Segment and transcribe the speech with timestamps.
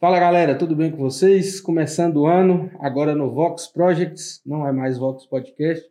[0.00, 1.60] Fala galera, tudo bem com vocês?
[1.60, 5.86] Começando o ano, agora no Vox Projects, não é mais Vox Podcast,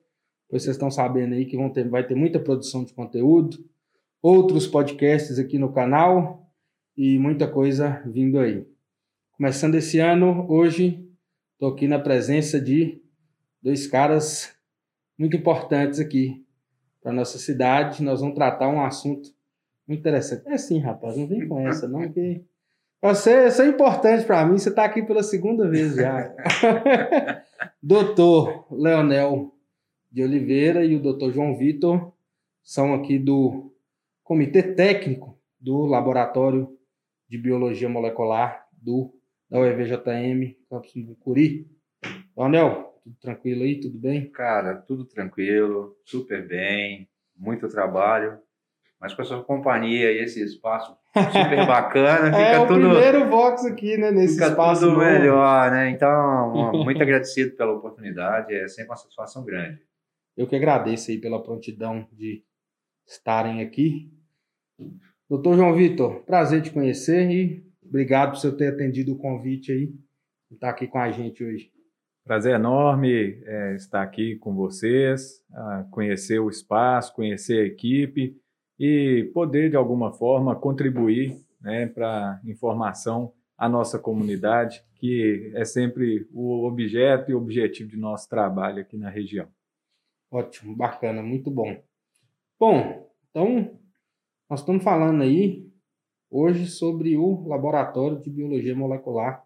[0.49, 3.63] pois vocês estão sabendo aí que vão ter, vai ter muita produção de conteúdo,
[4.19, 6.51] outros podcasts aqui no canal
[6.97, 8.65] e muita coisa vindo aí.
[9.33, 11.07] Começando esse ano, hoje
[11.53, 12.99] estou aqui na presença de
[13.61, 14.55] dois caras
[15.19, 16.43] muito importantes aqui
[16.99, 18.01] para nossa cidade.
[18.01, 19.29] Nós vamos tratar um assunto
[19.87, 20.47] muito interessante.
[20.47, 22.43] É sim, rapaz, não vem com essa não, que
[23.01, 26.35] você, isso é importante para mim, você está aqui pela segunda vez já.
[27.81, 29.53] doutor Leonel
[30.11, 32.11] de Oliveira e o doutor João Vitor
[32.63, 33.73] são aqui do
[34.23, 36.77] Comitê Técnico do Laboratório
[37.27, 39.13] de Biologia Molecular do,
[39.49, 41.67] da UEVJM, Campus Mucuri.
[42.35, 43.79] Leonel, tudo tranquilo aí?
[43.79, 44.29] Tudo bem?
[44.29, 48.39] Cara, tudo tranquilo, super bem, muito trabalho,
[48.99, 52.25] mas com a sua companhia e esse espaço super bacana.
[52.35, 54.11] Fica é o tudo, primeiro Vox aqui, né?
[54.11, 54.81] Nesse fica espaço.
[54.81, 55.05] Tudo novo.
[55.05, 55.89] melhor, né?
[55.89, 59.79] Então, muito agradecido pela oportunidade, é sempre uma satisfação grande.
[60.35, 62.43] Eu que agradeço aí pela prontidão de
[63.07, 64.11] estarem aqui.
[65.29, 69.93] Doutor João Vitor, prazer te conhecer e obrigado por você ter atendido o convite aí
[70.51, 71.71] e estar aqui com a gente hoje.
[72.25, 75.43] Prazer enorme é, estar aqui com vocês,
[75.89, 78.39] conhecer o espaço, conhecer a equipe
[78.79, 86.27] e poder, de alguma forma, contribuir né, para informação à nossa comunidade, que é sempre
[86.33, 89.47] o objeto e objetivo de nosso trabalho aqui na região.
[90.31, 91.75] Ótimo, bacana, muito bom.
[92.59, 93.77] Bom, então,
[94.49, 95.67] nós estamos falando aí
[96.29, 99.45] hoje sobre o Laboratório de Biologia Molecular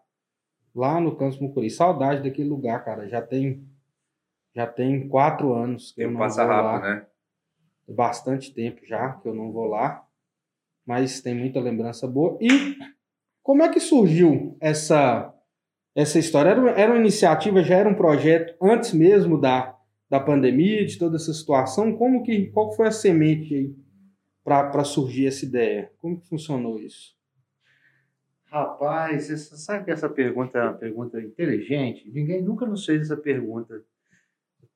[0.76, 1.70] lá no Campus Mucuri.
[1.70, 3.08] Saudade daquele lugar, cara.
[3.08, 3.68] Já tem
[4.56, 6.96] já tem quatro anos que Tempo eu não passa vou rápido, lá.
[6.96, 7.08] né?
[7.88, 10.06] Bastante tempo já que eu não vou lá,
[10.86, 12.38] mas tem muita lembrança boa.
[12.42, 12.78] E
[13.42, 15.34] como é que surgiu essa
[15.96, 16.50] essa história?
[16.50, 19.78] Era, era uma iniciativa, já era um projeto antes mesmo da,
[20.10, 21.96] da pandemia, de toda essa situação?
[21.96, 23.76] Como que qual foi a semente aí
[24.44, 25.92] para surgir essa ideia?
[26.00, 27.16] Como que funcionou isso?
[28.46, 32.10] Rapaz, você sabe que essa pergunta é uma pergunta inteligente?
[32.12, 33.84] Ninguém nunca nos fez essa pergunta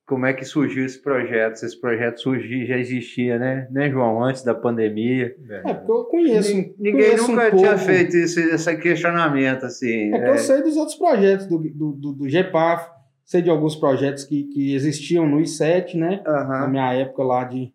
[0.08, 4.24] como é que surgiu esse projeto, se esse projeto surgiu, já existia, né, né, João,
[4.24, 5.36] antes da pandemia.
[5.50, 6.56] É, porque eu conheço.
[6.80, 7.86] Ninguém conheço nunca um tinha pouco.
[7.86, 10.14] feito esse, esse questionamento, assim.
[10.14, 12.90] É que eu sei dos outros projetos, do, do, do, do GEPAF,
[13.26, 16.60] sei de alguns projetos que, que existiam no I7, né, Aham.
[16.62, 17.74] na minha época lá de,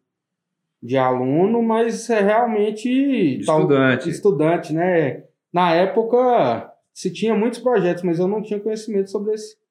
[0.82, 3.40] de aluno, mas é realmente...
[3.40, 4.04] Estudante.
[4.04, 5.24] Tal, estudante, né.
[5.52, 9.61] Na época se tinha muitos projetos, mas eu não tinha conhecimento sobre esse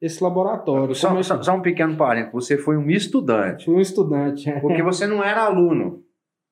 [0.00, 0.94] esse laboratório.
[0.94, 4.48] Só, é só, só um pequeno parênteses, você foi um estudante, Fui um estudante.
[4.48, 4.60] é.
[4.60, 6.02] porque você não era aluno.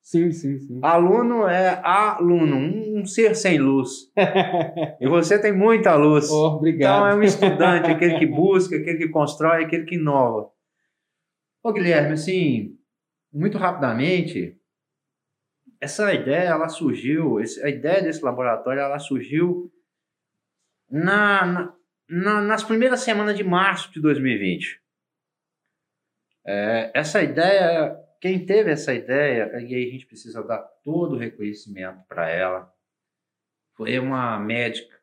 [0.01, 0.79] Sim, sim, sim.
[0.83, 4.11] Aluno é aluno, um, ser sem luz.
[5.01, 6.29] E você tem muita luz.
[6.29, 6.97] Oh, obrigado.
[6.97, 10.49] Então é um estudante, aquele que busca, aquele que constrói, aquele que inova.
[11.63, 12.77] Ô Guilherme, assim,
[13.33, 14.55] muito rapidamente,
[15.81, 19.71] essa ideia ela surgiu, a ideia desse laboratório ela surgiu
[20.89, 21.73] na, na-
[22.07, 24.81] na- nas primeiras semanas de março de 2020.
[26.45, 31.17] É, essa ideia, quem teve essa ideia, e aí a gente precisa dar todo o
[31.17, 32.71] reconhecimento para ela,
[33.75, 34.95] foi uma médica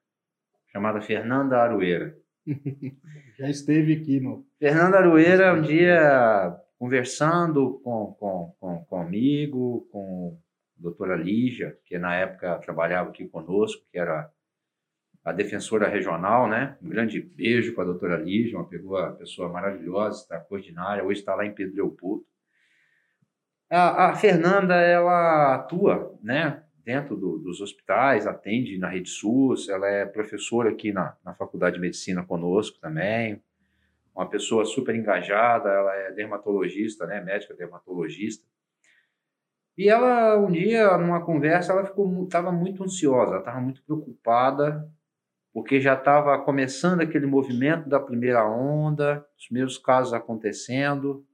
[0.71, 2.17] chamada Fernanda Aroeira.
[3.39, 4.47] Já esteve aqui no.
[4.59, 10.41] Fernanda Aroeira, um dia conversando com, com, com, comigo, com
[10.79, 14.31] a doutora Lígia, que na época trabalhava aqui conosco, que era
[15.25, 16.77] a defensora regional, né?
[16.83, 21.35] Um grande beijo para a doutora Lígia, uma pessoa, pessoa maravilhosa, está coordinária, hoje está
[21.35, 22.25] lá em Pedro Leopoldo.
[23.71, 26.63] A, a Fernanda, ela atua, né?
[26.85, 31.77] Dentro do- dos hospitais, atende na Rede SUS, ela é professora aqui na, na Faculdade
[31.77, 33.41] de Medicina conosco também,
[34.15, 38.45] uma pessoa super engajada, ela é dermatologista, né, médica dermatologista.
[39.79, 44.87] E ela, um dia, numa conversa, ela ficou estava muito ansiosa, estava muito preocupada,
[45.53, 51.25] porque já estava começando aquele movimento da primeira onda, os primeiros casos acontecendo.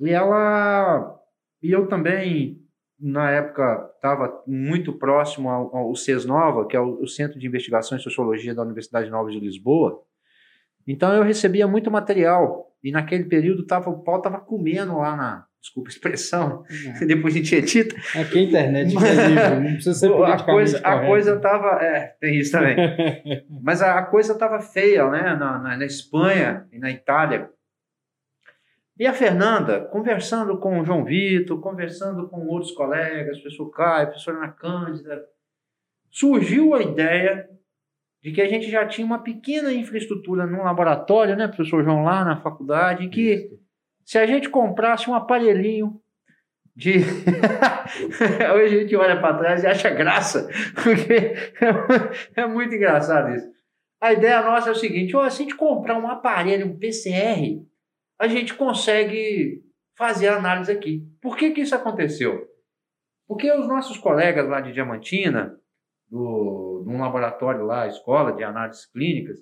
[0.00, 1.18] E ela,
[1.62, 2.62] e eu também,
[2.98, 8.00] na época, estava muito próximo ao, CESNOVA, que é o, o Centro de Investigação em
[8.00, 10.02] Sociologia da Universidade Nova de Lisboa,
[10.86, 15.46] então eu recebia muito material e naquele período tava, o pau estava comendo lá na,
[15.60, 16.64] desculpa a expressão,
[17.06, 21.06] depois a gente edita, Aqui a internet é terrível, não precisa ser a coisa, a
[21.06, 22.76] coisa tava, é, tem isso também,
[23.62, 27.50] mas a, a coisa estava feia, né, na, na, na Espanha e na Itália.
[28.98, 34.36] E a Fernanda, conversando com o João Vitor, conversando com outros colegas, professor Caio, professora
[34.36, 35.24] Ana Cândida,
[36.10, 37.48] surgiu a ideia
[38.22, 42.24] de que a gente já tinha uma pequena infraestrutura num laboratório, né, professor João, lá
[42.24, 43.50] na faculdade, que
[44.10, 46.02] se a gente comprasse um aparelhinho
[46.74, 46.96] de.
[48.52, 51.32] Hoje a gente olha para trás e acha graça, porque
[52.34, 53.48] é muito engraçado isso.
[54.02, 57.64] A ideia nossa é o seguinte: se a gente comprar um aparelho, um PCR,
[58.18, 59.62] a gente consegue
[59.96, 61.06] fazer análise aqui.
[61.22, 62.48] Por que, que isso aconteceu?
[63.28, 65.56] Porque os nossos colegas lá de Diamantina,
[66.08, 69.38] do, de um laboratório lá, escola de análises clínicas,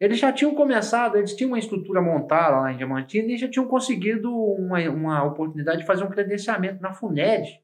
[0.00, 3.66] eles já tinham começado, eles tinham uma estrutura montada lá em Diamantina e já tinham
[3.66, 7.60] conseguido uma, uma oportunidade de fazer um credenciamento na FUNED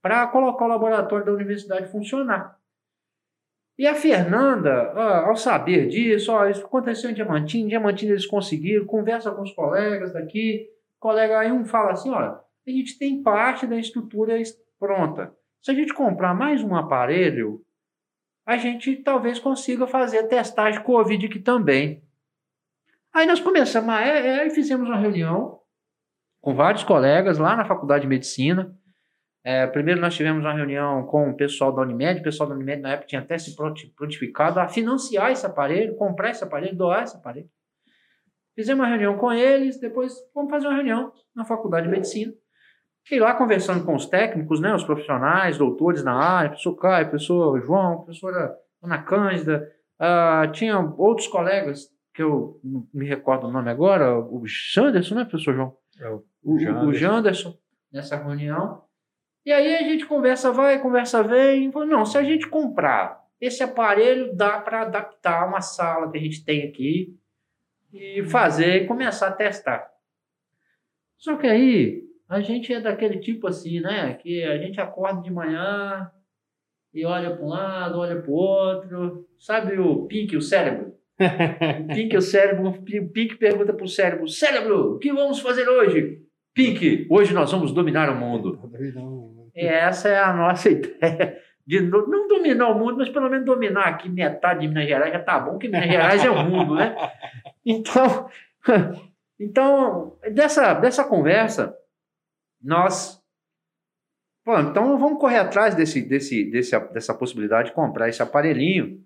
[0.00, 2.56] para colocar o laboratório da universidade funcionar.
[3.78, 4.92] E a Fernanda,
[5.26, 9.52] ao saber disso, ó, isso aconteceu em Diamantina, em Diamantina eles conseguiram, conversa com os
[9.52, 10.66] colegas daqui,
[10.98, 14.34] colega aí um fala assim, olha, a gente tem parte da estrutura
[14.78, 15.30] pronta.
[15.60, 17.60] Se a gente comprar mais um aparelho,
[18.46, 22.00] a gente talvez consiga fazer testagem Covid aqui também.
[23.12, 25.58] Aí nós começamos, a, é, é, fizemos uma reunião
[26.40, 28.72] com vários colegas lá na Faculdade de Medicina.
[29.42, 32.82] É, primeiro nós tivemos uma reunião com o pessoal da Unimed, o pessoal da Unimed
[32.82, 33.56] na época tinha até se
[33.96, 37.48] prontificado a financiar esse aparelho, comprar esse aparelho, doar esse aparelho.
[38.54, 42.32] Fizemos uma reunião com eles, depois vamos fazer uma reunião na Faculdade de Medicina.
[43.06, 47.60] Fiquei lá conversando com os técnicos, né, os profissionais, doutores na área, professor Caio, professor
[47.60, 53.70] João, professora Ana Cândida, uh, tinha outros colegas, que eu não me recordo o nome
[53.70, 55.76] agora, o Janderson, né, professor João?
[56.00, 56.84] É o, o, Janderson.
[56.88, 57.58] o Janderson,
[57.92, 58.82] nessa reunião.
[59.44, 63.62] E aí a gente conversa vai, conversa vem, falou, não, se a gente comprar esse
[63.62, 67.16] aparelho, dá para adaptar uma sala que a gente tem aqui
[67.92, 69.88] e fazer e começar a testar.
[71.16, 74.14] Só que aí a gente é daquele tipo assim, né?
[74.14, 76.10] Que a gente acorda de manhã
[76.92, 79.28] e olha para um lado, olha para o outro.
[79.38, 80.94] Sabe o Pink, o cérebro?
[81.20, 82.68] o Pink, o cérebro.
[82.68, 86.22] O Pink pergunta para o cérebro: Cérebro, o que vamos fazer hoje?
[86.54, 88.58] Pink, hoje nós vamos dominar o mundo.
[89.54, 91.38] E essa é a nossa ideia.
[91.66, 95.18] De não dominar o mundo, mas pelo menos dominar aqui metade de Minas Gerais já
[95.18, 96.96] tá bom, que Minas Gerais é o mundo, né?
[97.68, 98.28] Então,
[99.40, 101.76] então dessa, dessa conversa,
[102.66, 103.22] nós.
[104.44, 109.04] Pô, então vamos correr atrás desse, desse, desse, dessa possibilidade de comprar esse aparelhinho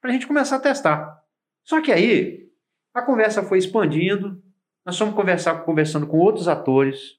[0.00, 1.22] para a gente começar a testar.
[1.64, 2.48] Só que aí
[2.94, 4.42] a conversa foi expandindo,
[4.84, 7.18] nós fomos conversar, conversando com outros atores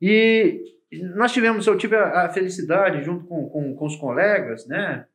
[0.00, 0.60] e
[1.14, 5.06] nós tivemos, eu tive a, felicidade, junto com, com, com, os colegas, né,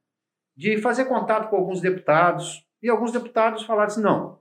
[0.56, 4.40] de fazer contato com alguns deputados e alguns deputados falaram assim: não,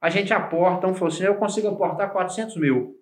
[0.00, 3.01] a gente aporta, um falou assim: eu consigo aportar 400 mil.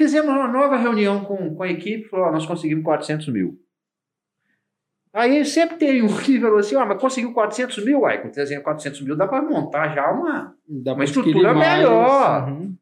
[0.00, 3.62] Fizemos uma nova reunião com, com a equipe, falou, nós conseguimos 400 mil.
[5.12, 8.00] Aí sempre tem um que falou assim, ó, mas conseguiu 400 mil?
[8.00, 12.48] Uai, com 300, 400 mil dá para montar já uma, uma estrutura melhor.
[12.48, 12.74] Uhum.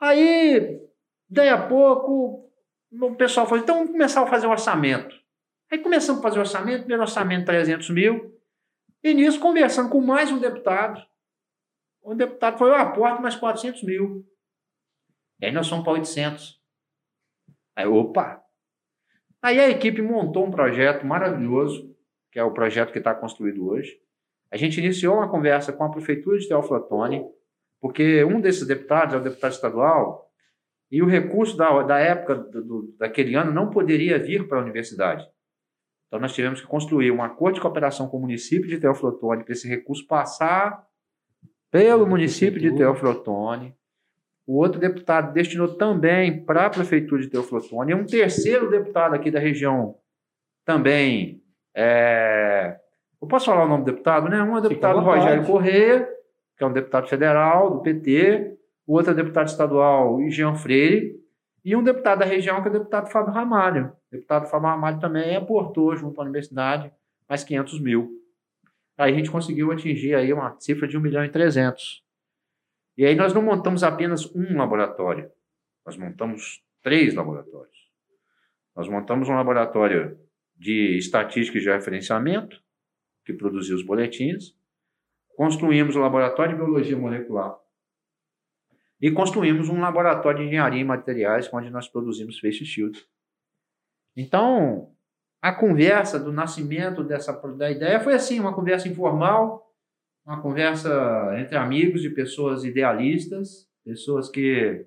[0.00, 0.80] Aí,
[1.28, 2.50] daí a pouco,
[2.90, 5.14] o pessoal falou, então vamos começar a fazer o orçamento.
[5.70, 8.34] Aí começamos a fazer o orçamento, primeiro orçamento 300 mil,
[9.04, 11.02] e nisso conversando com mais um deputado.
[12.02, 14.26] O deputado falou, eu aporto mais 400 mil.
[15.40, 16.60] E aí nós fomos para 800.
[17.74, 18.42] Aí, opa!
[19.42, 21.94] Aí a equipe montou um projeto maravilhoso,
[22.32, 24.00] que é o projeto que está construído hoje.
[24.50, 27.24] A gente iniciou uma conversa com a prefeitura de Teoflotone,
[27.80, 30.30] porque um desses deputados é o deputado estadual,
[30.90, 34.62] e o recurso da, da época do, do, daquele ano não poderia vir para a
[34.62, 35.28] universidade.
[36.06, 39.52] Então nós tivemos que construir um acordo de cooperação com o município de Teoflotone para
[39.52, 40.86] esse recurso passar
[41.70, 43.76] pelo município de Teoflotone,
[44.46, 47.92] o outro deputado destinou também para a Prefeitura de Teoflotone.
[47.92, 49.96] E um terceiro deputado aqui da região
[50.64, 51.42] também.
[51.74, 52.78] É...
[53.20, 54.40] Eu posso falar o nome do deputado, né?
[54.42, 56.08] Um é o deputado Rogério Corrêa,
[56.56, 58.56] que é um deputado federal do PT.
[58.86, 61.16] O outro é o deputado estadual Jean Freire.
[61.64, 63.92] E um deputado da região, que é o deputado Fábio Ramalho.
[64.12, 66.92] O deputado Fábio Ramalho também aportou junto à universidade
[67.28, 68.10] mais 500 mil.
[68.96, 72.05] Aí a gente conseguiu atingir aí uma cifra de 1 milhão e 300.
[72.96, 75.30] E aí nós não montamos apenas um laboratório,
[75.84, 77.76] nós montamos três laboratórios.
[78.74, 80.18] Nós montamos um laboratório
[80.54, 82.62] de estatística e de referenciamento,
[83.24, 84.54] que produziu os boletins,
[85.36, 87.58] construímos um laboratório de biologia molecular
[89.00, 93.06] e construímos um laboratório de engenharia em materiais, onde nós produzimos face shield.
[94.16, 94.94] Então,
[95.42, 99.65] a conversa do nascimento dessa da ideia foi assim, uma conversa informal,
[100.26, 100.90] uma conversa
[101.38, 104.84] entre amigos de pessoas idealistas, pessoas que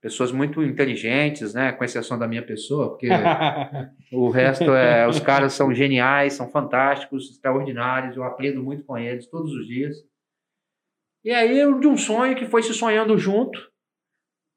[0.00, 1.72] pessoas muito inteligentes, né?
[1.72, 3.08] Com exceção da minha pessoa, porque
[4.12, 5.06] o resto é.
[5.06, 8.16] Os caras são geniais, são fantásticos, extraordinários.
[8.16, 9.96] Eu aprendo muito com eles todos os dias.
[11.22, 13.60] E aí, de um sonho que foi se sonhando junto,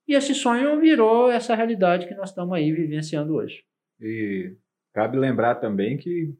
[0.07, 3.63] e esse sonho virou essa realidade que nós estamos aí vivenciando hoje.
[3.99, 4.55] E
[4.93, 6.33] cabe lembrar também que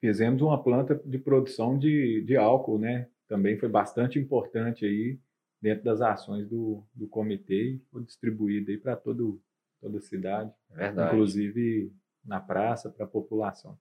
[0.00, 3.08] fizemos uma planta de produção de, de álcool, né?
[3.28, 5.18] Também foi bastante importante aí
[5.60, 9.38] dentro das ações do, do comitê e foi distribuído aí para toda
[9.82, 11.14] a cidade, Verdade.
[11.14, 11.92] inclusive
[12.24, 13.78] na praça para a população.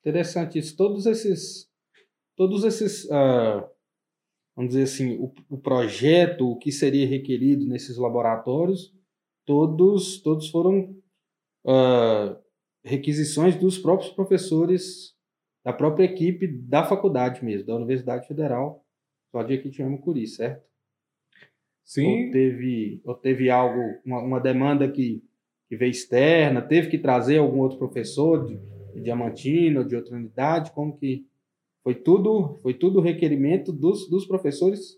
[0.00, 0.76] Interessante isso.
[0.76, 1.70] Todos esses,
[2.36, 3.66] todos esses, uh,
[4.54, 8.94] vamos dizer assim, o, o projeto, o que seria requerido nesses laboratórios,
[9.44, 10.94] todos, todos foram
[11.64, 12.36] uh,
[12.84, 15.15] requisições dos próprios professores
[15.66, 18.86] da própria equipe da faculdade mesmo, da Universidade Federal,
[19.32, 20.64] só de Equitiano-Curi, certo?
[21.84, 22.26] Sim.
[22.26, 25.24] Ou teve, ou teve algo, uma, uma, demanda que,
[25.68, 28.56] que veio externa, teve que trazer algum outro professor de,
[28.94, 31.26] de Diamantina ou de outra unidade, como que
[31.82, 34.96] foi tudo, foi tudo requerimento dos, dos professores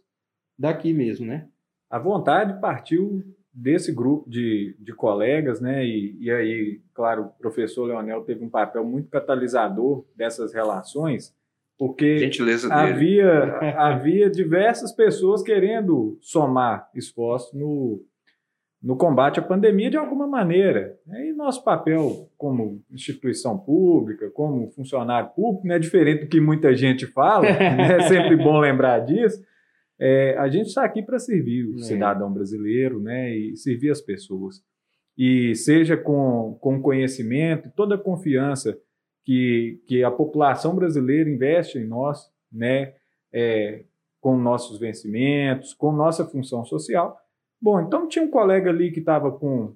[0.58, 1.48] daqui mesmo, né?
[1.88, 3.24] A vontade partiu
[3.58, 5.84] desse grupo de, de colegas, né?
[5.84, 11.34] E, e aí, claro, o professor Leonel teve um papel muito catalisador dessas relações,
[11.76, 18.00] porque Gentileza havia, havia diversas pessoas querendo somar esforço no,
[18.80, 20.96] no combate à pandemia de alguma maneira.
[21.08, 26.74] E nosso papel como instituição pública, como funcionário público, não é diferente do que muita
[26.76, 27.98] gente fala, né?
[27.98, 29.42] é sempre bom lembrar disso.
[30.00, 31.82] É, a gente está aqui para servir o é.
[31.82, 33.36] cidadão brasileiro né?
[33.36, 34.62] e servir as pessoas.
[35.16, 38.78] E seja com, com conhecimento, toda a confiança
[39.24, 42.94] que, que a população brasileira investe em nós, né,
[43.32, 43.84] é,
[44.20, 47.18] com nossos vencimentos, com nossa função social.
[47.60, 49.74] Bom, então tinha um colega ali que estava com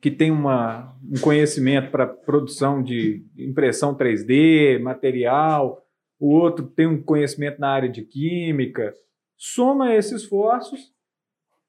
[0.00, 5.84] que tem uma, um conhecimento para produção de impressão 3D, material,
[6.18, 8.94] o outro tem um conhecimento na área de química.
[9.36, 10.92] Soma esses esforços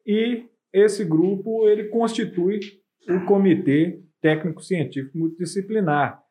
[0.06, 2.60] e esse grupo ele constitui
[3.08, 6.26] o comitê técnico científico multidisciplinar,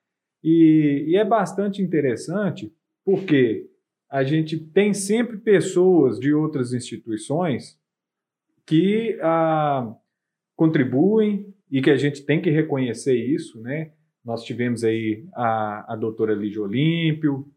[0.44, 2.70] e, e é bastante interessante
[3.02, 3.70] porque
[4.10, 7.80] a gente tem sempre pessoas de outras instituições
[8.66, 9.94] que ah,
[10.54, 13.92] contribuem e que a gente tem que reconhecer isso, né?
[14.22, 17.50] Nós tivemos aí a, a doutora Lígia Olímpio,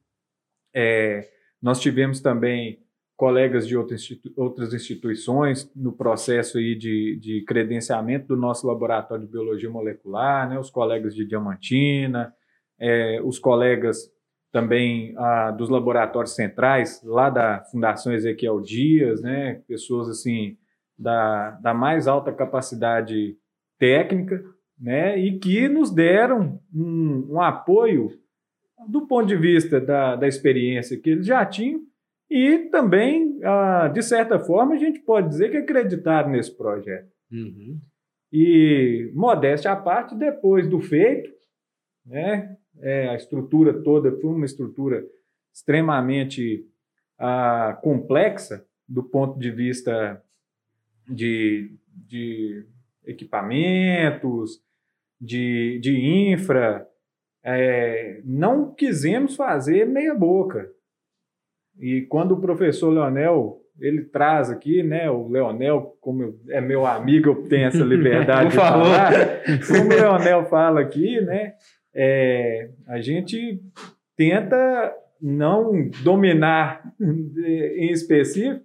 [0.73, 1.29] é,
[1.61, 2.83] nós tivemos também
[3.17, 9.25] colegas de outras, institu outras instituições no processo aí de, de credenciamento do nosso laboratório
[9.25, 10.59] de biologia molecular, né?
[10.59, 12.31] os colegas de Diamantina,
[12.79, 14.09] é, os colegas
[14.51, 20.57] também ah, dos laboratórios centrais, lá da Fundação Ezequiel Dias, né, pessoas assim
[20.97, 23.35] da, da mais alta capacidade
[23.77, 24.43] técnica,
[24.79, 28.11] né, e que nos deram um, um apoio
[28.87, 31.81] do ponto de vista da, da experiência que eles já tinham
[32.29, 37.09] e também, ah, de certa forma, a gente pode dizer que acreditaram nesse projeto.
[37.31, 37.79] Uhum.
[38.31, 41.29] E, modéstia à parte, depois do feito,
[42.05, 45.05] né, é, a estrutura toda foi uma estrutura
[45.53, 46.65] extremamente
[47.17, 50.21] ah, complexa do ponto de vista
[51.07, 52.65] de, de
[53.05, 54.61] equipamentos,
[55.19, 56.87] de, de infra.
[57.43, 60.69] É, não quisemos fazer meia boca.
[61.79, 65.09] E quando o professor Leonel ele traz aqui, né?
[65.09, 69.11] O Leonel, como é meu amigo, eu tenho essa liberdade de falar.
[69.67, 71.53] Como o Leonel fala aqui, né?
[71.99, 73.59] é, a gente
[74.15, 78.63] tenta não dominar em específico,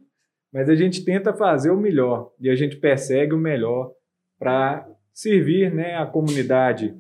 [0.53, 3.91] mas a gente tenta fazer o melhor e a gente persegue o melhor
[4.39, 6.95] para servir né, a comunidade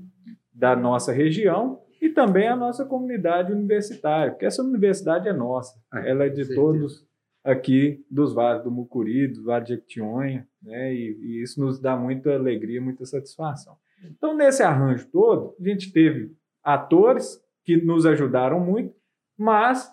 [0.54, 6.10] da nossa região e também a nossa comunidade universitária, porque essa universidade é nossa, é,
[6.10, 7.06] ela é de todos
[7.44, 11.96] aqui dos vales do Mucuri, do Vale de Equitinhonha, né, e, e isso nos dá
[11.96, 13.76] muita alegria, muita satisfação.
[14.04, 18.92] Então, nesse arranjo todo, a gente teve atores que nos ajudaram muito,
[19.38, 19.88] mas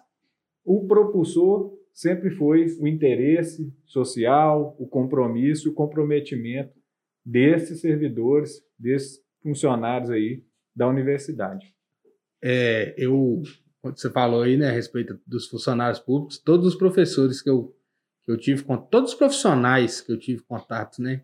[0.66, 6.74] o propulsor sempre foi o interesse social, o compromisso, o comprometimento
[7.24, 10.44] desses servidores, desses funcionários aí
[10.76, 11.72] da universidade.
[12.42, 13.42] É, eu,
[13.84, 17.76] você falou aí, né, a respeito dos funcionários públicos, todos os professores que eu,
[18.24, 21.24] que eu tive, todos os profissionais que eu tive contato, né,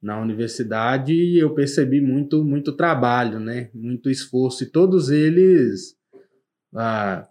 [0.00, 3.68] na universidade eu percebi muito muito trabalho, né?
[3.74, 5.98] Muito esforço e todos eles
[6.74, 7.28] ah,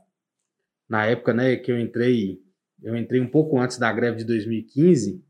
[0.90, 2.40] na época, né, que eu entrei,
[2.82, 5.24] eu entrei um pouco antes da greve de 2015.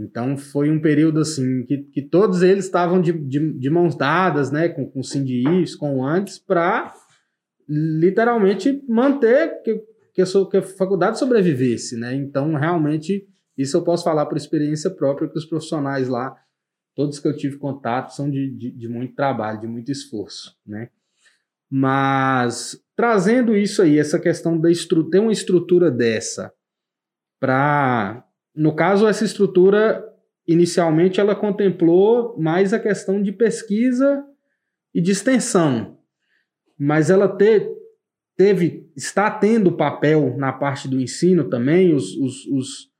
[0.00, 4.50] Então foi um período assim que, que todos eles estavam de, de, de mãos dadas,
[4.50, 5.42] né, com, com o Cindy
[5.78, 6.92] com o antes, para
[7.68, 9.82] literalmente manter que,
[10.14, 12.14] que, a, que a faculdade sobrevivesse, né?
[12.14, 16.34] Então realmente isso eu posso falar por experiência própria que os profissionais lá,
[16.94, 20.88] todos que eu tive contato, são de, de, de muito trabalho, de muito esforço, né?
[21.70, 26.52] Mas trazendo isso aí, essa questão da estrutura, ter uma estrutura dessa
[27.38, 30.04] para no caso, essa estrutura,
[30.46, 34.24] inicialmente, ela contemplou mais a questão de pesquisa
[34.94, 35.98] e de extensão,
[36.78, 37.68] mas ela te,
[38.36, 42.90] teve, está tendo papel na parte do ensino também, os, os, os,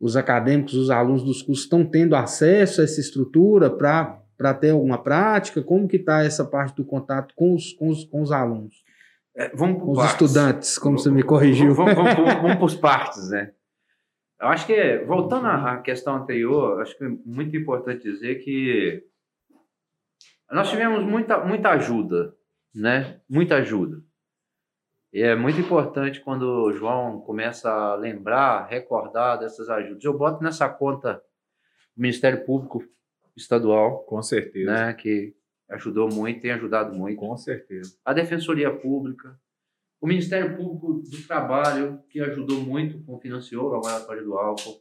[0.00, 5.02] os acadêmicos, os alunos dos cursos estão tendo acesso a essa estrutura para ter alguma
[5.02, 5.62] prática?
[5.62, 8.74] Como que está essa parte do contato com os, com os, com os alunos?
[9.36, 10.28] É, vamos com os partes.
[10.28, 11.74] estudantes, como vamos, você me corrigiu.
[11.74, 13.52] Vamos, vamos, vamos, vamos para os partes, né?
[14.40, 19.04] Eu acho que, voltando à questão anterior, acho que é muito importante dizer que
[20.50, 22.34] nós tivemos muita, muita ajuda,
[22.74, 23.20] né?
[23.28, 24.02] Muita ajuda.
[25.12, 30.04] E é muito importante quando o João começa a lembrar, recordar dessas ajudas.
[30.04, 31.22] Eu boto nessa conta
[31.96, 32.82] o Ministério Público
[33.36, 34.04] Estadual.
[34.04, 34.70] Com certeza.
[34.70, 35.34] Né, que
[35.68, 37.18] ajudou muito, tem ajudado muito.
[37.18, 37.96] Com certeza.
[38.04, 39.38] A Defensoria Pública,
[40.00, 44.80] o Ministério Público do Trabalho, que ajudou muito, financiou o laboratório do álcool.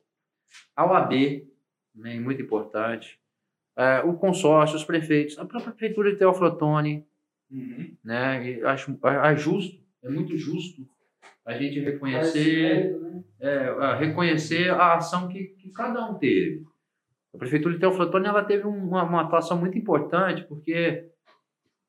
[0.76, 1.46] A OAB,
[1.94, 3.20] né, muito importante.
[3.78, 7.06] É, o consórcio, os prefeitos, a própria prefeitura de Teoflotone.
[7.52, 7.98] Uhum.
[8.04, 10.88] Né, acho é, é justo, é muito justo
[11.46, 13.24] a gente reconhecer, né?
[13.40, 16.64] é, reconhecer a ação que, que, cada um teve.
[17.34, 21.10] A prefeitura de Teoflotone ela teve uma, uma atuação muito importante, porque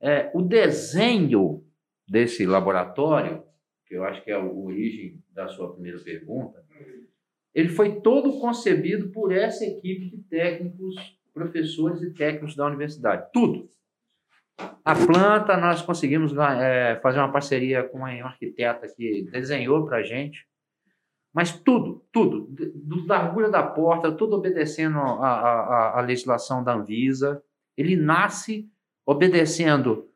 [0.00, 1.62] é, o desenho
[2.10, 3.44] desse laboratório,
[3.86, 6.60] que eu acho que é a origem da sua primeira pergunta,
[7.54, 10.96] ele foi todo concebido por essa equipe de técnicos,
[11.32, 13.30] professores e técnicos da universidade.
[13.32, 13.68] Tudo.
[14.84, 20.02] A planta, nós conseguimos é, fazer uma parceria com uma arquiteta que desenhou para a
[20.02, 20.44] gente.
[21.32, 27.40] Mas tudo, tudo, do largura da porta, tudo obedecendo à legislação da Anvisa.
[27.76, 28.68] Ele nasce
[29.06, 30.10] obedecendo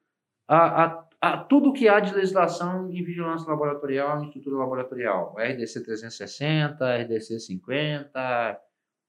[0.46, 5.34] a, a a tudo que há de legislação em vigilância laboratorial em estrutura laboratorial.
[5.38, 8.60] RDC 360, RDC 50,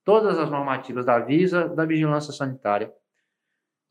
[0.06, 2.90] todas as normativas da Visa, da vigilância sanitária.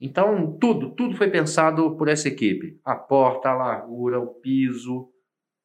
[0.00, 2.80] Então, tudo, tudo foi pensado por essa equipe.
[2.82, 5.10] A porta, a largura, o piso,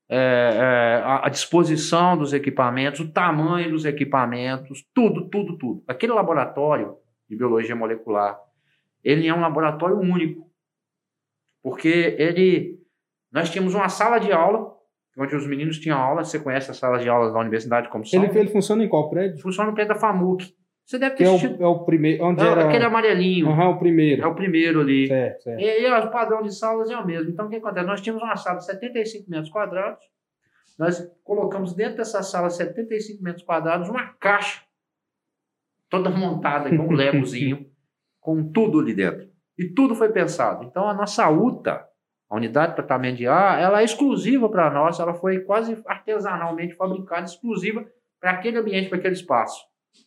[0.10, 5.84] é, é, a disposição dos equipamentos, o tamanho dos equipamentos, tudo, tudo, tudo.
[5.88, 6.98] Aquele laboratório
[7.30, 8.38] de biologia molecular,
[9.02, 10.49] ele é um laboratório único
[11.62, 12.80] porque ele
[13.32, 14.76] nós tínhamos uma sala de aula
[15.18, 16.24] onde os meninos tinham aula.
[16.24, 18.24] Você conhece as salas de aulas da universidade como são?
[18.24, 19.42] Ele, ele funciona em qual prédio?
[19.42, 20.54] Funciona no prédio da FAMUC.
[20.86, 21.60] Você deve ter é assistido.
[21.60, 22.24] O, é o primeiro.
[22.24, 22.68] Onde é, era...
[22.68, 23.48] Aquele amarelinho.
[23.48, 24.24] Uhum, o primeiro.
[24.24, 25.08] É o primeiro ali.
[25.08, 25.62] Certo, certo.
[25.62, 27.30] E, e o padrão de salas é o mesmo.
[27.30, 27.86] Então, o que acontece?
[27.86, 30.04] Nós tínhamos uma sala de 75 metros quadrados.
[30.80, 34.64] Nós colocamos dentro dessa sala 75 metros quadrados uma caixa
[35.90, 37.70] toda montada com um legozinho,
[38.20, 39.29] com tudo ali dentro.
[39.60, 40.64] E tudo foi pensado.
[40.64, 41.86] Então, a nossa UTA,
[42.30, 46.76] a unidade de tratamento de ar, ela é exclusiva para nós, ela foi quase artesanalmente
[46.76, 47.86] fabricada, exclusiva
[48.22, 49.62] para aquele ambiente, para aquele espaço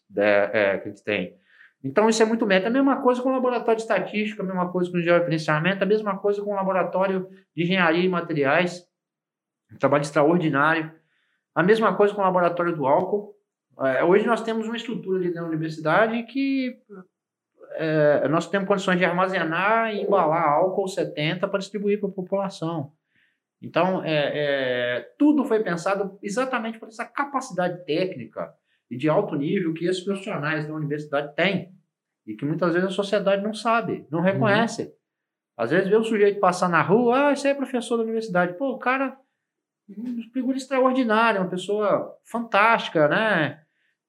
[0.09, 1.37] né, é, que a gente tem.
[1.85, 2.69] Então, isso é muito meta.
[2.69, 5.87] A mesma coisa com o laboratório de estatística, a mesma coisa com o georreferenciamento, a
[5.87, 8.89] mesma coisa com o laboratório de engenharia e materiais,
[9.71, 10.91] um trabalho extraordinário.
[11.55, 13.35] A mesma coisa com o laboratório do álcool.
[13.81, 16.79] É, hoje nós temos uma estrutura ali na universidade que
[17.77, 22.93] é, nós temos condições de armazenar e embalar álcool 70 para distribuir para a população.
[23.61, 28.53] Então, é, é, tudo foi pensado exatamente por essa capacidade técnica
[28.91, 31.73] e de alto nível que esses profissionais da universidade têm
[32.27, 34.83] e que muitas vezes a sociedade não sabe, não reconhece.
[34.83, 34.93] Uhum.
[35.57, 38.55] Às vezes vê o sujeito passar na rua, ah, esse é professor da universidade.
[38.55, 39.17] Pô, o cara,
[39.89, 43.63] uma figura extraordinária, uma pessoa fantástica, né?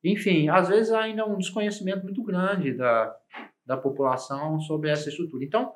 [0.03, 3.15] Enfim, às vezes ainda um desconhecimento muito grande da,
[3.65, 5.43] da população sobre essa estrutura.
[5.43, 5.73] Então,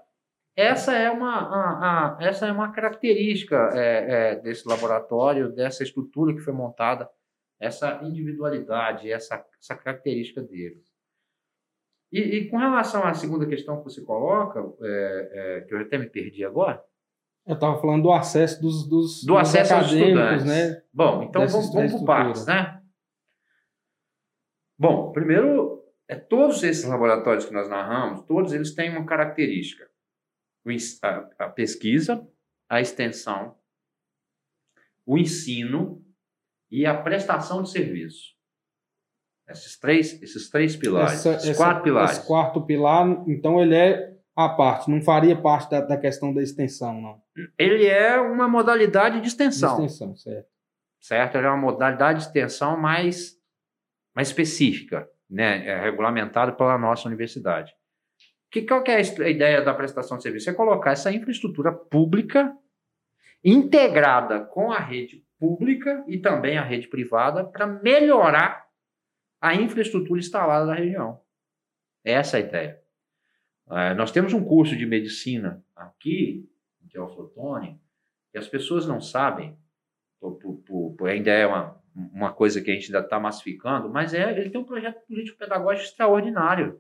[0.55, 6.33] essa é uma, a, a, essa é uma característica é, é, desse laboratório, dessa estrutura
[6.33, 7.07] que foi montada,
[7.59, 10.83] essa individualidade, essa, essa característica deles.
[12.11, 15.97] E, e, com relação à segunda questão que você coloca, é, é que eu até
[15.97, 16.83] me perdi agora.
[17.45, 20.81] Eu estava falando do acesso dos, dos, do dos acesso acadêmicos, né?
[20.91, 22.81] Bom, então vamos, vamos por partes, né?
[24.77, 25.76] Bom, primeiro
[26.09, 29.89] é, todos esses laboratórios que nós narramos, todos eles têm uma característica:
[31.03, 32.25] a, a pesquisa,
[32.69, 33.55] a extensão,
[35.05, 36.03] o ensino
[36.71, 38.35] e a prestação de serviço.
[39.49, 42.11] Esses três, esses três pilares, essa, esses essa, quatro pilares.
[42.11, 46.43] Esse quarto pilar, então ele é a parte, não faria parte da, da questão da
[46.43, 47.21] extensão, não.
[47.57, 49.77] Ele é uma modalidade de extensão.
[49.77, 50.49] De extensão, certo.
[50.99, 51.35] Certo?
[51.35, 53.39] Ele é uma modalidade de extensão mais,
[54.13, 55.67] mais específica, né?
[55.67, 57.73] É regulamentado pela nossa universidade.
[58.49, 60.49] Que, qual que é a ideia da prestação de serviço?
[60.49, 62.55] É colocar essa infraestrutura pública
[63.43, 68.67] integrada com a rede pública e também a rede privada para melhorar
[69.39, 71.21] a infraestrutura instalada na região.
[72.03, 72.81] Essa é a ideia.
[73.69, 76.49] É, nós temos um curso de medicina aqui,
[76.89, 77.79] que é o Flotone,
[78.31, 79.57] que as pessoas não sabem,
[80.19, 81.76] por, por, por, ainda é uma,
[82.13, 85.87] uma coisa que a gente ainda está massificando, mas é, ele tem um projeto político-pedagógico
[85.87, 86.79] extraordinário.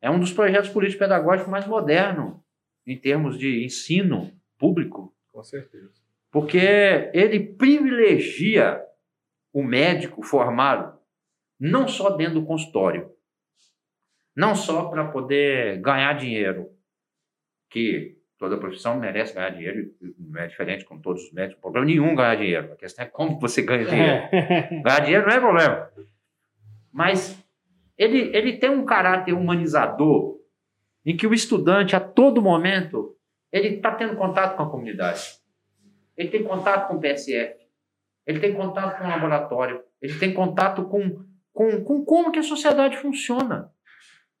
[0.00, 2.40] É um dos projetos político-pedagógicos mais modernos
[2.86, 5.14] em termos de ensino público.
[5.32, 5.92] Com certeza.
[6.30, 8.82] Porque ele privilegia
[9.52, 10.98] o médico formado
[11.58, 13.10] não só dentro do consultório,
[14.34, 16.70] não só para poder ganhar dinheiro,
[17.70, 22.14] que toda profissão merece ganhar dinheiro, não é diferente com todos os médicos, problema nenhum
[22.14, 22.72] ganhar dinheiro.
[22.72, 24.28] A questão é como você ganha dinheiro.
[24.82, 25.90] ganhar dinheiro não é problema.
[26.92, 27.42] Mas
[27.96, 30.36] ele, ele tem um caráter humanizador
[31.04, 33.16] em que o estudante, a todo momento,
[33.52, 35.38] ele está tendo contato com a comunidade.
[36.16, 37.64] Ele tem contato com o PSF.
[38.26, 39.82] Ele tem contato com o laboratório.
[40.02, 43.70] Ele tem contato com, com, com como que a sociedade funciona.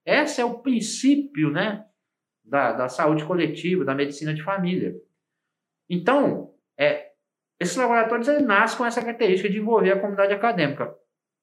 [0.04, 1.84] Esse é o princípio né,
[2.46, 4.94] da, da saúde coletiva, da medicina de família.
[5.90, 7.10] Então, é,
[7.60, 10.94] esses laboratórios nascem com essa característica de envolver a comunidade acadêmica.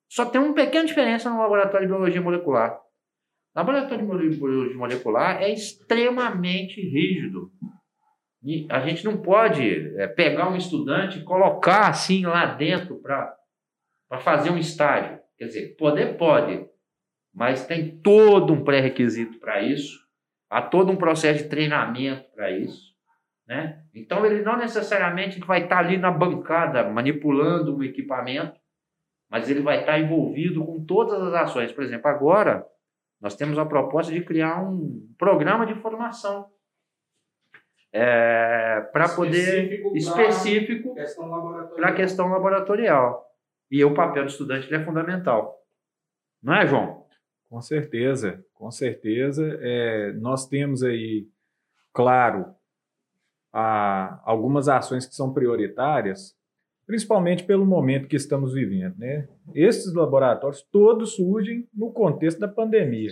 [0.09, 2.75] Só tem uma pequena diferença no laboratório de biologia molecular.
[2.75, 7.51] O laboratório de biologia molecular é extremamente rígido.
[8.43, 13.37] E a gente não pode é, pegar um estudante e colocar assim lá dentro para
[14.19, 15.19] fazer um estágio.
[15.37, 16.65] Quer dizer, poder pode,
[17.33, 20.02] mas tem todo um pré-requisito para isso,
[20.49, 22.93] há todo um processo de treinamento para isso.
[23.47, 23.83] Né?
[23.93, 28.59] Então, ele não necessariamente vai estar ali na bancada manipulando o equipamento,
[29.29, 31.71] mas ele vai estar envolvido com todas as ações.
[31.71, 32.65] Por exemplo, agora
[33.19, 36.47] nós temos a proposta de criar um programa de formação
[37.93, 40.95] é, para poder específico
[41.75, 43.23] para a questão laboratorial.
[43.69, 45.59] E o papel do estudante é fundamental.
[46.41, 47.02] Não é, João?
[47.53, 49.59] Com certeza, com certeza.
[49.61, 51.27] É, nós temos aí,
[51.93, 52.47] claro,
[53.53, 56.35] a, algumas ações que são prioritárias,
[56.87, 58.97] principalmente pelo momento que estamos vivendo.
[58.97, 59.27] Né?
[59.53, 63.11] Esses laboratórios todos surgem no contexto da pandemia.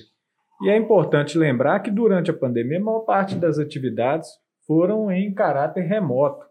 [0.64, 4.28] E é importante lembrar que durante a pandemia, a maior parte das atividades
[4.66, 6.48] foram em caráter remoto.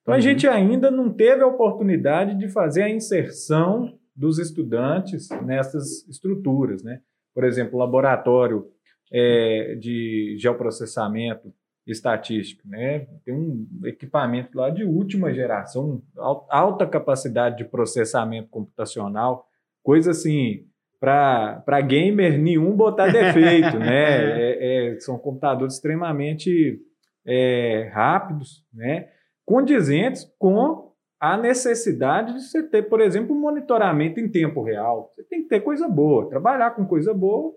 [0.00, 0.18] Então, uhum.
[0.18, 6.82] a gente ainda não teve a oportunidade de fazer a inserção dos estudantes nessas estruturas.
[6.82, 7.00] Né?
[7.34, 8.66] Por exemplo, laboratório
[9.12, 11.52] é, de geoprocessamento
[11.86, 13.06] estatístico, né?
[13.24, 16.02] tem um equipamento lá de última geração,
[16.48, 19.46] alta capacidade de processamento computacional,
[19.82, 20.66] coisa assim,
[20.98, 23.78] para gamer nenhum botar defeito.
[23.78, 24.14] né?
[24.44, 26.80] É, é, são computadores extremamente
[27.26, 29.08] é, rápidos, né?
[29.44, 30.83] condizentes com
[31.32, 35.12] a necessidade de você ter, por exemplo, um monitoramento em tempo real.
[35.14, 36.28] Você tem que ter coisa boa.
[36.28, 37.52] Trabalhar com coisa boa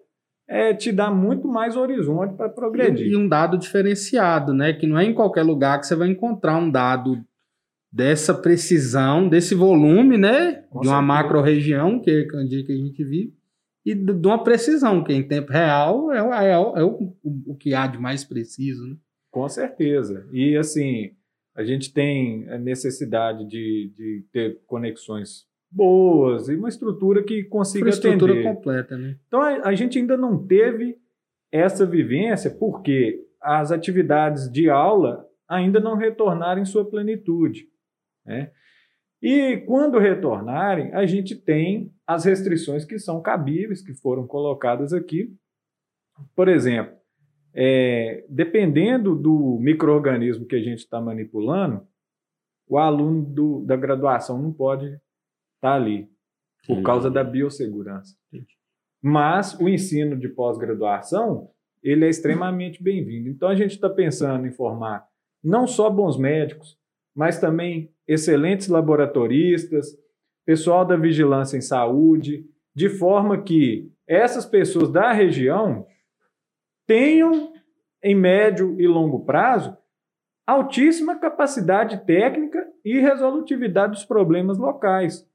[0.47, 3.07] é, te dá muito mais horizonte para progredir.
[3.07, 4.73] E, e, um dado diferenciado, né?
[4.73, 7.21] Que não é em qualquer lugar que você vai encontrar um dado
[7.91, 10.63] dessa precisão, desse volume, né?
[10.69, 13.33] Com de uma macro região, que é o dia que a gente vive,
[13.85, 17.73] e de uma precisão, que em tempo real é, é, é, o, o, o que
[17.73, 18.95] há de mais preciso, né?
[19.31, 20.27] Com certeza.
[20.31, 21.11] E assim,
[21.57, 27.85] a gente tem a necessidade de, de ter conexões boas e uma estrutura que consiga
[27.85, 28.47] uma estrutura atender.
[28.47, 29.17] completa, né?
[29.27, 30.97] Então a, a, gente ainda não teve
[31.51, 37.67] essa vivência porque as atividades de aula ainda não retornaram em sua plenitude,
[38.23, 38.51] né?
[39.19, 45.35] E quando retornarem, a gente tem as restrições que são cabíveis, que foram colocadas aqui.
[46.35, 46.95] Por exemplo,
[47.59, 51.87] é, dependendo do microorganismo que a gente está manipulando,
[52.69, 55.01] o aluno do, da graduação não pode estar
[55.61, 56.07] tá ali,
[56.67, 58.15] por causa da biossegurança.
[59.01, 61.49] Mas o ensino de pós-graduação,
[61.81, 63.27] ele é extremamente bem-vindo.
[63.27, 65.07] Então, a gente está pensando em formar
[65.43, 66.77] não só bons médicos,
[67.15, 69.97] mas também excelentes laboratoristas,
[70.45, 75.87] pessoal da vigilância em saúde, de forma que essas pessoas da região
[76.87, 77.53] tenham,
[78.01, 79.77] em médio e longo prazo,
[80.47, 85.27] altíssima capacidade técnica e resolutividade dos problemas locais.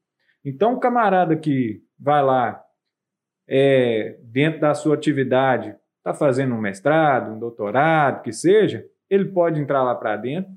[0.44, 2.64] Então, o camarada que vai lá,
[3.46, 9.60] é, dentro da sua atividade, está fazendo um mestrado, um doutorado, que seja, ele pode
[9.60, 10.50] entrar lá para dentro,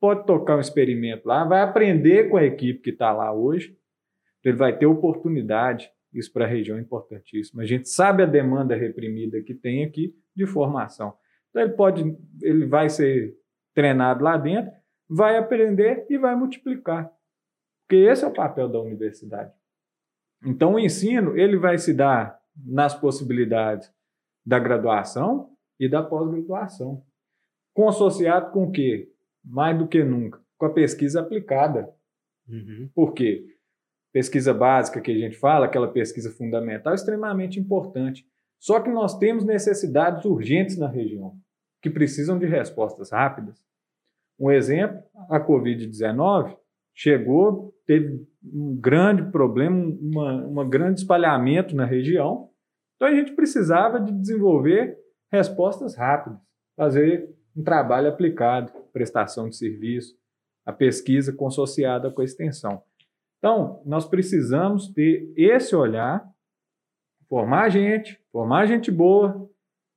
[0.00, 3.76] pode tocar um experimento lá, vai aprender com a equipe que está lá hoje,
[4.42, 5.88] ele vai ter oportunidade.
[6.12, 7.60] Isso para a região é importantíssimo.
[7.60, 11.14] A gente sabe a demanda reprimida que tem aqui de formação.
[11.50, 13.36] Então ele pode, ele vai ser
[13.74, 14.70] treinado lá dentro,
[15.08, 17.10] vai aprender e vai multiplicar.
[17.82, 19.52] Porque esse é o papel da universidade.
[20.44, 23.92] Então o ensino, ele vai se dar nas possibilidades
[24.44, 27.04] da graduação e da pós-graduação.
[27.74, 29.10] Com associado com o quê?
[29.44, 31.92] Mais do que nunca, com a pesquisa aplicada.
[32.48, 32.90] Uhum.
[32.94, 33.51] Por quê?
[34.12, 38.26] Pesquisa básica que a gente fala, aquela pesquisa fundamental, extremamente importante.
[38.60, 41.34] Só que nós temos necessidades urgentes na região,
[41.80, 43.64] que precisam de respostas rápidas.
[44.38, 46.56] Um exemplo, a Covid-19
[46.94, 52.50] chegou, teve um grande problema, uma, um grande espalhamento na região.
[52.96, 54.96] Então a gente precisava de desenvolver
[55.30, 56.38] respostas rápidas,
[56.76, 60.14] fazer um trabalho aplicado, prestação de serviço,
[60.64, 62.82] a pesquisa consociada com a extensão.
[63.42, 66.24] Então, nós precisamos ter esse olhar,
[67.28, 69.50] formar gente, formar gente boa,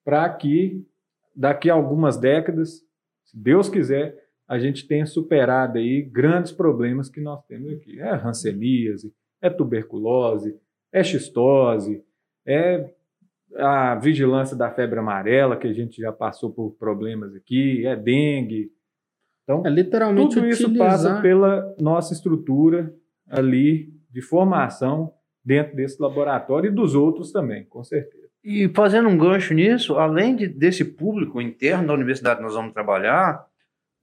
[0.04, 0.84] para que
[1.36, 2.82] daqui a algumas décadas,
[3.24, 8.00] se Deus quiser, a gente tenha superado aí grandes problemas que nós temos aqui.
[8.00, 10.60] É ranceníase, é tuberculose,
[10.92, 12.04] é xistose,
[12.48, 12.96] é
[13.58, 18.72] a vigilância da febre amarela, que a gente já passou por problemas aqui, é dengue.
[19.44, 20.88] Então, é literalmente tudo isso utilizar...
[20.88, 22.92] passa pela nossa estrutura
[23.30, 28.26] ali de formação dentro desse laboratório e dos outros também, com certeza.
[28.44, 32.74] E fazendo um gancho nisso, além de, desse público interno da universidade que nós vamos
[32.74, 33.46] trabalhar,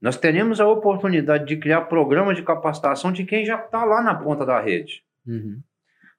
[0.01, 4.13] nós teremos a oportunidade de criar programas de capacitação de quem já está lá na
[4.13, 5.01] ponta da rede.
[5.25, 5.61] Uhum.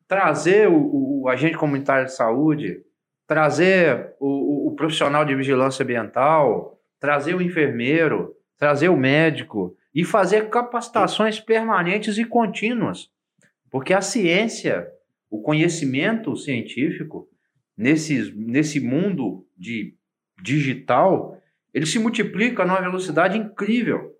[0.09, 2.81] Trazer o, o, agente comunitário de saúde,
[3.27, 10.49] trazer o, o, profissional de vigilância ambiental, trazer o enfermeiro, trazer o médico e fazer
[10.51, 13.11] capacitações permanentes e contínuas.
[13.71, 14.87] Porque a ciência,
[15.31, 17.29] o conhecimento científico,
[17.77, 19.95] nesse, nesse mundo de
[20.43, 21.41] digital,
[21.73, 24.13] ele se multiplica numa velocidade incrível.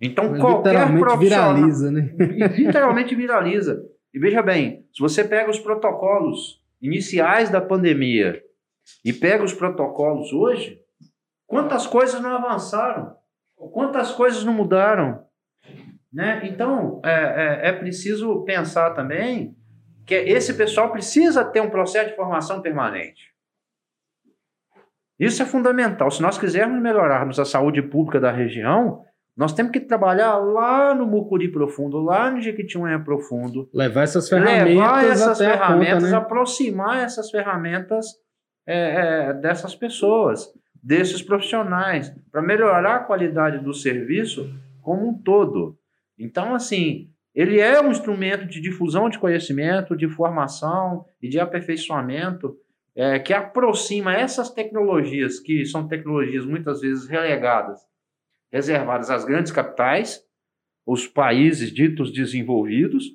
[0.00, 1.54] Então, Mas qualquer literalmente profissional...
[1.54, 2.14] viraliza, né?
[2.56, 3.82] literalmente viraliza.
[4.12, 8.42] E veja bem, se você pega os protocolos iniciais da pandemia
[9.04, 10.80] e pega os protocolos hoje,
[11.46, 13.16] quantas coisas não avançaram?
[13.56, 15.24] Quantas coisas não mudaram?
[16.12, 16.40] Né?
[16.44, 19.56] Então, é, é, é preciso pensar também
[20.06, 23.34] que esse pessoal precisa ter um processo de formação permanente.
[25.18, 26.10] Isso é fundamental.
[26.10, 29.02] Se nós quisermos melhorarmos a saúde pública da região,
[29.36, 33.68] nós temos que trabalhar lá no Mucuri Profundo, lá no Jequitinhonha Profundo.
[33.72, 34.68] Levar essas ferramentas.
[34.68, 36.16] Levar essas ferramentas, conta, né?
[36.16, 38.06] aproximar essas ferramentas
[38.66, 40.48] é, é, dessas pessoas,
[40.86, 44.48] desses profissionais, para melhorar a qualidade do serviço
[44.80, 45.76] como um todo.
[46.16, 52.56] Então, assim, ele é um instrumento de difusão de conhecimento, de formação e de aperfeiçoamento
[52.94, 57.80] é, que aproxima essas tecnologias, que são tecnologias muitas vezes relegadas,
[58.52, 60.22] reservadas às grandes capitais,
[60.86, 63.06] os países ditos desenvolvidos,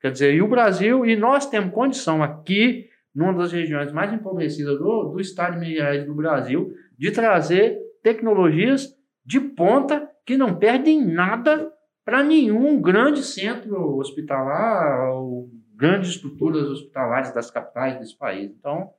[0.00, 4.78] quer dizer, e o Brasil, e nós temos condição aqui, numa das regiões mais empobrecidas
[4.78, 10.58] do, do estado de Minas Gerais do Brasil, de trazer tecnologias de ponta que não
[10.58, 11.70] perdem nada
[12.04, 18.50] para nenhum grande centro hospitalar ou grandes estruturas hospitalares das capitais desse país.
[18.50, 18.90] Então,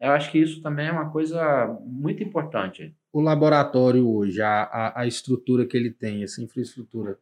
[0.00, 2.96] eu acho que isso também é uma coisa muito importante.
[3.12, 7.18] O laboratório hoje, a, a, estrutura que ele tem, essa infraestrutura,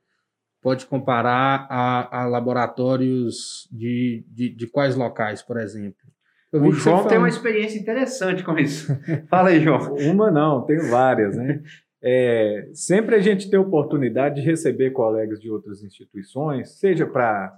[0.62, 6.09] pode comparar a, a laboratórios de, de, de, quais locais, por exemplo?
[6.52, 8.96] O João tem uma experiência interessante com isso.
[9.30, 9.94] Fala aí, João.
[9.94, 11.62] Uma não, tem várias, né?
[12.02, 17.52] É, sempre a gente tem oportunidade de receber colegas de outras instituições, seja para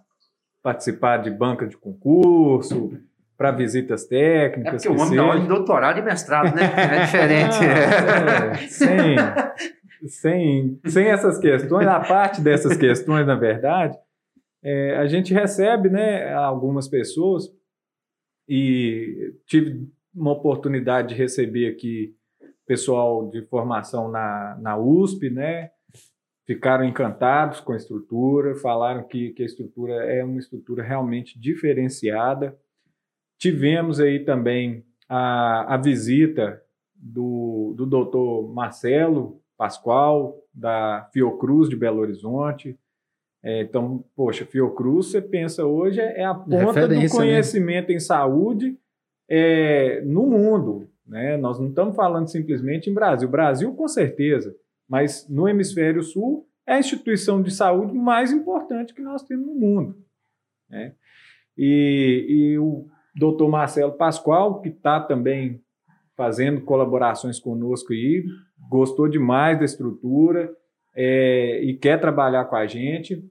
[0.62, 2.92] participar de banca de concurso,
[3.37, 4.85] para visitas técnicas.
[4.85, 6.62] É porque o homem dá de doutorado e mestrado, né?
[6.76, 7.57] É diferente.
[7.64, 9.16] Ah, é, sem,
[10.09, 13.96] sem, sem essas questões, a parte dessas questões, na verdade,
[14.62, 17.50] é, a gente recebe né, algumas pessoas
[18.48, 22.14] e tive uma oportunidade de receber aqui
[22.66, 25.70] pessoal de formação na, na USP, né?
[26.44, 32.59] Ficaram encantados com a estrutura, falaram que, que a estrutura é uma estrutura realmente diferenciada,
[33.42, 36.62] Tivemos aí também a, a visita
[36.94, 42.78] do, do doutor Marcelo Pascoal, da Fiocruz de Belo Horizonte.
[43.44, 47.09] É, então, poxa, Fiocruz, você pensa hoje, é, é a ponta do né?
[47.09, 47.94] conhecimento né?
[47.94, 48.78] em saúde
[49.28, 50.88] é, no mundo.
[51.07, 51.37] Né?
[51.37, 53.28] Nós não estamos falando simplesmente em Brasil.
[53.28, 54.55] Brasil, com certeza,
[54.88, 59.55] mas no hemisfério sul é a instituição de saúde mais importante que nós temos no
[59.55, 59.96] mundo.
[60.70, 60.94] Né?
[61.59, 65.61] E, e o doutor Marcelo Pascoal, que está também
[66.16, 68.24] fazendo colaborações conosco aí,
[68.68, 70.55] gostou demais da estrutura
[70.94, 73.22] é, e quer trabalhar com a gente.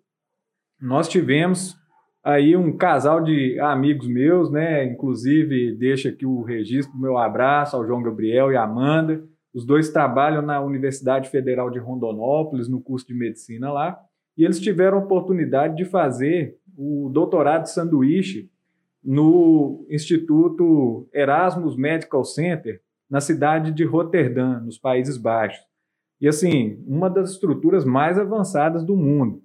[0.81, 1.77] Nós tivemos
[2.23, 4.83] aí um casal de amigos meus, né?
[4.83, 9.23] Inclusive, deixa aqui o registro meu abraço ao João Gabriel e Amanda.
[9.53, 13.99] Os dois trabalham na Universidade Federal de Rondonópolis, no curso de medicina lá,
[14.35, 18.49] e eles tiveram a oportunidade de fazer o doutorado de sanduíche
[19.03, 25.63] no Instituto Erasmus Medical Center, na cidade de Roterdã, nos Países Baixos.
[26.19, 29.43] E assim, uma das estruturas mais avançadas do mundo.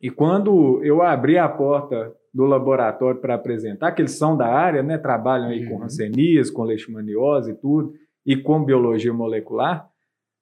[0.00, 4.82] E quando eu abri a porta do laboratório para apresentar, que eles são da área,
[4.82, 5.70] né, trabalham aí uhum.
[5.70, 7.94] com rancenias, com leishmaniose e tudo,
[8.26, 9.88] e com biologia molecular,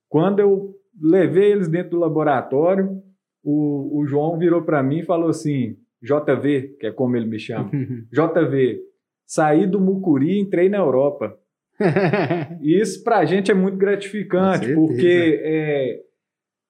[0.08, 3.00] quando eu levei eles dentro do laboratório,
[3.44, 7.38] o, o João virou para mim e falou assim: JV, que é como ele me
[7.38, 7.70] chama,
[8.10, 8.80] JV,
[9.26, 11.38] saí do Mucuri e entrei na Europa.
[12.62, 16.00] isso para a gente é muito gratificante, porque é,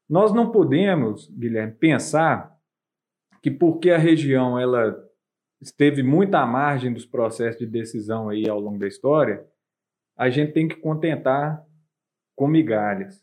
[0.09, 2.54] nós não podemos, Guilherme, pensar
[3.45, 4.99] que porque a região ela
[5.61, 9.47] esteve muito à margem dos processos de decisão aí ao longo da história,
[10.17, 11.63] a gente tem que contentar
[12.35, 13.23] com migalhas.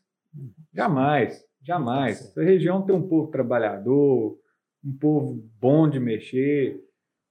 [0.72, 2.22] Jamais, jamais.
[2.22, 4.38] Essa região tem um povo trabalhador,
[4.86, 6.80] um povo bom de mexer,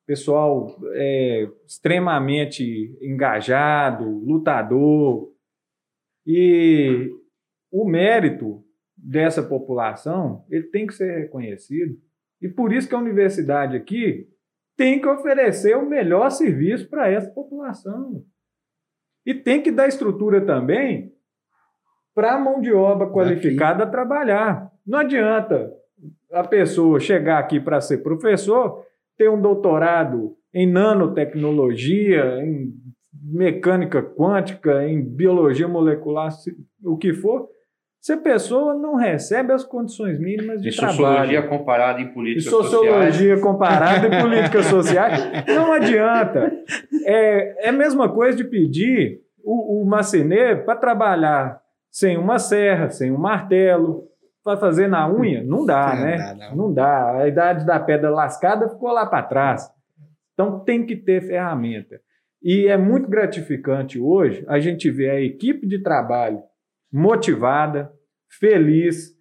[0.04, 5.32] pessoal é, extremamente engajado, lutador.
[6.26, 7.08] E
[7.70, 8.64] o mérito
[8.96, 12.09] dessa população ele tem que ser reconhecido.
[12.40, 14.26] E por isso que a universidade aqui
[14.76, 18.24] tem que oferecer o melhor serviço para essa população.
[19.26, 21.12] E tem que dar estrutura também
[22.14, 23.92] para a mão de obra qualificada aqui.
[23.92, 24.70] trabalhar.
[24.86, 25.70] Não adianta
[26.32, 28.84] a pessoa chegar aqui para ser professor,
[29.16, 32.72] ter um doutorado em nanotecnologia, em
[33.22, 36.30] mecânica quântica, em biologia molecular,
[36.82, 37.48] o que for,
[38.00, 40.96] se a pessoa não recebe as condições mínimas de e trabalho.
[40.96, 43.40] sociologia comparada em políticas e sociologia sociais.
[43.42, 46.50] comparada em políticas sociais, não adianta.
[47.04, 51.60] É, é a mesma coisa de pedir o, o marceneiro para trabalhar
[51.90, 54.08] sem uma serra, sem um martelo,
[54.42, 56.16] para fazer na unha, não dá, não né?
[56.16, 56.56] Dá, não.
[56.56, 57.18] não dá.
[57.18, 59.70] A idade da pedra lascada ficou lá para trás.
[60.32, 62.00] Então tem que ter ferramenta.
[62.42, 66.42] E é muito gratificante hoje a gente ver a equipe de trabalho
[66.92, 67.92] motivada,
[68.38, 69.14] feliz,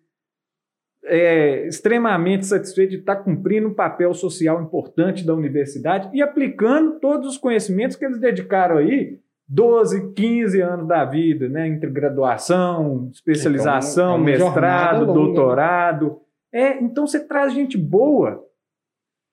[1.06, 7.30] é, extremamente satisfeita de estar cumprindo um papel social importante da universidade e aplicando todos
[7.30, 11.68] os conhecimentos que eles dedicaram aí 12, 15 anos da vida, né?
[11.68, 16.22] Entre graduação, especialização, então, é mestrado, longa, doutorado.
[16.52, 18.46] É, então você traz gente boa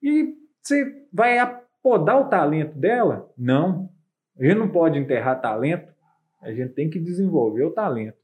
[0.03, 3.31] e você vai apodar o talento dela?
[3.37, 3.91] Não.
[4.39, 5.93] A gente não pode enterrar talento,
[6.41, 8.17] a gente tem que desenvolver o talento.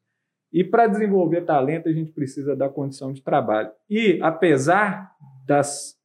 [0.53, 3.71] E para desenvolver talento, a gente precisa da condição de trabalho.
[3.89, 5.11] E apesar
[5.47, 5.99] das,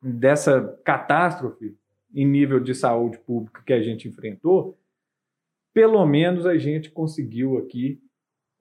[0.00, 1.76] dessa catástrofe
[2.14, 4.78] em nível de saúde pública que a gente enfrentou,
[5.72, 8.00] pelo menos a gente conseguiu aqui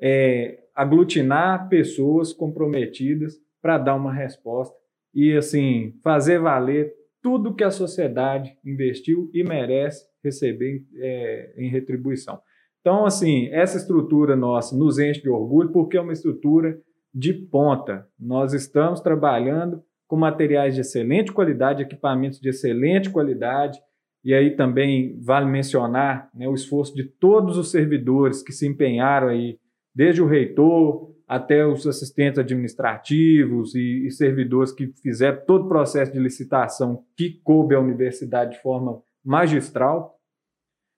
[0.02, 4.76] é, aglutinar pessoas comprometidas para dar uma resposta
[5.14, 12.42] e assim fazer valer tudo que a sociedade investiu e merece receber é, em retribuição.
[12.84, 16.78] Então, assim, essa estrutura nossa nos enche de orgulho porque é uma estrutura
[17.16, 18.06] de ponta.
[18.20, 23.80] Nós estamos trabalhando com materiais de excelente qualidade, equipamentos de excelente qualidade,
[24.22, 29.30] e aí também vale mencionar né, o esforço de todos os servidores que se empenharam
[29.30, 29.58] aí,
[29.96, 36.12] desde o reitor até os assistentes administrativos e, e servidores que fizeram todo o processo
[36.12, 40.20] de licitação que coube à universidade de forma magistral.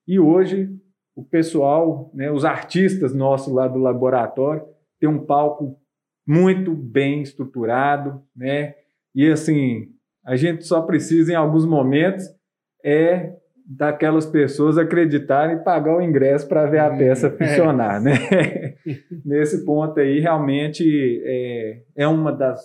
[0.07, 0.75] E hoje
[1.15, 4.63] o pessoal, né, os artistas nossos lá do laboratório,
[4.99, 5.79] tem um palco
[6.27, 8.75] muito bem estruturado, né?
[9.13, 9.89] E assim,
[10.25, 12.25] a gente só precisa em alguns momentos
[12.83, 13.33] é
[13.65, 17.31] daquelas pessoas acreditarem e pagar o ingresso para ver a hum, peça é.
[17.31, 18.13] funcionar, né?
[19.25, 22.63] Nesse ponto aí, realmente é, é uma das,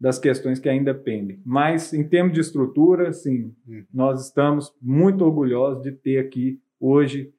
[0.00, 1.38] das questões que ainda pendem.
[1.44, 3.84] Mas, em termos de estrutura, sim, hum.
[3.92, 7.30] nós estamos muito orgulhosos de ter aqui hoje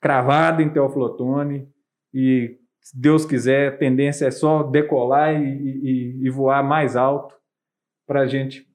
[0.00, 1.68] cravado em Teoflotone
[2.12, 7.36] e, se Deus quiser, a tendência é só decolar e, e, e voar mais alto
[8.06, 8.66] para a gente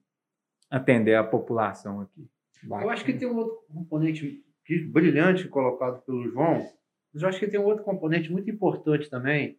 [0.70, 2.28] atender a população aqui.
[2.68, 4.42] Eu acho que tem um outro componente
[4.90, 6.66] brilhante colocado pelo João,
[7.12, 9.58] mas eu acho que tem um outro componente muito importante também,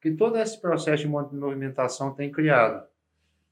[0.00, 2.86] que todo esse processo de movimentação tem criado.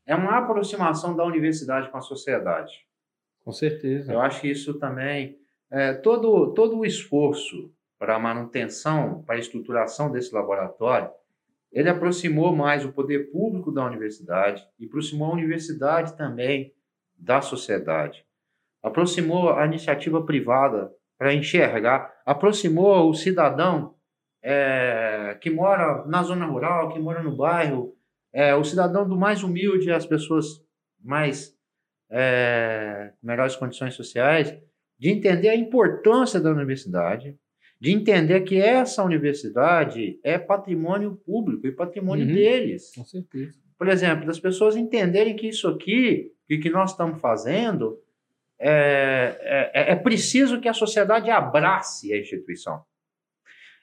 [0.05, 2.87] É uma aproximação da universidade com a sociedade.
[3.45, 4.13] Com certeza.
[4.13, 5.39] Eu acho que isso também,
[5.73, 11.11] é, todo, todo o esforço para a manutenção, para a estruturação desse laboratório,
[11.73, 16.75] ele aproximou mais o poder público da universidade e aproximou a universidade também
[17.17, 18.27] da sociedade.
[18.83, 23.95] Aproximou a iniciativa privada para enxergar, aproximou o cidadão
[24.43, 27.97] é, que mora na zona rural, que mora no bairro,
[28.31, 30.63] é, o cidadão do mais humilde, as pessoas
[31.01, 31.57] mais
[32.11, 34.55] é, melhores condições sociais,
[35.03, 37.37] de entender a importância da universidade,
[37.81, 42.93] de entender que essa universidade é patrimônio público e patrimônio uhum, deles.
[42.95, 43.59] Com certeza.
[43.77, 47.99] Por exemplo, das pessoas entenderem que isso aqui, que que nós estamos fazendo,
[48.61, 52.81] é, é, é preciso que a sociedade abrace a instituição.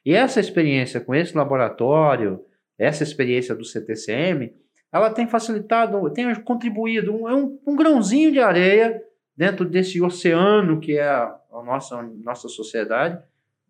[0.05, 2.39] E essa experiência com esse laboratório,
[2.77, 4.53] essa experiência do CTCM,
[4.89, 9.03] ela tem facilitado, tem contribuído, é um, um grãozinho de areia
[9.39, 13.23] dentro desse oceano que é a, a nossa, nossa sociedade,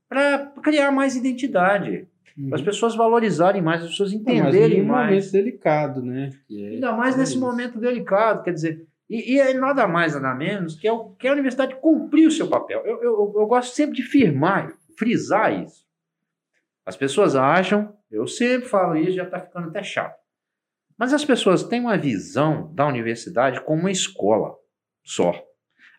[0.10, 2.08] para criar mais identidade.
[2.36, 2.50] Uhum.
[2.50, 5.08] Para as pessoas valorizarem mais, as pessoas entenderem Não, mas mais.
[5.10, 6.32] momento delicado, né?
[6.50, 7.40] É, Ainda mais nesse isso.
[7.40, 11.28] momento delicado, quer dizer, e, e é nada mais, nada menos que, é o, que
[11.28, 12.82] a universidade cumprir o seu papel.
[12.84, 15.86] Eu, eu, eu gosto sempre de firmar, frisar isso.
[16.84, 20.20] As pessoas acham, eu sempre falo isso, já está ficando até chato.
[20.98, 24.56] Mas as pessoas têm uma visão da universidade como uma escola
[25.04, 25.48] só.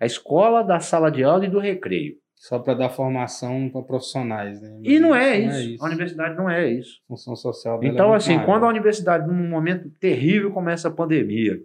[0.01, 2.16] A escola da sala de aula e do recreio.
[2.34, 4.80] Só para dar formação para profissionais, né?
[4.82, 5.59] e não, é, não isso.
[5.59, 5.84] é, isso.
[5.84, 7.03] A universidade não é isso.
[7.07, 8.46] Função social Então, é assim, maior.
[8.46, 11.61] quando a universidade, num momento terrível, começa a pandemia,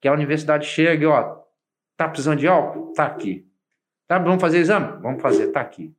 [0.00, 1.38] que a universidade chega e, ó,
[1.96, 2.92] tá precisando de álcool?
[2.92, 3.44] Tá aqui.
[4.06, 5.02] Tá, vamos fazer exame?
[5.02, 5.92] Vamos fazer, tá aqui.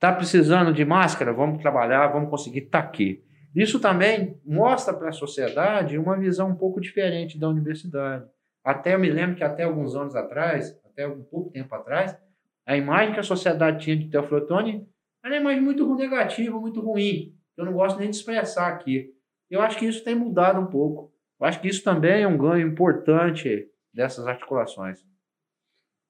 [0.00, 1.32] Tá precisando de máscara?
[1.32, 3.22] Vamos trabalhar, vamos conseguir, tá aqui.
[3.54, 8.24] Isso também mostra para a sociedade uma visão um pouco diferente da universidade.
[8.64, 12.16] Até eu me lembro que até alguns anos atrás, até um pouco tempo atrás,
[12.64, 14.88] a imagem que a sociedade tinha de Teoflotone
[15.24, 17.36] era uma imagem muito negativa, muito ruim.
[17.56, 19.14] Eu não gosto nem de expressar aqui.
[19.50, 21.12] Eu acho que isso tem mudado um pouco.
[21.38, 25.04] Eu acho que isso também é um ganho importante dessas articulações.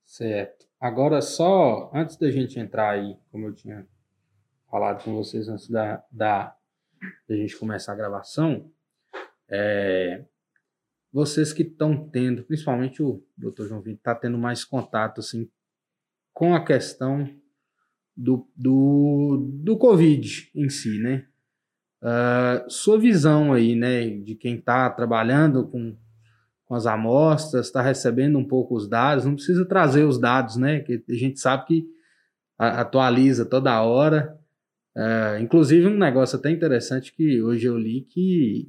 [0.05, 0.67] Certo.
[0.81, 3.87] Agora, só antes da gente entrar aí, como eu tinha
[4.71, 6.55] falado com vocês antes da, da,
[7.29, 8.71] da gente começar a gravação,
[9.49, 10.25] é,
[11.13, 13.67] vocês que estão tendo, principalmente o Dr.
[13.67, 15.49] João Vitor, está tendo mais contato assim,
[16.33, 17.29] com a questão
[18.17, 21.27] do, do, do Covid em si, né?
[22.03, 25.97] Uh, sua visão aí, né, de quem está trabalhando com,
[26.65, 30.81] com as amostras, está recebendo um pouco os dados, não precisa trazer os dados, né,
[30.81, 31.87] que a gente sabe que
[32.59, 34.37] atualiza toda hora.
[34.97, 38.69] Uh, inclusive, um negócio até interessante que hoje eu li que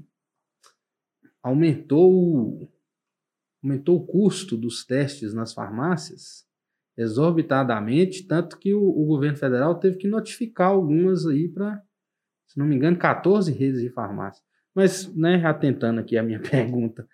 [1.44, 2.72] aumentou,
[3.62, 6.46] aumentou o custo dos testes nas farmácias
[6.98, 11.82] exorbitadamente, tanto que o, o governo federal teve que notificar algumas aí para,
[12.48, 14.44] se não me engano, 14 redes de farmácia.
[14.76, 17.08] Mas, né, atentando aqui a minha pergunta,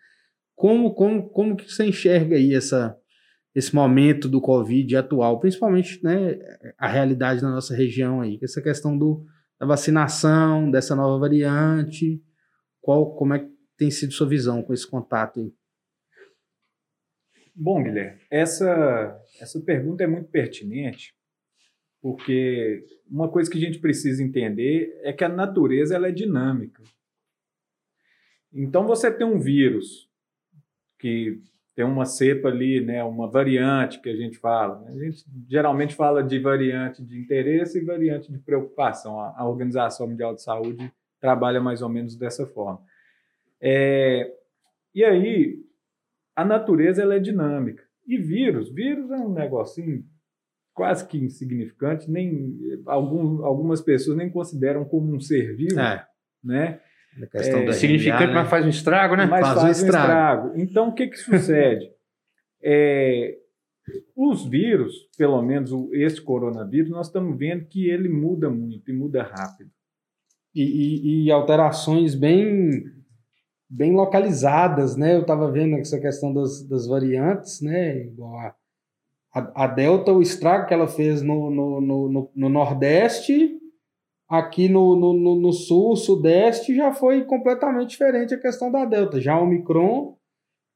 [0.56, 2.96] como, como, como que você enxerga aí essa,
[3.56, 6.38] esse momento do Covid atual, principalmente né,
[6.78, 9.26] a realidade da nossa região aí, essa questão do,
[9.58, 12.22] da vacinação, dessa nova variante,
[12.82, 13.48] qual, como é
[13.80, 15.54] tem sido sua visão com esse contato aí?
[17.56, 21.16] Bom, Guilherme, essa, essa pergunta é muito pertinente,
[22.02, 26.84] porque uma coisa que a gente precisa entender é que a natureza ela é dinâmica.
[28.52, 30.10] Então, você tem um vírus
[30.98, 31.42] que
[31.76, 34.82] tem uma cepa ali, né, uma variante que a gente fala.
[34.82, 34.92] Né?
[34.92, 39.20] A gente geralmente fala de variante de interesse e variante de preocupação.
[39.20, 42.82] A, a Organização Mundial de Saúde trabalha mais ou menos dessa forma.
[43.62, 44.32] É,
[44.94, 45.60] e aí,
[46.36, 47.84] a natureza ela é dinâmica.
[48.08, 50.04] E vírus, vírus é um negocinho
[50.74, 56.06] quase que insignificante, nem algum, algumas pessoas nem consideram como um ser vivo, é.
[56.44, 56.80] né?
[57.34, 58.34] É, significante, né?
[58.34, 59.26] mas faz um estrago, né?
[59.26, 60.48] Mas faz, faz um, estrago.
[60.48, 60.62] estrago.
[60.62, 61.92] Então, o que que sucede?
[62.62, 63.38] é,
[64.16, 69.24] os vírus, pelo menos esse coronavírus, nós estamos vendo que ele muda muito e muda
[69.24, 69.70] rápido.
[70.54, 72.84] E, e, e alterações bem
[73.70, 75.16] bem localizadas, né?
[75.16, 78.06] Eu estava vendo essa questão das, das variantes, né?
[78.06, 78.56] Igual
[79.34, 83.60] a, a, Delta, o estrago que ela fez no, no, no, no Nordeste,
[84.28, 89.22] aqui no, no, no, Sul, Sudeste, já foi completamente diferente a questão da Delta.
[89.22, 90.18] Já o Omicron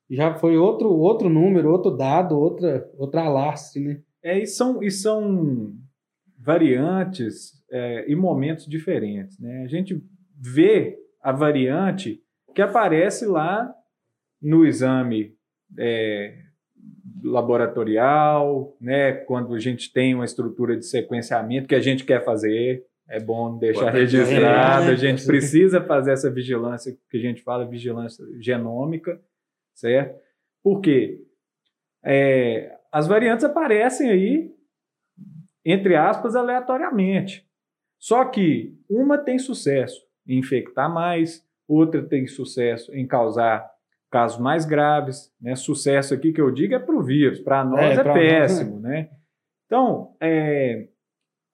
[0.09, 4.01] já foi outro, outro número, outro dado, outra, outra alastre, né?
[4.21, 5.73] É, e são, e são
[6.37, 9.37] variantes é, e momentos diferentes.
[9.39, 9.63] Né?
[9.63, 10.01] A gente
[10.39, 12.22] vê a variante
[12.53, 13.73] que aparece lá
[14.41, 15.35] no exame
[15.77, 16.37] é,
[17.23, 19.13] laboratorial, né?
[19.13, 23.57] quando a gente tem uma estrutura de sequenciamento que a gente quer fazer, é bom
[23.57, 29.19] deixar registrado, a gente precisa fazer essa vigilância que a gente fala, vigilância genômica,
[29.73, 30.19] certo?
[30.61, 31.21] Por quê?
[32.03, 34.51] É, as variantes aparecem aí,
[35.65, 37.45] entre aspas, aleatoriamente.
[37.99, 43.69] Só que uma tem sucesso em infectar mais, outra tem sucesso em causar
[44.11, 45.33] casos mais graves.
[45.41, 45.55] Né?
[45.55, 48.73] Sucesso aqui que eu digo é para o vírus, para nós é, é péssimo.
[48.73, 49.09] Nós, né?
[49.65, 50.87] Então, é,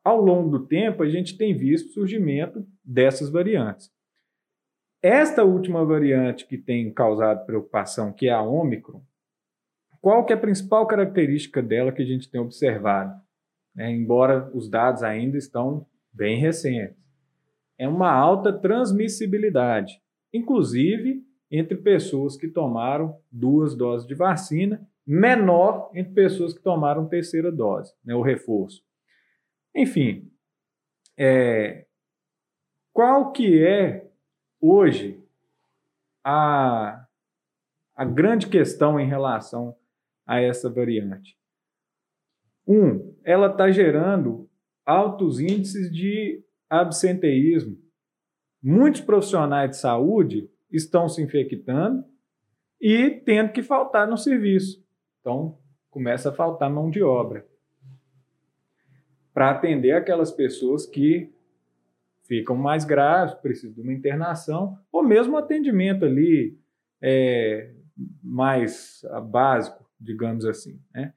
[0.04, 3.90] ao longo do tempo, a gente tem visto o surgimento dessas variantes.
[5.02, 9.02] Esta última variante que tem causado preocupação, que é a Ômicron,
[10.02, 13.14] qual que é a principal característica dela que a gente tem observado?
[13.78, 16.99] É, embora os dados ainda estão bem recentes.
[17.80, 20.02] É uma alta transmissibilidade,
[20.34, 27.52] inclusive entre pessoas que tomaram duas doses de vacina, menor entre pessoas que tomaram terceira
[27.52, 28.84] dose, né, o reforço.
[29.74, 30.30] Enfim,
[31.18, 31.86] é,
[32.94, 34.08] qual que é
[34.60, 35.24] hoje
[36.24, 37.08] a,
[37.96, 39.76] a grande questão em relação
[40.28, 41.38] a essa variante?
[42.68, 44.48] Um, ela está gerando
[44.86, 47.78] altos índices de absenteísmo.
[48.62, 52.04] Muitos profissionais de saúde estão se infectando
[52.80, 54.84] e tendo que faltar no serviço.
[55.20, 55.58] Então,
[55.90, 57.46] começa a faltar mão de obra
[59.34, 61.32] para atender aquelas pessoas que
[62.28, 66.60] ficam mais graves, precisam de uma internação, ou mesmo atendimento ali
[67.02, 67.74] é,
[68.22, 70.80] mais básico, digamos assim.
[70.94, 71.14] Né?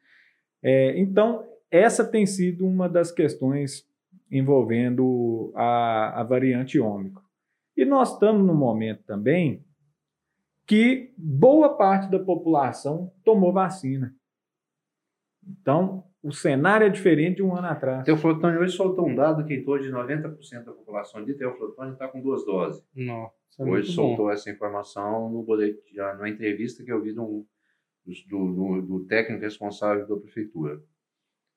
[0.62, 3.86] É, então, essa tem sido uma das questões
[4.32, 7.22] envolvendo a, a variante ômicron.
[7.76, 9.64] E nós estamos no momento também
[10.66, 14.14] que boa parte da população tomou vacina.
[15.46, 18.04] Então, o cenário é diferente de um ano atrás.
[18.04, 22.08] Teoflotone hoje soltou um dado que em torno de 90% da população de Teoflotone está
[22.08, 22.82] com duas doses.
[22.94, 24.30] Nossa, é hoje soltou bom.
[24.30, 27.44] essa informação no boletim, numa entrevista que eu vi do,
[28.06, 30.80] do, do, do técnico responsável da prefeitura.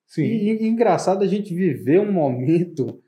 [0.08, 0.24] Sim.
[0.24, 3.02] E, e, engraçado a gente viver um momento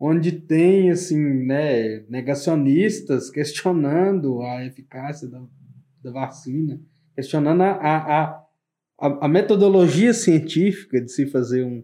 [0.00, 5.40] onde tem assim, né, negacionistas questionando a eficácia da,
[6.02, 6.80] da vacina,
[7.14, 8.44] questionando a, a,
[9.00, 11.82] a, a, metodologia científica de se fazer um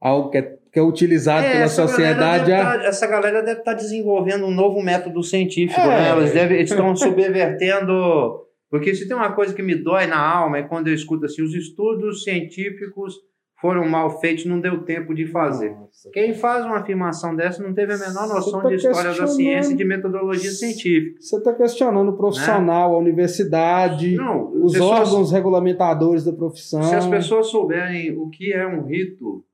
[0.00, 2.50] algo que é, que é utilizado é, pela sociedade.
[2.50, 5.86] Galera tá, essa galera deve estar tá desenvolvendo um novo método científico, é.
[5.86, 6.16] né?
[6.16, 8.46] Eles, devem, eles estão subvertendo.
[8.70, 11.42] Porque se tem uma coisa que me dói na alma é quando eu escuto assim,
[11.42, 13.16] os estudos científicos
[13.60, 15.70] foram mal feitos, não deu tempo de fazer.
[15.70, 19.26] Nossa, Quem faz uma afirmação dessa não teve a menor noção tá de história da
[19.26, 21.20] ciência e de metodologia científica.
[21.20, 22.96] Você está questionando o profissional, né?
[22.96, 26.82] a universidade, não, os pessoas, órgãos regulamentadores da profissão.
[26.82, 29.44] Se as pessoas souberem o que é um rito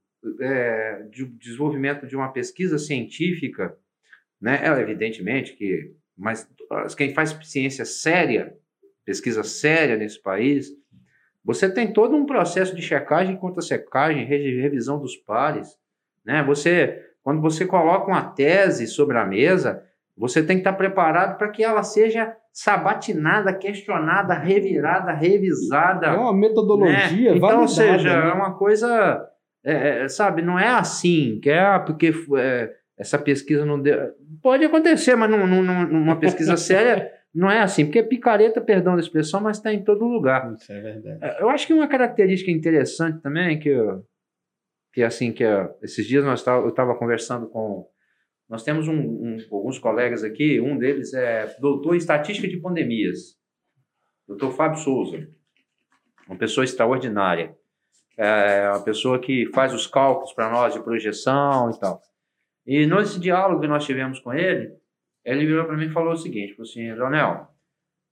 [0.41, 3.77] é, de desenvolvimento de uma pesquisa científica,
[4.41, 6.49] né, é evidentemente que, mas
[6.97, 8.55] quem faz ciência séria,
[9.05, 10.71] pesquisa séria nesse país,
[11.47, 15.79] você tem todo um processo de checagem contra secagem, revisão dos pares.
[16.25, 16.43] Né?
[16.43, 19.85] Você, quando você coloca uma tese sobre a mesa,
[20.19, 26.07] você tem que estar preparado para que ela seja sabatinada, questionada, revirada, revisada.
[26.07, 27.37] É uma metodologia, né?
[27.37, 28.31] Então, ou seja, né?
[28.31, 29.25] é uma coisa,
[29.65, 34.11] é, é, sabe, não é assim, que é porque é, essa pesquisa não deu.
[34.43, 39.03] Pode acontecer, mas não, não, numa pesquisa séria não é assim, porque picareta, perdão da
[39.03, 40.55] expressão, mas está em todo lugar.
[40.55, 41.19] Isso é verdade.
[41.23, 43.77] É, eu acho que uma característica interessante também, que,
[44.91, 45.45] que assim, que
[45.83, 47.87] esses dias nós eu estava conversando com.
[48.49, 53.37] Nós temos um, um, alguns colegas aqui, um deles é doutor em estatística de pandemias,
[54.27, 55.29] doutor Fábio Souza,
[56.27, 57.55] uma pessoa extraordinária.
[58.17, 62.01] É uma pessoa que faz os cálculos para nós de projeção e tal.
[62.67, 64.73] E nesse diálogo que nós tivemos com ele,
[65.27, 67.49] ele virou para mim e falou o seguinte, falou assim, Leonel,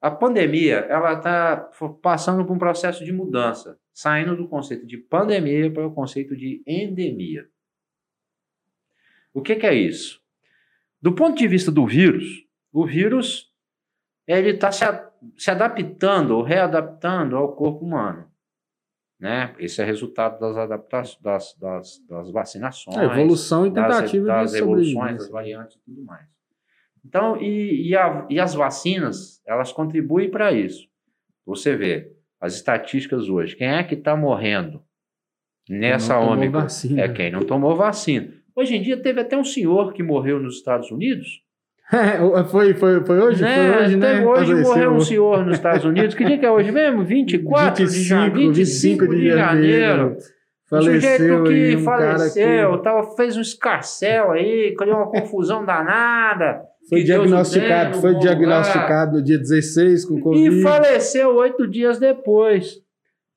[0.01, 1.71] a pandemia ela está
[2.03, 6.61] passando por um processo de mudança, saindo do conceito de pandemia para o conceito de
[6.67, 7.47] endemia.
[9.33, 10.21] O que, que é isso?
[11.01, 13.53] Do ponto de vista do vírus, o vírus
[14.27, 14.85] ele está se,
[15.37, 18.29] se adaptando ou readaptando ao corpo humano.
[19.21, 19.55] Né?
[19.59, 24.55] Esse é resultado das adaptações, das, das, das vacinações, a evolução e tentativa das, das
[24.61, 26.34] evoluções, das variantes e tudo mais.
[27.05, 30.89] Então, e, e, a, e as vacinas, elas contribuem para isso.
[31.47, 33.57] Você vê as estatísticas hoje.
[33.57, 34.83] Quem é que está morrendo
[35.69, 36.67] nessa ômega?
[36.97, 38.33] É quem não tomou vacina.
[38.57, 41.43] Hoje em dia teve até um senhor que morreu nos Estados Unidos.
[42.51, 43.43] foi, foi, foi hoje?
[43.43, 43.55] Né?
[43.55, 44.25] Foi hoje, né?
[44.25, 46.15] Hoje morreu um senhor nos Estados Unidos.
[46.15, 47.05] Que dia que é hoje mesmo?
[47.05, 48.53] 24 25, de janeiro.
[48.53, 50.17] 25 de janeiro.
[50.67, 52.85] Faleceu, o sujeito que um faleceu, que...
[52.85, 56.63] Tava, fez um escarcel aí, criou uma confusão danada.
[56.89, 60.59] Foi diagnosticado, foi diagnosticado no dia 16 com Covid.
[60.59, 62.83] E faleceu oito dias depois.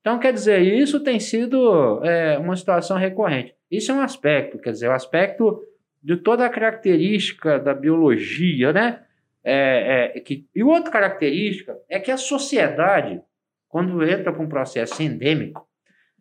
[0.00, 3.54] Então, quer dizer, isso tem sido é, uma situação recorrente.
[3.70, 5.62] Isso é um aspecto, quer dizer, o um aspecto
[6.02, 9.02] de toda a característica da biologia, né?
[9.44, 13.20] É, é, que, e outra característica é que a sociedade,
[13.68, 15.66] quando entra para um processo endêmico,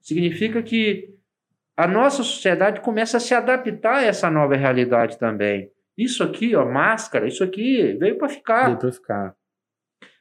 [0.02, 1.10] significa que
[1.76, 5.70] a nossa sociedade começa a se adaptar a essa nova realidade também.
[5.98, 8.66] Isso aqui, ó, máscara, isso aqui veio para ficar.
[8.66, 9.36] Veio para ficar.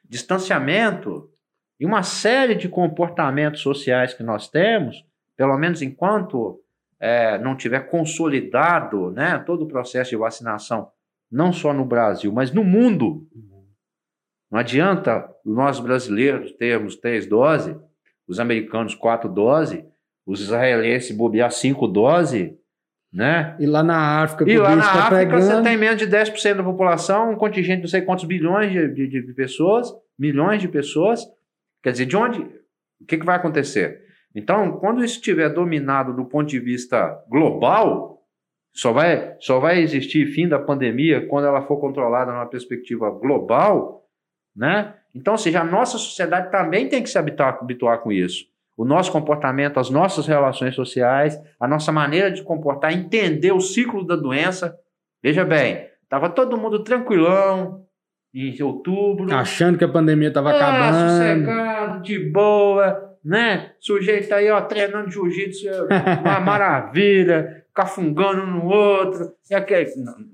[0.03, 1.31] Distanciamento
[1.79, 5.05] e uma série de comportamentos sociais que nós temos,
[5.37, 6.63] pelo menos enquanto
[6.99, 10.91] é, não tiver consolidado né, todo o processo de vacinação,
[11.31, 13.29] não só no Brasil, mas no mundo.
[14.51, 17.77] Não adianta nós brasileiros termos três doses,
[18.27, 19.85] os americanos quatro doses,
[20.25, 22.53] os israelenses bobear cinco doses,
[23.13, 23.57] né?
[23.59, 26.63] E lá na África, e lá na tá África você tem menos de 10% da
[26.63, 31.25] população, um contingente de não sei quantos bilhões de, de, de, pessoas, milhões de pessoas.
[31.83, 32.41] Quer dizer, de onde.
[33.01, 34.03] O que, que vai acontecer?
[34.35, 38.23] Então, quando isso estiver dominado do ponto de vista global,
[38.75, 44.07] só vai, só vai existir fim da pandemia quando ela for controlada numa perspectiva global,
[44.55, 44.95] né?
[45.15, 48.45] Então, ou seja, a nossa sociedade também tem que se habituar, habituar com isso.
[48.77, 54.07] O nosso comportamento, as nossas relações sociais, a nossa maneira de comportar, entender o ciclo
[54.07, 54.77] da doença.
[55.23, 57.87] Veja bem, estava todo mundo tranquilão
[58.35, 59.35] em outubro.
[59.35, 61.11] Achando que a pandemia estava é, acabando.
[61.11, 63.73] Sossegado, de boa né?
[63.81, 65.67] Sujeito aí, ó, treinando jiu-jitsu,
[66.21, 69.33] uma maravilha, cafungando no outro.
[69.51, 69.91] E aquele,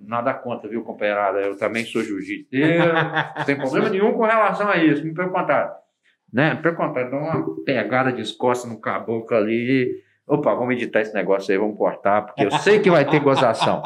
[0.07, 1.41] nada contra, viu, companheirada?
[1.41, 2.93] Eu também sou jiu-jiteiro,
[3.35, 5.73] não tem problema nenhum com relação a isso, me pelo contrário.
[6.33, 6.55] Né?
[6.57, 11.53] Pelo contrário, dá uma pegada de escosta no caboclo ali Opa, vamos editar esse negócio
[11.53, 13.83] aí, vamos cortar, porque eu sei que vai ter gozação.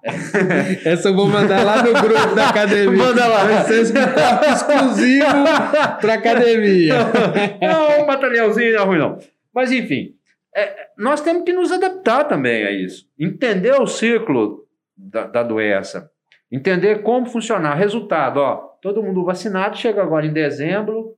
[0.86, 2.96] Essa eu vou mandar lá no grupo da academia.
[2.96, 3.44] Manda lá.
[3.44, 5.26] Vai ser exclusivo
[6.00, 6.94] para academia.
[7.60, 9.18] Não, um materialzinho não é ruim, não.
[9.52, 10.14] Mas, enfim,
[10.54, 13.04] é, nós temos que nos adaptar também a isso.
[13.18, 14.64] Entender o ciclo
[14.96, 16.08] da, da doença.
[16.50, 17.74] Entender como funcionar.
[17.74, 21.15] Resultado, ó, todo mundo vacinado, chega agora em dezembro,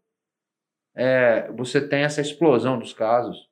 [0.99, 3.49] é, você tem essa explosão dos casos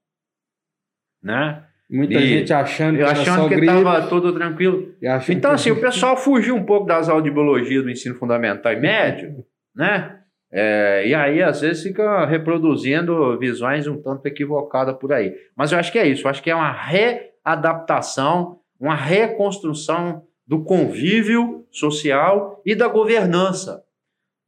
[1.26, 1.64] né?
[1.90, 4.94] Muita e, gente achando que achando que estava tudo tranquilo.
[5.28, 8.76] Então, assim, o pessoal fugiu um pouco das aulas de biologia do ensino fundamental e
[8.76, 9.44] médio,
[9.74, 10.20] né?
[10.52, 15.34] É, e aí, às vezes, fica reproduzindo visões um tanto equivocadas por aí.
[15.56, 20.62] Mas eu acho que é isso, eu acho que é uma readaptação, uma reconstrução do
[20.62, 23.82] convívio social e da governança.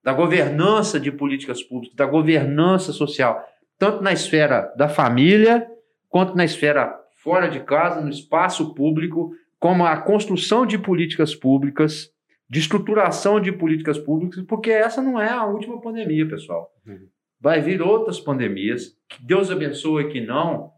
[0.02, 3.44] Da governança de políticas públicas, da governança social,
[3.78, 5.66] tanto na esfera da família,
[6.08, 12.10] quanto na esfera fora de casa, no espaço público, como a construção de políticas públicas,
[12.48, 16.70] de estruturação de políticas públicas, porque essa não é a última pandemia, pessoal.
[16.86, 17.06] Uhum.
[17.40, 20.70] Vai vir outras pandemias, que Deus abençoe que não,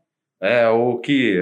[0.43, 1.41] é, ou que,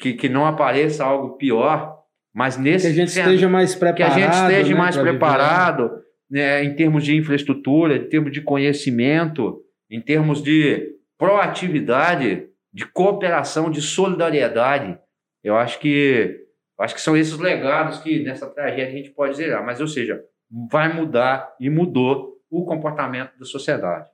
[0.00, 1.98] que, que não apareça algo pior,
[2.32, 5.90] mas nesse que a gente esteja mais preparado, que a gente esteja né, mais preparado
[6.30, 13.70] né, em termos de infraestrutura, em termos de conhecimento, em termos de proatividade de cooperação,
[13.70, 14.98] de solidariedade.
[15.42, 16.46] Eu acho que
[16.78, 19.64] acho que são esses legados que nessa tragédia a gente pode zerar.
[19.64, 20.24] Mas, ou seja,
[20.70, 24.08] vai mudar e mudou o comportamento da sociedade.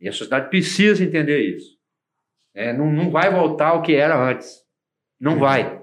[0.00, 1.78] E a sociedade precisa entender isso.
[2.54, 4.62] É, não, não vai voltar ao que era antes.
[5.18, 5.82] Não vai.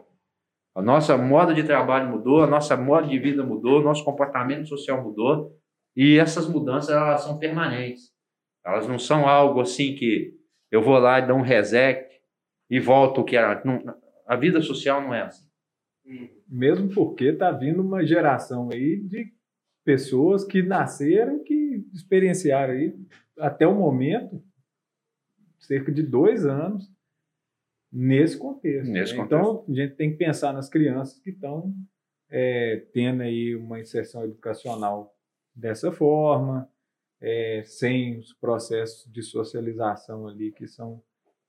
[0.75, 5.03] A nossa moda de trabalho mudou, a nossa moda de vida mudou, nosso comportamento social
[5.03, 5.59] mudou.
[5.95, 8.11] E essas mudanças elas são permanentes.
[8.65, 10.33] Elas não são algo assim que
[10.69, 12.07] eu vou lá e dou um reset
[12.69, 13.61] e volto o que era.
[13.65, 13.81] Não,
[14.25, 15.49] a vida social não é assim.
[16.47, 19.31] Mesmo porque está vindo uma geração aí de
[19.83, 22.95] pessoas que nasceram, que experienciaram aí
[23.37, 24.41] até o momento
[25.59, 26.91] cerca de dois anos
[27.91, 28.89] nesse contexto.
[28.89, 29.19] Nesse né?
[29.19, 29.43] contexto.
[29.43, 31.73] Então a gente tem que pensar nas crianças que estão
[32.29, 35.13] é, tendo aí uma inserção educacional
[35.55, 36.67] dessa forma,
[37.21, 41.01] é, sem os processos de socialização ali que são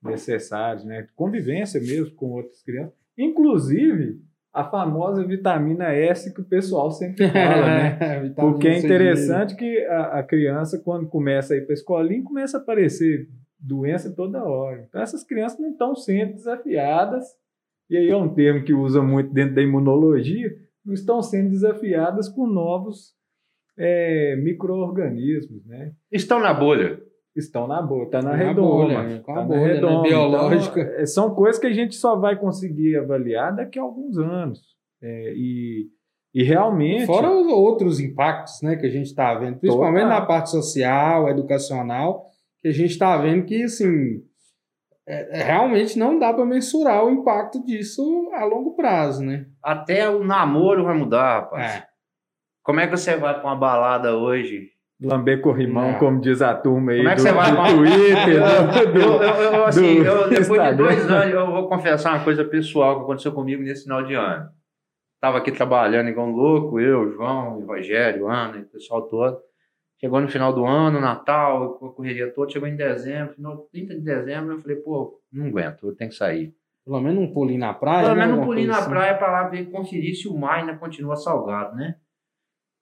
[0.03, 1.07] necessários, né?
[1.15, 2.95] Convivência mesmo com outras crianças.
[3.17, 4.21] Inclusive,
[4.53, 8.29] a famosa vitamina S que o pessoal sempre fala, né?
[8.37, 12.59] Porque é interessante que a, a, criança, quando começa a ir para a escolinha, começa
[12.59, 13.29] a aparecer
[13.59, 14.85] doença toda hora.
[14.89, 17.25] Então, essas crianças não estão sendo desafiadas,
[17.89, 20.51] e aí é um termo que usa muito dentro da imunologia,
[20.85, 23.15] não estão sendo desafiadas com novos
[23.79, 25.93] é, micro-organismos, né?
[26.11, 27.01] Estão na bolha.
[27.35, 28.69] Estão na bolha, está na, na redoma.
[28.69, 29.73] Bolha, tá na bolha, né?
[29.75, 30.03] redoma.
[30.03, 30.09] Né?
[30.09, 30.81] Biológica.
[30.81, 34.61] Então, são coisas que a gente só vai conseguir avaliar daqui a alguns anos.
[35.03, 35.89] É, e,
[36.35, 37.07] e realmente.
[37.07, 40.21] Fora os outros impactos né, que a gente está vendo, principalmente total.
[40.21, 42.27] na parte social, educacional,
[42.61, 44.23] que a gente está vendo que assim,
[45.07, 49.47] é, é realmente não dá para mensurar o impacto disso a longo prazo, né?
[49.63, 51.77] Até o namoro vai mudar, rapaz.
[51.77, 51.92] É.
[52.63, 54.73] Como é que você vai para uma balada hoje
[55.05, 58.93] Lamber corrimão, como diz a turma aí Como é que do, você vai do Twitter.
[58.93, 62.45] do, eu, eu, eu, assim, eu, depois de dois anos, eu vou confessar uma coisa
[62.45, 64.49] pessoal que aconteceu comigo nesse final de ano.
[65.17, 69.41] Estava aqui trabalhando igual um louco, eu, João, Rogério, Ana, o pessoal todo.
[70.01, 74.01] Chegou no final do ano, Natal, a correria toda, chegou em dezembro, final 30 de
[74.01, 76.53] dezembro, eu falei, pô, não aguento, eu tenho que sair.
[76.85, 78.07] Pelo menos um pulinho na praia.
[78.07, 78.27] Pelo né?
[78.27, 78.91] menos um pulinho na assim.
[78.91, 81.97] praia para lá ver, conferir se o mar ainda continua salgado, né?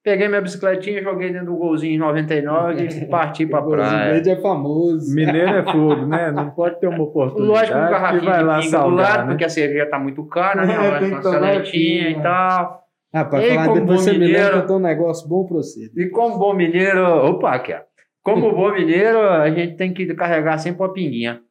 [0.03, 4.13] Peguei minha bicicletinha, joguei dentro do golzinho em 99 e parti pra praia.
[4.13, 5.13] Verde é famoso.
[5.13, 6.31] Mineiro é fogo, né?
[6.31, 9.23] Não pode ter uma oportunidade Lógico, um garrafinho que vai lá de salgar, do lado,
[9.23, 9.29] né?
[9.29, 10.73] porque a cerveja tá muito cara, né?
[10.73, 12.81] É, tem uma seletinha e tal.
[13.13, 15.91] Ah, falar como depois você mineiro, me lembra que eu um negócio bom pra você.
[15.95, 17.05] E como bom mineiro...
[17.27, 17.81] Opa, aqui, ó.
[18.23, 21.41] Como bom mineiro, a gente tem que carregar sempre uma pinguinha.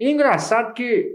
[0.00, 1.10] E engraçado que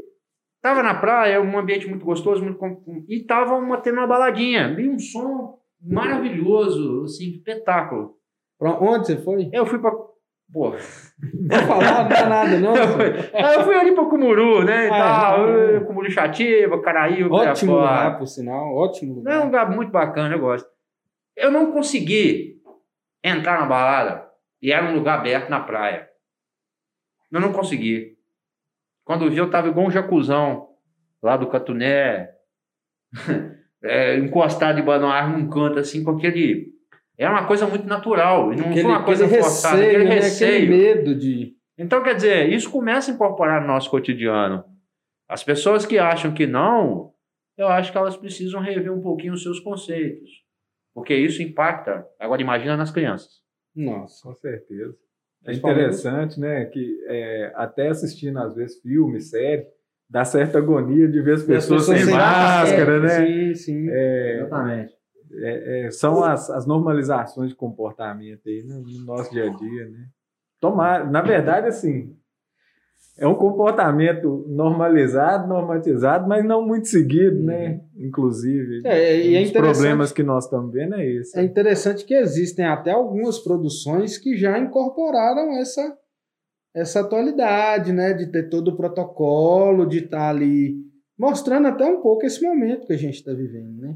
[0.61, 2.59] tava na praia, um ambiente muito gostoso, muito...
[3.07, 4.75] e tava uma, tendo uma baladinha.
[4.77, 8.15] E um som maravilhoso, assim, espetáculo.
[8.57, 9.49] Pra onde você foi?
[9.51, 9.91] Eu fui pra.
[10.51, 10.71] Pô.
[11.33, 12.75] Não falar, não é nada, não.
[12.75, 14.87] Eu fui, eu fui ali pra Cumuru, né?
[14.89, 17.33] Ah, tal, é, Cumuru Chativa, Caraíba.
[17.33, 19.33] Ótimo lugar, por sinal, ótimo lugar.
[19.33, 20.69] É um lugar muito bacana, eu gosto.
[21.35, 22.61] Eu não consegui
[23.23, 24.29] entrar na balada
[24.61, 26.07] e era um lugar aberto na praia.
[27.31, 28.17] Eu não consegui.
[29.03, 30.69] Quando eu vi, eu tava igual um jacuzão
[31.21, 32.29] lá do Catuné.
[33.83, 36.71] é, debaixo de uma árvore num canto, assim, com aquele.
[37.17, 40.63] Era uma coisa muito natural, não aquele, foi uma coisa forçada, receio, aquele receio.
[40.63, 41.55] Aquele medo de.
[41.77, 44.63] Então, quer dizer, isso começa a incorporar no nosso cotidiano.
[45.27, 47.13] As pessoas que acham que não,
[47.57, 50.29] eu acho que elas precisam rever um pouquinho os seus conceitos.
[50.93, 52.05] Porque isso impacta.
[52.19, 53.41] Agora, imagina nas crianças.
[53.75, 54.95] Nossa, com certeza.
[55.45, 56.65] É interessante, né?
[56.65, 59.65] Que é, até assistindo, às vezes, filmes, séries,
[60.09, 63.25] dá certa agonia de ver as pessoas, pessoas sem, máscara, né?
[63.25, 63.89] Sim, sim.
[63.89, 64.93] É, Exatamente.
[65.35, 69.89] É, é, são as, as normalizações de comportamento aí no, no, nosso dia a dia,
[69.89, 70.05] né?
[70.59, 72.15] Tomar, na verdade, assim,
[73.17, 77.81] é um comportamento normalizado, normatizado, mas não muito seguido, né?
[77.95, 78.07] Uhum.
[78.07, 81.37] Inclusive, é, e é os problemas que nós estamos vendo é esse.
[81.37, 85.95] É interessante que existem até algumas produções que já incorporaram essa
[86.73, 88.13] essa atualidade, né?
[88.13, 90.75] De ter todo o protocolo, de estar tá ali
[91.17, 93.95] mostrando até um pouco esse momento que a gente está vivendo, né?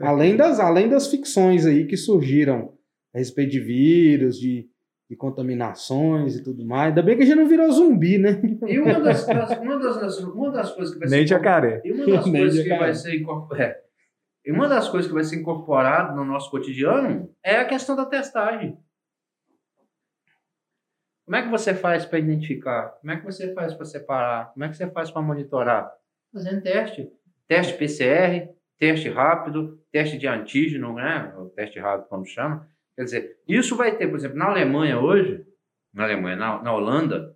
[0.00, 2.72] Além das, além das ficções aí que surgiram
[3.14, 4.68] a respeito de vírus, de,
[5.08, 6.88] de contaminações e tudo mais.
[6.88, 8.40] Ainda bem que a gente não virou zumbi, né?
[8.66, 9.26] E uma das,
[9.60, 11.16] uma das, uma das coisas que vai ser.
[11.16, 11.80] Nem jacaré.
[11.84, 13.70] E uma das coisas que vai ser incorporada.
[13.70, 13.84] É,
[14.46, 18.04] e uma das coisas que vai ser incorporada no nosso cotidiano é a questão da
[18.04, 18.76] testagem.
[21.24, 22.90] Como é que você faz para identificar?
[23.00, 24.52] Como é que você faz para separar?
[24.52, 25.90] Como é que você faz para monitorar?
[26.32, 27.10] Fazendo teste.
[27.48, 31.34] Teste PCR, teste rápido, teste de antígeno, né?
[31.38, 32.68] O teste rápido, como chama.
[32.94, 35.44] Quer dizer, isso vai ter, por exemplo, na Alemanha hoje,
[35.92, 37.34] na Alemanha, na, na Holanda,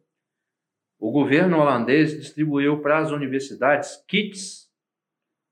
[0.99, 4.68] o governo holandês distribuiu para as universidades kits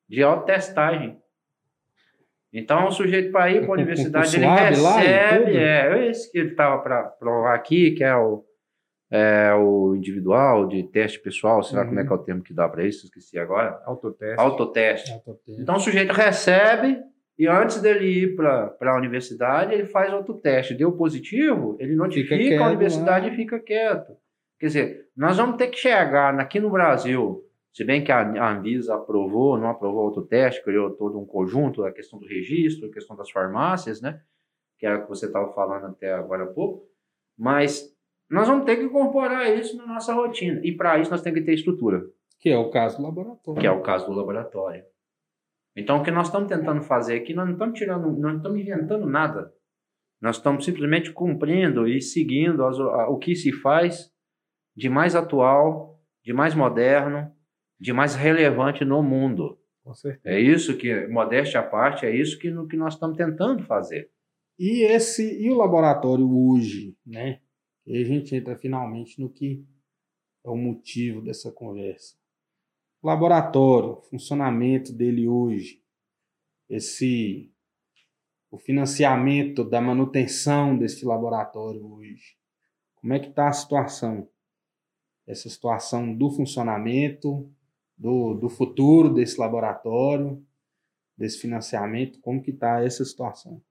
[0.09, 1.21] de autotestagem
[2.59, 6.83] então, o sujeito para ir para a universidade, ele recebe, é, esse que ele estava
[6.83, 8.45] para provar aqui, que é o,
[9.11, 11.89] é o individual, de teste pessoal, sei lá uhum.
[11.89, 13.81] como é que é o termo que dá para isso, esqueci agora.
[13.85, 14.41] Autoteste.
[14.41, 15.13] Autoteste.
[15.13, 15.63] Autoteste.
[15.63, 16.99] Então, o sujeito recebe
[17.39, 20.75] e antes dele ir para a universidade, ele faz outro teste.
[20.75, 23.33] Deu positivo, ele notifica quieto, a universidade né?
[23.33, 24.17] e fica quieto.
[24.59, 27.46] Quer dizer, nós vamos ter que chegar aqui no Brasil
[27.77, 31.93] se bem que a Anvisa aprovou, não aprovou outro teste, criou todo um conjunto, a
[31.93, 34.23] questão do registro, a questão das farmácias, né?
[34.79, 36.89] Que era o que você estava falando até agora há pouco.
[37.37, 37.95] Mas
[38.31, 40.59] nós vamos ter que incorporar isso na nossa rotina.
[40.65, 42.03] E para isso nós temos que ter estrutura.
[42.41, 43.61] Que é o caso do laboratório.
[43.61, 44.83] Que é o caso do laboratório.
[45.77, 49.05] Então, o que nós estamos tentando fazer aqui, nós não estamos tirando, não estamos inventando
[49.05, 49.53] nada.
[50.19, 54.11] Nós estamos simplesmente cumprindo e seguindo as, o que se faz
[54.75, 57.36] de mais atual, de mais moderno,
[57.79, 59.59] de mais relevante no mundo.
[60.25, 64.11] É isso que, modéstia à parte, é isso que, no, que nós estamos tentando fazer.
[64.59, 67.41] E esse e o laboratório hoje, né?
[67.87, 69.65] E a gente entra finalmente no que
[70.45, 72.17] é o motivo dessa conversa.
[73.03, 75.83] O laboratório, funcionamento dele hoje,
[76.69, 77.53] esse
[78.51, 82.37] o financiamento da manutenção desse laboratório hoje.
[82.95, 84.29] Como é que está a situação?
[85.27, 87.53] Essa situação do funcionamento,
[87.97, 90.43] do, do futuro desse laboratório,
[91.17, 93.63] desse financiamento, como que está essa situação?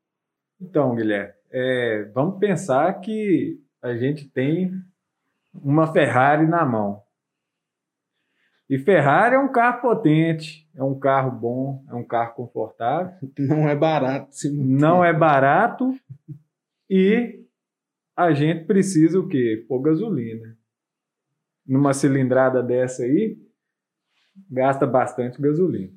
[0.60, 4.72] Então, Guilherme, é, vamos pensar que a gente tem
[5.54, 7.04] uma Ferrari na mão.
[8.68, 13.14] E Ferrari é um carro potente, é um carro bom, é um carro confortável.
[13.38, 14.32] Não é barato.
[14.52, 15.94] Não é barato
[16.90, 17.46] e
[18.16, 19.64] a gente precisa o quê?
[19.68, 20.58] Pôr gasolina.
[21.66, 23.38] Numa cilindrada dessa aí,
[24.50, 25.94] gasta bastante gasolina.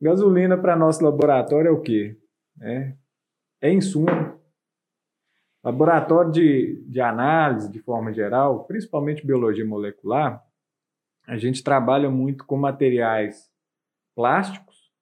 [0.00, 2.18] Gasolina para nosso laboratório é o quê?
[2.60, 2.94] É,
[3.60, 4.38] é insumo.
[5.62, 10.44] Laboratório de, de análise, de forma geral, principalmente biologia molecular,
[11.26, 13.50] a gente trabalha muito com materiais
[14.14, 14.92] plásticos,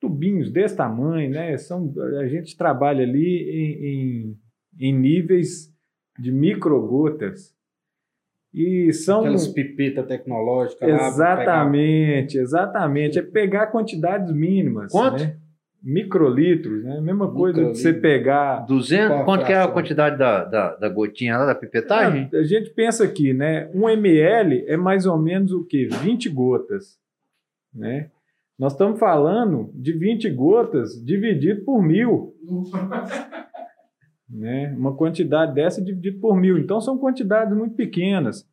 [0.00, 1.56] tubinhos desse tamanho, né?
[1.58, 4.40] São, a gente trabalha ali em, em,
[4.78, 5.74] em níveis
[6.16, 7.55] de microgotas.
[8.56, 9.20] E são.
[9.20, 10.88] Aquelas pipetas tecnológicas.
[10.88, 13.18] Exatamente, lá, exatamente.
[13.18, 14.90] É pegar quantidades mínimas.
[14.90, 15.22] Quanto?
[15.22, 15.36] Né?
[15.82, 16.98] Microlitros, né?
[17.02, 18.60] Mesma coisa de você pegar.
[18.66, 19.24] 200?
[19.24, 22.30] Quanto que é a quantidade da, da, da gotinha lá, da pipetagem?
[22.32, 23.70] A, a gente pensa aqui, né?
[23.74, 25.86] Um ml é mais ou menos o quê?
[26.02, 26.98] 20 gotas.
[27.74, 28.10] Né?
[28.58, 32.34] Nós estamos falando de 20 gotas dividido por mil.
[34.28, 34.74] né?
[34.76, 36.58] Uma quantidade dessa dividido por mil.
[36.58, 38.48] Então, são quantidades muito pequenas.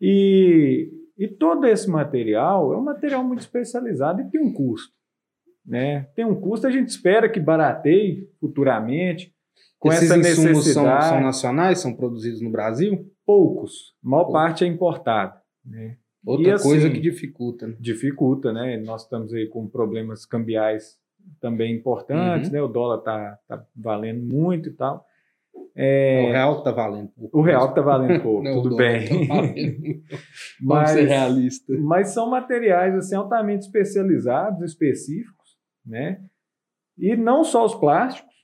[0.00, 4.94] E, e todo esse material é um material muito especializado e tem um custo.
[5.64, 6.02] Né?
[6.14, 9.34] Tem um custo, a gente espera que barateie futuramente.
[9.78, 11.04] Com Esses essa necessidade.
[11.04, 11.78] São, são nacionais?
[11.78, 13.10] São produzidos no Brasil?
[13.26, 13.94] Poucos.
[14.04, 15.40] A maior parte é importada.
[15.64, 15.96] Né?
[16.24, 17.66] Outra E, assim, coisa que dificulta.
[17.66, 17.76] Né?
[17.78, 18.78] dificulta, né?
[18.78, 20.98] Nós estamos aí com problemas cambiais
[21.40, 22.54] também importantes, Uhum.
[22.54, 22.62] né?
[22.62, 25.04] O dólar tá, tá valendo muito e tal.
[25.74, 27.08] É, o real tá valendo.
[27.08, 27.38] pouco.
[27.38, 29.26] o real está valendo pouco, Não, tudo bem.
[29.26, 29.54] tá muito.
[30.60, 31.80] Vamos mas, ser realistas.
[31.80, 36.20] mas são materiais assim, altamente especializados, específicos, né?
[36.98, 38.34] E não só os plásticos,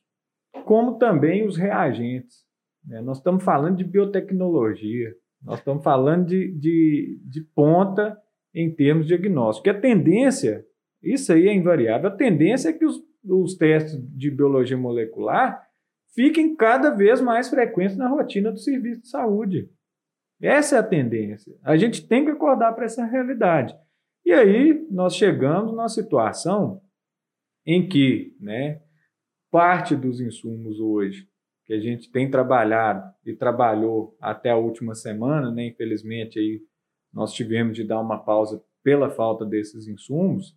[0.65, 2.45] como também os reagentes.
[2.87, 3.01] né?
[3.01, 8.17] Nós estamos falando de biotecnologia, nós estamos falando de, de, de ponta
[8.55, 9.67] em termos diagnósticos.
[9.73, 10.65] E a tendência,
[11.03, 15.67] isso aí é invariável, a tendência é que os, os testes de biologia molecular
[16.15, 19.71] fiquem cada vez mais frequentes na rotina do serviço de saúde.
[20.41, 21.57] Essa é a tendência.
[21.63, 23.77] A gente tem que acordar para essa realidade.
[24.25, 26.81] E aí nós chegamos numa situação
[27.65, 28.81] em que né,
[29.51, 31.29] parte dos insumos hoje
[31.65, 36.61] que a gente tem trabalhado e trabalhou até a última semana, né, infelizmente aí
[37.13, 40.57] nós tivemos de dar uma pausa pela falta desses insumos,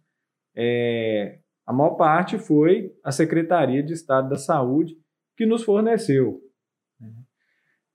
[0.56, 4.98] é, a maior parte foi a Secretaria de Estado da Saúde
[5.36, 6.42] que nos forneceu.
[7.00, 7.14] né.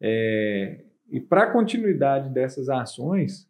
[0.00, 3.48] É, e para a continuidade dessas ações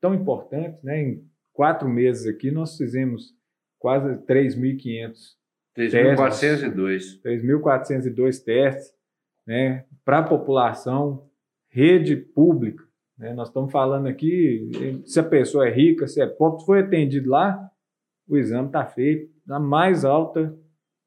[0.00, 3.34] tão importantes, né, em quatro meses aqui nós fizemos
[3.78, 5.40] quase 3.500
[5.76, 7.20] 3.402.
[7.22, 8.92] 3.402 testes
[9.46, 11.28] né, para a população,
[11.68, 12.84] rede pública.
[13.16, 13.32] Né?
[13.34, 17.70] Nós estamos falando aqui, se a pessoa é rica, se é pobre, foi atendido lá,
[18.30, 20.56] o exame está feito na mais alta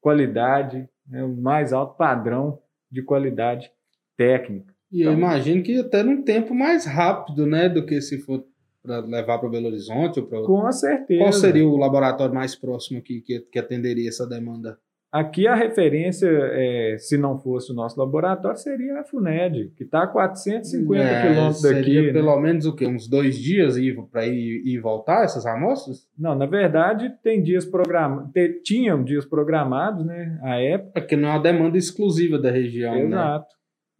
[0.00, 2.58] qualidade, né, o mais alto padrão
[2.90, 3.70] de qualidade
[4.16, 4.72] técnica.
[4.92, 7.68] E eu Então- imagino que até num tempo mais rápido, né?
[7.68, 8.44] Do que se for
[8.82, 10.42] para levar para Belo Horizonte ou para.
[10.42, 11.20] Com certeza.
[11.20, 14.78] Qual seria o laboratório mais próximo aqui que, que atenderia essa demanda?
[15.16, 20.02] Aqui a referência, é, se não fosse o nosso laboratório, seria a FUNED, que está
[20.02, 22.06] a 450 É, quilômetros seria daqui.
[22.08, 22.12] né?
[22.12, 22.84] pelo menos o quê?
[22.84, 23.76] Uns dois dias
[24.10, 26.08] para ir, e voltar essas amostras?
[26.18, 28.28] Não, na verdade, tem dias programados,
[28.64, 30.36] tinham dias programados, né?
[30.42, 30.90] A época.
[30.96, 33.04] É porque não é uma demanda exclusiva da região, né?
[33.04, 33.54] Exato.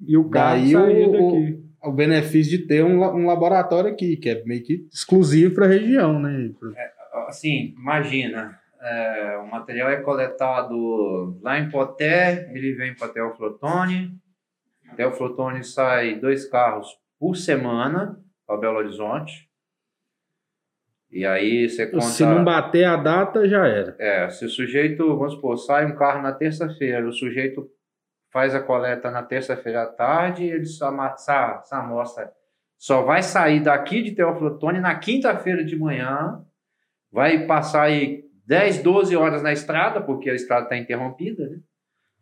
[0.05, 1.65] E o carro Daí saía o- daqui.
[1.85, 5.69] O benefício de ter um, um laboratório aqui, que é meio que exclusivo para a
[5.69, 6.51] região, né?
[7.29, 14.15] Assim, imagina, é, o material é coletado lá em Poté, ele vem para Teoflotone.
[14.95, 19.49] Teoflotone sai dois carros por semana para Belo Horizonte.
[21.11, 22.05] E aí você conta...
[22.05, 23.97] Se não bater a data, já era.
[23.99, 27.71] É, se o sujeito, vamos supor, sai um carro na terça-feira, o sujeito
[28.31, 32.33] faz a coleta na terça-feira à tarde, ele só, essa, essa amostra
[32.77, 36.45] só vai sair daqui de Teoflotone na quinta-feira de manhã,
[37.11, 41.59] vai passar aí 10, 12 horas na estrada, porque a estrada está interrompida, né?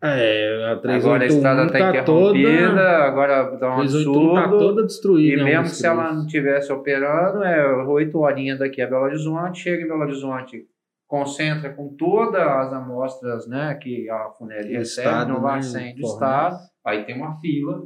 [0.04, 4.44] É, a 381 Agora a estrada está tá interrompida, toda, agora está um 381 tá
[4.44, 4.58] absurdo.
[4.58, 5.36] toda destruída.
[5.36, 9.60] E em mesmo se ela não estivesse operando, é oito horinhas daqui a Belo Horizonte,
[9.60, 10.66] chega em Belo Horizonte,
[11.06, 15.94] concentra com todas as amostras né, que a FUNEL Do recebe estado, no né, LACEN
[15.94, 16.00] do.
[16.00, 17.82] Estado, aí tem uma fila,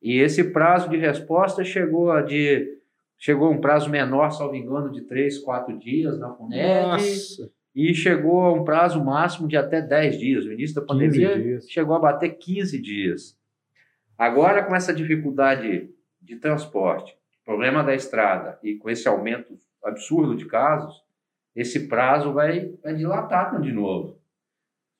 [0.00, 2.78] e esse prazo de resposta chegou a de
[3.18, 7.50] chegou um prazo menor, salvo engano, de três, quatro dias na FUNEL, Nossa.
[7.80, 10.44] E chegou a um prazo máximo de até 10 dias.
[10.44, 13.38] No início da 15 pandemia, chegou a bater 15 dias.
[14.18, 15.88] Agora, com essa dificuldade
[16.20, 21.02] de transporte, problema da estrada e com esse aumento absurdo de casos,
[21.56, 24.20] esse prazo vai, vai dilatar de novo.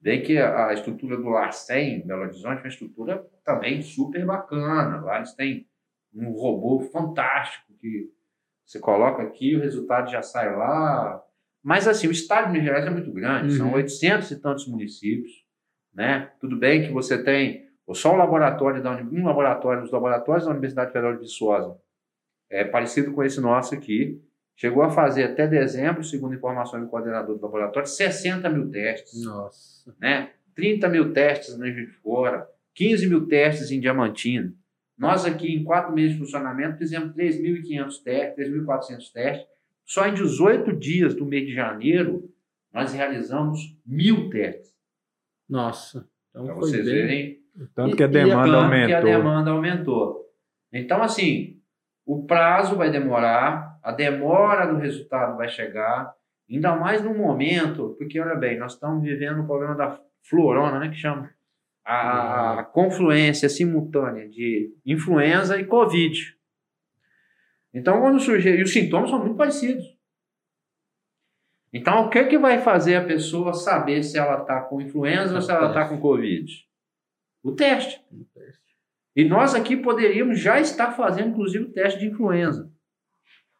[0.00, 5.02] Bem que a, estrutura do LACEN, Belo Horizonte, é uma estrutura também super bacana.
[5.02, 5.68] Lá eles têm
[6.14, 8.10] um robô fantástico que
[8.64, 11.22] você coloca aqui, o resultado já sai lá.
[11.62, 13.74] Mas, assim, o estado de Minas Gerais é muito grande, são Uhum.
[13.74, 15.44] 800 e tantos municípios.
[15.94, 16.30] Né?
[16.40, 20.92] Tudo bem que você tem só o laboratório, da, um laboratório, os laboratórios da Universidade
[20.92, 21.76] Federal de Viçosa,
[22.48, 24.20] é parecido com esse nosso aqui,
[24.56, 29.94] chegou a fazer até dezembro, segundo informações do coordenador do laboratório, 60 mil testes Nossa.
[30.00, 30.30] né?
[30.54, 34.52] 30 mil testes na Juiz de Fora, 15 mil testes em Diamantina.
[34.96, 39.46] Nós aqui, em quatro meses de funcionamento, fizemos 3.500 testes, 3.400 testes.
[39.90, 42.30] Só em 18 dias do mês de janeiro,
[42.72, 44.72] nós realizamos mil testes.
[45.48, 46.08] Nossa.
[46.30, 46.94] Então Para foi vocês bem.
[46.94, 47.40] verem
[47.74, 48.62] Tanto E- que a e demanda tanto que a
[48.98, 49.02] aumentou.
[49.10, 50.30] demanda aumentou.
[50.72, 51.58] Então, assim,
[52.06, 56.14] o prazo vai demorar, a demora do resultado vai chegar,
[56.48, 60.88] ainda mais no momento, porque, olha bem, nós estamos vivendo o problema da florona, né,
[60.88, 61.28] que chama
[61.84, 66.38] a, a confluência simultânea de influenza e Covid.
[67.72, 69.84] Então, quando surgir, e os sintomas são muito parecidos.
[71.72, 75.40] Então, o que, que vai fazer a pessoa saber se ela está com influenza ou
[75.40, 76.52] se ela está com Covid?
[77.42, 78.04] O teste.
[79.14, 82.70] E nós aqui poderíamos já estar fazendo, inclusive, o teste de influenza.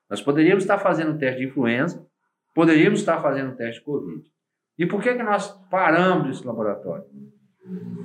[0.09, 2.05] Nós poderíamos estar fazendo o teste de influenza,
[2.53, 4.29] poderíamos estar fazendo o teste de Covid.
[4.77, 7.05] E por que, que nós paramos esse laboratório?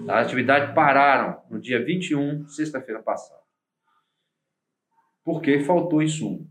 [0.08, 3.45] As atividades pararam no dia 21, sexta-feira passada.
[5.26, 6.48] Porque faltou insumo.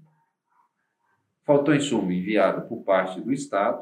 [1.44, 3.80] Faltou insumo enviado por parte do Estado,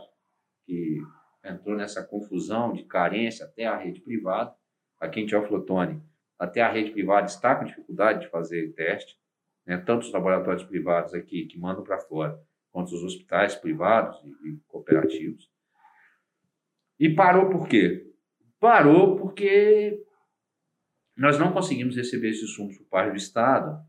[0.67, 0.99] que
[1.43, 4.55] entrou nessa confusão de carência até a rede privada.
[5.01, 6.01] Aqui em Teoflotone,
[6.39, 9.19] até a rede privada está com dificuldade de fazer teste,
[9.67, 9.79] né?
[9.79, 12.39] tanto os laboratórios privados aqui que mandam para fora,
[12.71, 15.51] quanto os hospitais privados e, e cooperativos.
[16.99, 18.13] E parou por quê?
[18.61, 20.05] Parou porque
[21.17, 23.83] nós não conseguimos receber esses insumos por parte do Estado,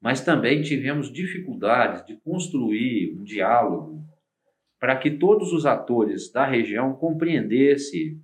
[0.00, 4.04] mas também tivemos dificuldades de construir um diálogo
[4.78, 8.20] para que todos os atores da região compreendessem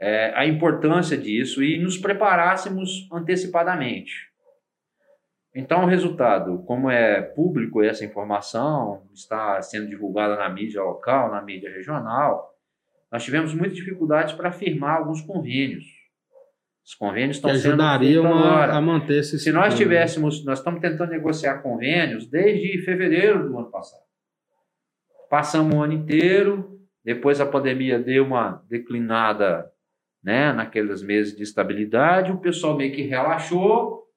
[0.00, 4.30] é, a importância disso e nos preparássemos antecipadamente.
[5.54, 11.42] Então, o resultado, como é público essa informação, está sendo divulgada na mídia local, na
[11.42, 12.54] mídia regional,
[13.10, 15.84] nós tivemos muitas dificuldades para firmar alguns convênios.
[16.90, 20.58] Os convênios Que estão sendo ajudariam feitos a, a manter esse Se nós tivéssemos, nós
[20.58, 24.02] estamos tentando negociar convênios desde fevereiro do ano passado.
[25.28, 29.70] Passamos o ano inteiro, depois a pandemia deu uma declinada,
[30.20, 34.08] né, naqueles meses de estabilidade, o pessoal meio que relaxou,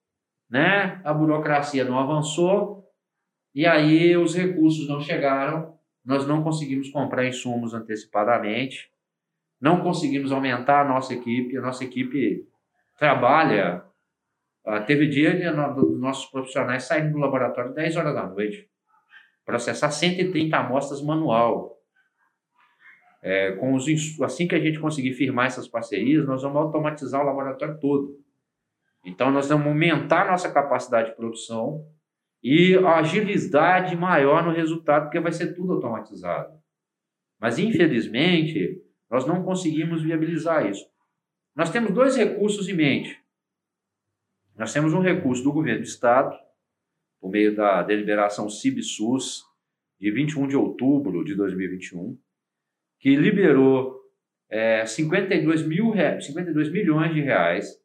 [0.50, 2.90] né, a burocracia não avançou,
[3.54, 8.90] e aí os recursos não chegaram, nós não conseguimos comprar insumos antecipadamente,
[9.62, 12.52] não conseguimos aumentar a nossa equipe, a nossa equipe
[12.98, 13.84] trabalha
[14.66, 15.34] ah, teve dia
[15.74, 18.70] dos nossos profissionais saindo do laboratório 10 horas da noite,
[19.46, 21.74] processar 130 amostras manual.
[23.22, 23.86] É, com os,
[24.22, 28.18] assim que a gente conseguir firmar essas parcerias, nós vamos automatizar o laboratório todo.
[29.06, 31.86] Então, nós vamos aumentar nossa capacidade de produção
[32.42, 36.54] e a agilidade maior no resultado, porque vai ser tudo automatizado.
[37.40, 40.86] Mas, infelizmente, nós não conseguimos viabilizar isso.
[41.56, 43.20] Nós temos dois recursos em mente.
[44.56, 46.38] Nós temos um recurso do governo do Estado,
[47.20, 49.44] por meio da deliberação CIB-SUS,
[50.00, 52.18] de 21 de outubro de 2021,
[53.00, 54.00] que liberou
[54.50, 57.82] é, 52, mil, re- 52 milhões de reais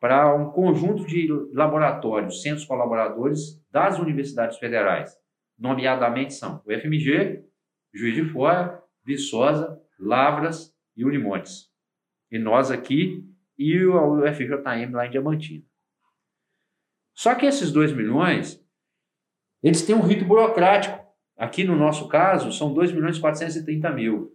[0.00, 5.16] para um conjunto de laboratórios, centros colaboradores das universidades federais,
[5.58, 7.42] nomeadamente são o FMG,
[7.92, 11.67] Juiz de Fora, Viçosa, Lavras e Unimontes.
[12.30, 13.24] E nós aqui
[13.58, 15.64] e o FJM lá em Diamantina.
[17.14, 18.64] Só que esses 2 milhões,
[19.62, 21.04] eles têm um rito burocrático
[21.36, 24.32] aqui no nosso caso, são 2 milhões e 430 mil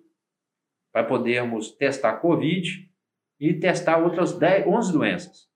[0.91, 2.89] para podermos testar Covid
[3.39, 5.49] e testar outras 10, 11 doenças.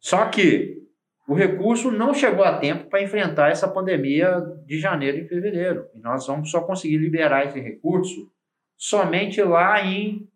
[0.00, 0.84] Só que
[1.26, 5.88] o recurso não chegou a tempo para enfrentar essa pandemia de janeiro e fevereiro.
[5.94, 8.30] E nós vamos só conseguir liberar esse recurso
[8.76, 10.28] somente lá em,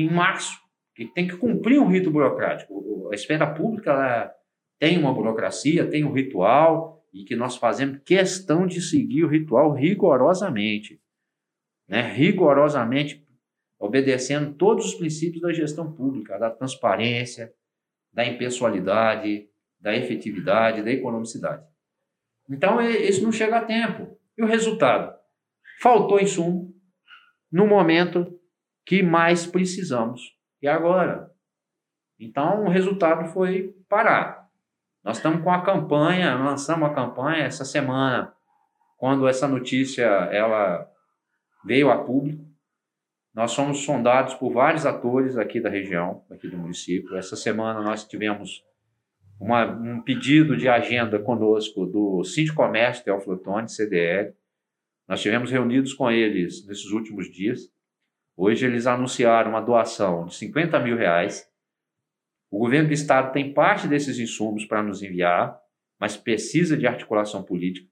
[0.00, 0.58] em março,
[0.94, 3.08] que tem que cumprir um rito burocrático.
[3.10, 4.32] A esfera pública
[4.78, 9.72] tem uma burocracia, tem um ritual, e que nós fazemos questão de seguir o ritual
[9.72, 11.00] rigorosamente.
[11.88, 12.02] Né?
[12.02, 13.24] Rigorosamente,
[13.78, 17.52] obedecendo todos os princípios da gestão pública, da transparência,
[18.12, 19.48] da impessoalidade,
[19.80, 21.64] da efetividade, da economicidade.
[22.50, 24.18] Então, isso não chega a tempo.
[24.36, 25.16] E o resultado?
[25.80, 26.74] Faltou insumo
[27.50, 28.35] no momento
[28.86, 30.36] que mais precisamos.
[30.62, 31.30] E agora?
[32.18, 34.48] Então, o resultado foi parar.
[35.04, 38.32] Nós estamos com a campanha, lançamos a campanha essa semana,
[38.96, 40.88] quando essa notícia ela
[41.64, 42.46] veio a público.
[43.34, 47.16] Nós somos sondados por vários atores aqui da região, aqui do município.
[47.16, 48.64] Essa semana nós tivemos
[49.38, 52.22] uma, um pedido de agenda conosco do
[52.54, 54.32] Comércio Teoflotone, CDL.
[55.06, 57.70] Nós tivemos reunidos com eles nesses últimos dias.
[58.36, 61.48] Hoje eles anunciaram uma doação de 50 mil reais.
[62.50, 65.58] O governo do estado tem parte desses insumos para nos enviar,
[65.98, 67.88] mas precisa de articulação política.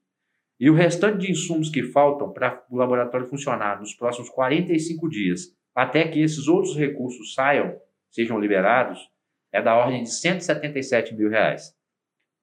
[0.59, 5.51] E o restante de insumos que faltam para o laboratório funcionar nos próximos 45 dias,
[5.73, 7.75] até que esses outros recursos saiam,
[8.11, 9.09] sejam liberados,
[9.51, 11.73] é da ordem de 177 mil reais.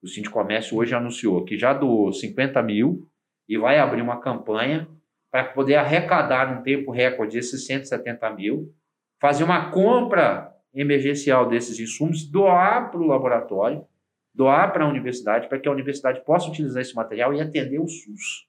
[0.03, 3.09] O Sindicomércio hoje anunciou que já doou 50 mil
[3.49, 4.89] e vai abrir uma campanha
[5.33, 8.73] para poder arrecadar num tempo recorde esses 170 mil,
[9.21, 13.85] fazer uma compra emergencial desses insumos, doar para o laboratório
[14.35, 17.87] doar para a universidade, para que a universidade possa utilizar esse material e atender o
[17.87, 18.49] SUS.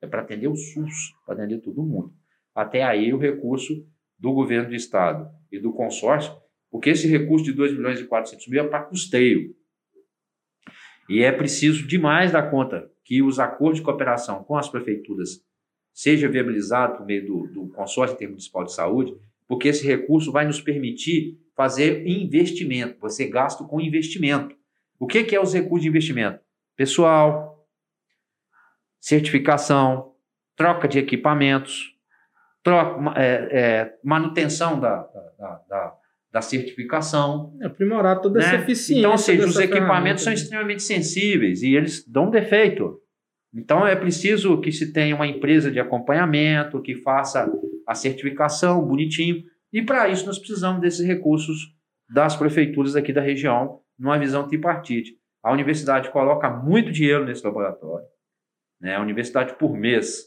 [0.00, 2.12] É para atender o SUS, para atender todo mundo.
[2.54, 3.86] Até aí o recurso
[4.18, 6.34] do governo do estado e do consórcio,
[6.70, 9.54] porque esse recurso de 2 milhões e 400 mil é para custeio.
[11.08, 15.40] E é preciso demais dar conta que os acordos de cooperação com as prefeituras
[15.92, 19.14] seja viabilizado por meio do, do consórcio intermunicipal de saúde,
[19.46, 24.56] porque esse recurso vai nos permitir fazer investimento, você gasta com investimento.
[24.98, 26.40] O que, que é os recursos de investimento?
[26.76, 27.66] Pessoal,
[29.00, 30.12] certificação,
[30.56, 31.94] troca de equipamentos,
[32.62, 35.02] troca, é, é, manutenção da,
[35.38, 35.94] da, da,
[36.30, 37.54] da certificação.
[37.60, 38.46] É aprimorar toda né?
[38.46, 39.00] essa eficiência.
[39.00, 43.01] Então, ou seja, os equipamentos são extremamente sensíveis e eles dão defeito.
[43.54, 47.52] Então, é preciso que se tenha uma empresa de acompanhamento, que faça
[47.86, 49.44] a certificação bonitinho.
[49.72, 51.74] E para isso, nós precisamos desses recursos
[52.08, 55.18] das prefeituras aqui da região numa visão tripartite.
[55.42, 58.06] A universidade coloca muito dinheiro nesse laboratório.
[58.80, 58.96] Né?
[58.96, 60.24] A universidade, por mês,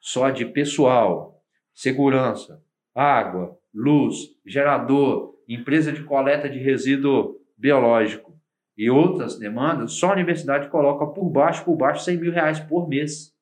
[0.00, 1.42] só de pessoal,
[1.74, 2.62] segurança,
[2.94, 8.33] água, luz, gerador, empresa de coleta de resíduo biológico
[8.76, 12.88] e outras demandas, só a universidade coloca por baixo, por baixo, 100 mil reais por
[12.88, 13.32] mês.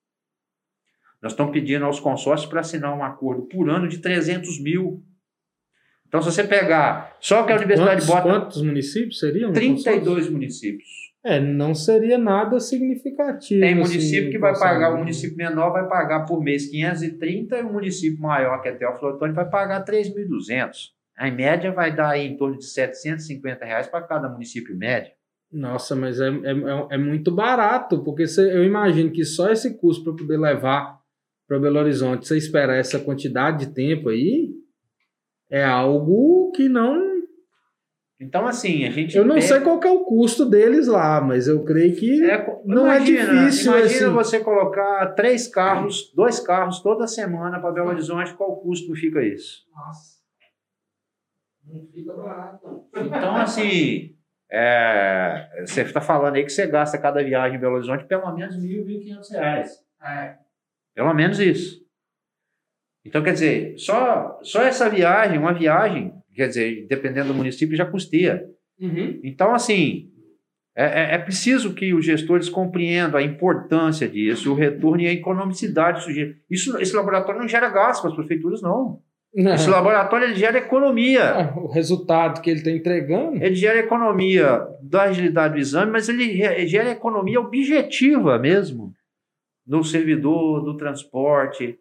[1.23, 5.03] Nós estamos pedindo aos consórcios para assinar um acordo por ano de 300 mil
[6.13, 8.29] então, se você pegar só que a universidade quantos, bota.
[8.29, 9.51] Quantos municípios seriam?
[9.51, 10.87] 32 municípios.
[11.25, 13.59] É, não seria nada significativo.
[13.59, 17.63] Tem município assim, que vai pagar, o município menor vai pagar por mês 530 e
[17.63, 20.91] o município maior, que é Teófilo Otoni, vai pagar 3.200.
[21.17, 25.13] A média vai dar em torno de 750 reais para cada município médio.
[25.53, 30.03] Nossa, mas é, é, é muito barato, porque você, eu imagino que só esse custo
[30.03, 30.99] para poder levar
[31.47, 34.51] para Belo Horizonte, você esperar essa quantidade de tempo aí,
[35.51, 37.13] é algo que não.
[38.19, 39.15] Então, assim, a gente.
[39.15, 42.91] Eu não sei qual é o custo deles lá, mas eu creio que é, não
[42.91, 43.73] é imagina, é difícil.
[43.73, 44.15] Imagina assim.
[44.15, 49.67] você colocar três carros, dois carros toda semana para Belo Horizonte, qual custo fica isso?
[49.75, 50.23] Nossa.
[51.67, 52.87] Não fica barato.
[52.97, 54.17] Então, assim.
[54.55, 58.61] É, você está falando aí que você gasta cada viagem em Belo Horizonte pelo menos
[58.61, 59.79] mil, mil quinhentos reais.
[60.05, 60.35] É.
[60.95, 61.81] Pelo menos isso.
[63.03, 67.87] Então, quer dizer, só, só essa viagem, uma viagem, quer dizer, dependendo do município, já
[67.87, 68.47] custeia.
[68.79, 69.21] Uhum.
[69.25, 70.13] Então, assim,
[70.77, 75.13] é, é, é, preciso que os gestores compreendam a importância disso, o retorno e a
[75.13, 76.05] economicidade.
[76.51, 79.01] Isso, esse laboratório não gera gasto para as prefeituras, não.
[79.35, 79.55] Não.
[79.55, 81.35] Esse laboratório ele gera economia.
[81.35, 83.43] Ah, o resultado que ele está entregando.
[83.43, 88.93] Ele gera economia da agilidade do exame, mas ele gera economia objetiva mesmo.
[89.67, 91.79] No servidor, do transporte,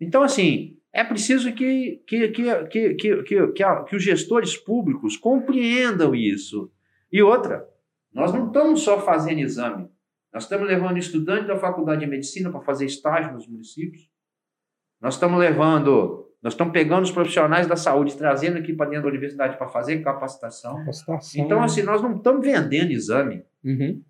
[0.00, 6.14] então, assim, é preciso que, que, que, que, que, que, que, os gestores públicos compreendam
[6.14, 6.70] isso.
[7.10, 7.66] E outra,
[8.12, 9.88] nós não estamos só fazendo exame,
[10.32, 14.08] Nós estamos levando estudantes da faculdade de medicina para fazer estágio nos municípios.
[15.00, 19.08] Nós estamos levando, nós estamos pegando os profissionais da saúde, trazendo aqui para dentro da
[19.08, 20.76] universidade para fazer capacitação.
[20.80, 21.42] Capacitação.
[21.42, 23.42] Então, assim, nós não estamos vendendo exame.
[23.64, 24.02] Uhum.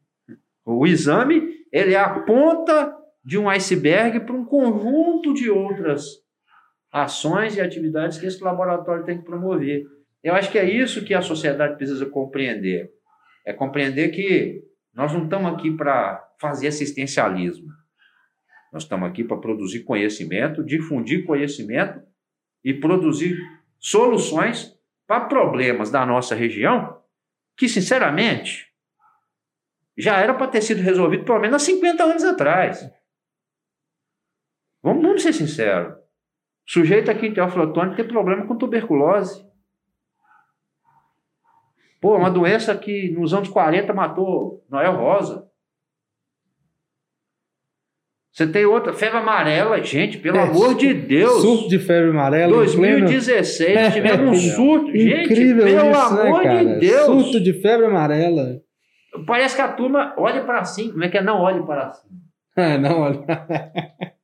[0.65, 2.93] O exame, ele é a ponta
[3.25, 6.25] de um iceberg para um conjunto de outras
[6.91, 9.85] ações e atividades que esse laboratório tem que promover.
[10.21, 12.91] Eu acho que é isso que a sociedade precisa compreender.
[13.47, 14.61] É compreender que
[14.93, 17.69] nós não estamos aqui para fazer assistencialismo.
[18.73, 22.03] Nós estamos aqui para produzir conhecimento, difundir conhecimento
[22.65, 23.37] e produzir
[23.79, 24.75] soluções
[25.07, 27.03] para problemas da nossa região
[27.57, 28.73] que, sinceramente,
[29.97, 32.91] já era para ter sido resolvido pelo menos há 50 anos atrás.
[34.83, 35.95] Vamos, vamos ser sinceros.
[36.67, 39.47] O sujeito aqui em Teófilo tem problema com tuberculose.
[42.01, 45.51] Pô, uma doença que nos anos 40 matou Noel Rosa.
[48.35, 51.41] Você tem outra, febre amarela, gente, pelo é, amor de Deus.
[51.41, 52.53] Surto de febre amarela.
[52.53, 53.93] 2016, pleno...
[53.95, 54.91] tivemos um surto.
[54.91, 57.05] gente, Incrível pelo isso, amor né, de Deus.
[57.05, 58.61] Surto de febre amarela.
[59.25, 60.91] Parece que a turma olha para cima.
[60.91, 61.23] Como é que é?
[61.23, 62.15] Não olhe para cima.
[62.57, 63.19] É, não olhe.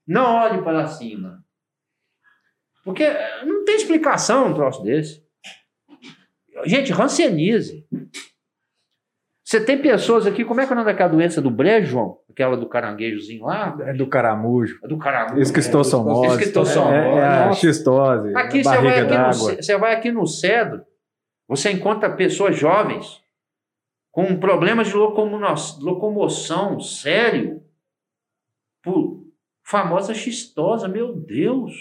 [0.06, 1.42] não olhe para cima.
[2.84, 3.04] Porque
[3.44, 5.20] não tem explicação um troço desse.
[6.64, 7.84] Gente, rancianize.
[9.50, 12.18] Você tem pessoas aqui, como é que é o nome daquela doença do brejo, João?
[12.30, 13.76] Aquela do caranguejozinho lá?
[13.80, 14.78] É do caramujo.
[14.84, 15.42] É do caramujo.
[15.42, 16.28] Esquistossomose.
[16.28, 16.94] É, Esquistossomose.
[16.94, 18.36] É, é a xistose.
[18.36, 20.86] Aqui você vai aqui, no, você vai aqui no cedro,
[21.48, 23.24] você encontra pessoas jovens
[24.12, 27.60] com problemas de locomoção sério
[28.80, 29.20] por
[29.64, 30.86] famosa xistosa.
[30.86, 31.72] Meu Deus!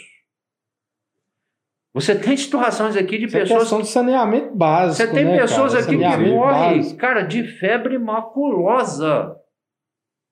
[1.99, 3.61] Você tem situações aqui de Isso é pessoas.
[3.61, 4.95] Questão de saneamento básico.
[4.95, 5.85] Você tem né, pessoas cara?
[5.85, 9.35] aqui que morrem, cara, de febre maculosa.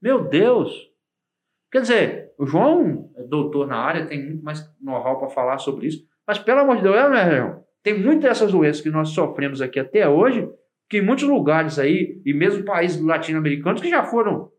[0.02, 0.72] Meu Deus!
[1.72, 5.88] Quer dizer, o João é doutor na área, tem muito mais know-how para falar sobre
[5.88, 6.06] isso.
[6.26, 7.64] Mas, pelo amor de Deus, é, né, João?
[7.84, 10.48] Tem muitas dessas doenças que nós sofremos aqui até hoje,
[10.90, 14.52] que em muitos lugares aí, e mesmo países latino-americanos, que já foram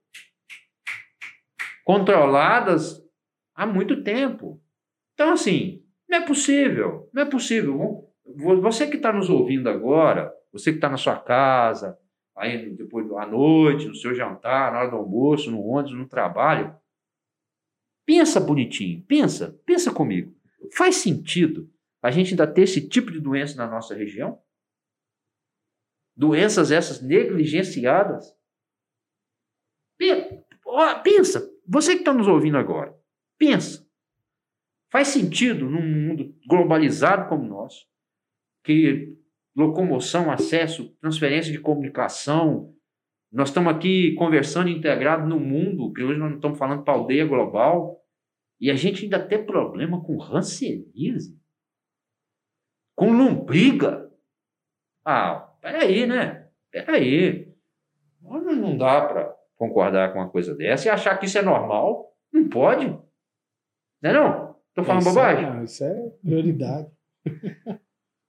[1.84, 3.02] controladas
[3.54, 4.60] há muito tempo.
[5.14, 8.10] Então, assim, não é possível, não é possível.
[8.62, 11.98] Você que está nos ouvindo agora, você que está na sua casa,
[12.36, 16.74] aí depois à noite, no seu jantar, na hora do almoço, no ônibus, no trabalho,
[18.06, 20.34] pensa bonitinho, pensa, pensa comigo.
[20.74, 21.70] Faz sentido
[22.02, 24.40] a gente ainda ter esse tipo de doença na nossa região?
[26.16, 28.36] Doenças essas negligenciadas?
[31.02, 32.96] Pensa, você que está nos ouvindo agora,
[33.36, 33.87] pensa.
[34.90, 37.86] Faz sentido num mundo globalizado como o nosso,
[38.64, 39.16] que
[39.54, 42.74] locomoção, acesso, transferência de comunicação,
[43.30, 47.26] nós estamos aqui conversando integrado no mundo, que hoje nós não estamos falando para aldeia
[47.26, 48.02] global,
[48.60, 51.38] e a gente ainda tem problema com rancenismo,
[52.96, 54.10] com lombriga.
[55.04, 56.48] Ah, peraí, né?
[56.70, 57.54] Peraí.
[58.22, 62.12] Não dá para concordar com uma coisa dessa e achar que isso é normal.
[62.32, 62.86] Não pode.
[62.88, 64.57] Não é não?
[64.78, 65.60] Estou falando isso bobagem?
[65.60, 66.88] É, isso é prioridade.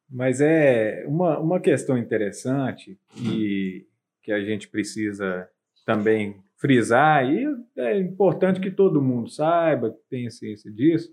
[0.09, 3.85] Mas é uma, uma questão interessante e
[4.23, 5.47] que a gente precisa
[5.85, 7.45] também frisar, e
[7.77, 11.09] é importante que todo mundo saiba, que tenha ciência disso,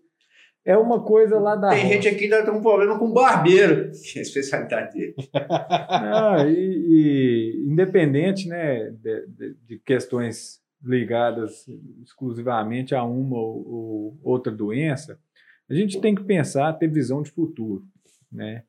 [0.64, 1.68] é uma coisa lá da.
[1.68, 1.94] Tem roça.
[1.94, 5.14] gente aqui que ainda tem um problema com barbeiro, que é a especialidade dele.
[5.32, 11.66] Ah, e, e, independente né, de, de, de, questões ligadas
[12.02, 15.20] exclusivamente a uma ou, ou outra doença,
[15.68, 17.84] a gente tem que pensar, ter visão de futuro.
[18.30, 18.64] Né?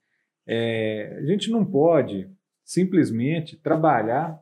[0.48, 2.30] É, a gente não pode
[2.64, 4.40] simplesmente trabalhar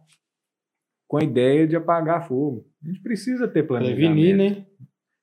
[1.07, 2.67] com a ideia de apagar fogo.
[2.83, 4.13] A gente precisa ter planejamento.
[4.13, 4.65] Prevenir, né?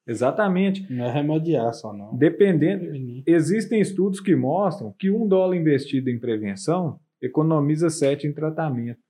[0.06, 0.92] Exatamente.
[0.92, 2.16] Não é remediar só, não.
[2.16, 2.84] Dependendo.
[2.84, 3.22] Prevenir.
[3.26, 9.00] Existem estudos que mostram que um dólar investido em prevenção economiza sete em tratamento.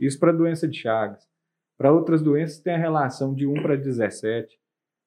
[0.00, 1.26] Isso para doença de Chagas.
[1.78, 4.58] Para outras doenças tem a relação de 1 para 17.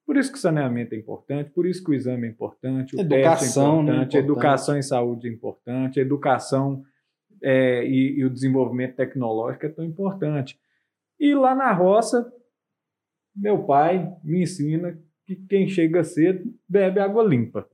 [0.09, 2.99] Por isso que o saneamento é importante, por isso que o exame é importante, o
[2.99, 6.83] educação, teste é importante, né, educação em saúde é importante, educação
[7.43, 10.59] é, e, e o desenvolvimento tecnológico é tão importante.
[11.19, 12.27] E lá na roça,
[13.35, 17.69] meu pai me ensina que quem chega cedo bebe água limpa,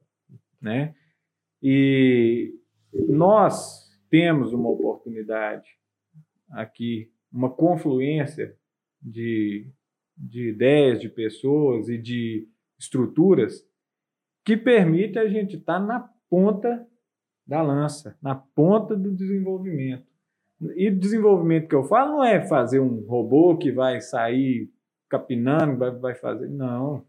[0.62, 0.94] né?
[1.64, 2.54] E
[3.08, 5.70] nós temos uma oportunidade
[6.52, 8.58] aqui, uma confluência
[9.02, 9.72] de
[10.18, 12.48] de ideias, de pessoas e de
[12.80, 13.66] estruturas
[14.46, 16.88] que permite a gente estar tá na ponta
[17.46, 20.06] da lança, na ponta do desenvolvimento.
[20.76, 24.72] E desenvolvimento que eu falo não é fazer um robô que vai sair
[25.10, 26.48] capinando, vai, vai fazer.
[26.50, 27.06] Não.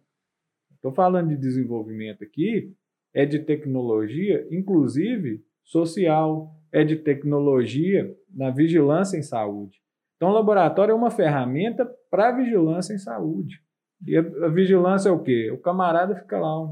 [0.74, 2.74] Estou falando de desenvolvimento aqui,
[3.15, 9.81] é de tecnologia, inclusive social, é de tecnologia na vigilância em saúde.
[10.16, 13.62] Então, o laboratório é uma ferramenta para vigilância em saúde.
[14.06, 15.51] E a, a, vigilância é o quê?
[15.51, 16.62] O camarada fica lá.
[16.62, 16.70] Um...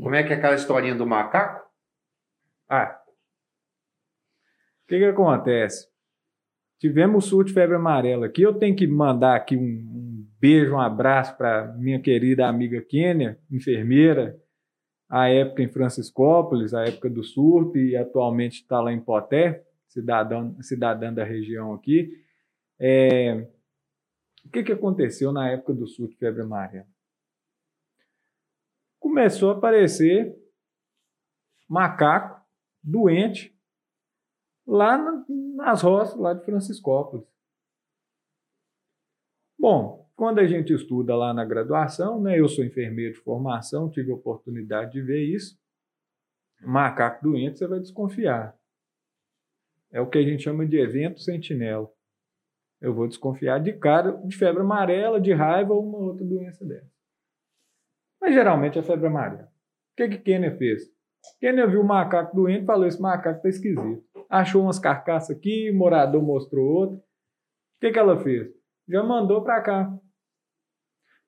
[0.00, 1.66] Como é que é aquela historinha do macaco?
[2.68, 3.00] Ah.
[4.84, 5.88] O que, que acontece?
[6.78, 8.42] Tivemos o surto de febre amarela aqui.
[8.42, 13.38] Eu tenho que mandar aqui um, um beijo, um abraço para minha querida amiga Kênia,
[13.50, 14.40] enfermeira,
[15.08, 20.56] à época em Franciscópolis, à época do surto, e atualmente está lá em Poté, cidadão,
[20.62, 22.10] cidadã da região aqui.
[22.80, 23.48] É,
[24.44, 26.86] o que, que aconteceu na época do surto de febre amarela?
[28.98, 30.36] Começou a aparecer
[31.68, 32.46] macaco
[32.82, 33.54] doente
[34.66, 34.96] lá
[35.28, 37.26] nas roças lá de Franciscópolis.
[39.58, 44.10] Bom, quando a gente estuda lá na graduação, né, eu sou enfermeiro de formação, tive
[44.10, 45.60] a oportunidade de ver isso.
[46.60, 48.56] Macaco doente, você vai desconfiar.
[49.90, 51.90] É o que a gente chama de evento sentinela
[52.80, 56.90] eu vou desconfiar de cara de febre amarela, de raiva ou uma outra doença dessa.
[58.20, 59.44] Mas geralmente é febre amarela.
[59.44, 60.82] O que que Kenner fez?
[61.40, 64.04] Kenner viu o macaco doente e falou: esse macaco tá esquisito.
[64.28, 66.96] Achou umas carcaças aqui, morador mostrou outra.
[66.96, 68.48] O que que ela fez?
[68.88, 69.98] Já mandou para cá.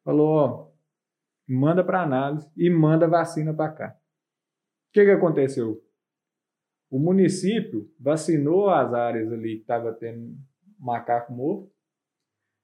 [0.05, 0.71] Falou: ó,
[1.49, 3.89] manda para análise e manda vacina para cá.
[3.89, 5.81] O que que aconteceu?
[6.91, 10.37] O município vacinou as áreas ali que estava tendo
[10.81, 11.69] macaco morto.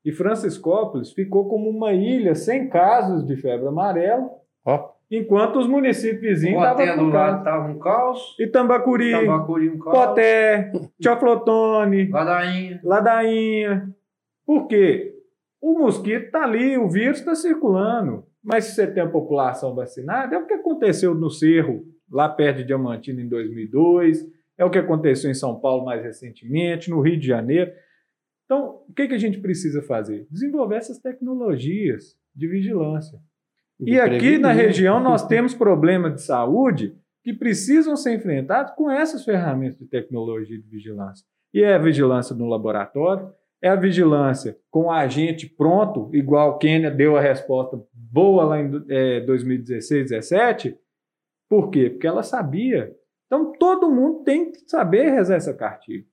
[0.05, 4.31] E Franciscópolis ficou como uma ilha sem casos de febre amarela,
[4.65, 4.89] oh.
[5.11, 7.11] enquanto os municípios vizinhos estavam
[7.43, 8.37] Tava um caos.
[8.39, 9.99] E Tambacuri, Tambacuri um caos.
[9.99, 10.71] Poté,
[11.01, 12.81] Tioflotone, Ladainha.
[12.85, 13.95] Ladainha.
[14.47, 15.13] Por quê?
[15.61, 18.25] O mosquito está ali, o vírus está circulando.
[18.43, 22.59] Mas se você tem a população vacinada, é o que aconteceu no Cerro, lá perto
[22.59, 24.25] de Diamantina, em 2002,
[24.57, 27.73] é o que aconteceu em São Paulo mais recentemente, no Rio de Janeiro.
[28.47, 30.27] Então, o que, que a gente precisa fazer?
[30.31, 33.21] Desenvolver essas tecnologias de vigilância.
[33.81, 39.25] E aqui na região nós temos problemas de saúde que precisam ser enfrentados com essas
[39.25, 41.27] ferramentas de tecnologia de vigilância.
[41.53, 46.59] E é a vigilância no laboratório, é a vigilância com o agente pronto, igual o
[46.59, 50.79] Quênia deu a resposta boa lá em é, 2016, 2017.
[51.49, 51.91] Por quê?
[51.91, 52.95] Porque ela sabia.
[53.27, 56.05] Então todo mundo tem que saber rezar essa cartilha.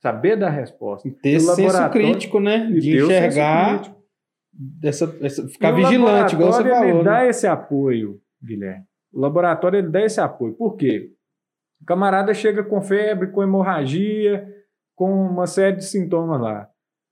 [0.00, 1.08] Saber dar resposta.
[1.08, 2.66] E ter senso crítico, né?
[2.70, 3.94] De enxergar,
[4.52, 6.84] dessa, essa, ficar vigilante, igual você falou.
[6.84, 7.04] Ele né?
[7.04, 8.84] dá esse apoio, Guilherme.
[9.12, 10.54] O laboratório ele dá esse apoio.
[10.54, 11.12] Por quê?
[11.80, 14.46] O camarada chega com febre, com hemorragia,
[14.94, 16.68] com uma série de sintomas lá.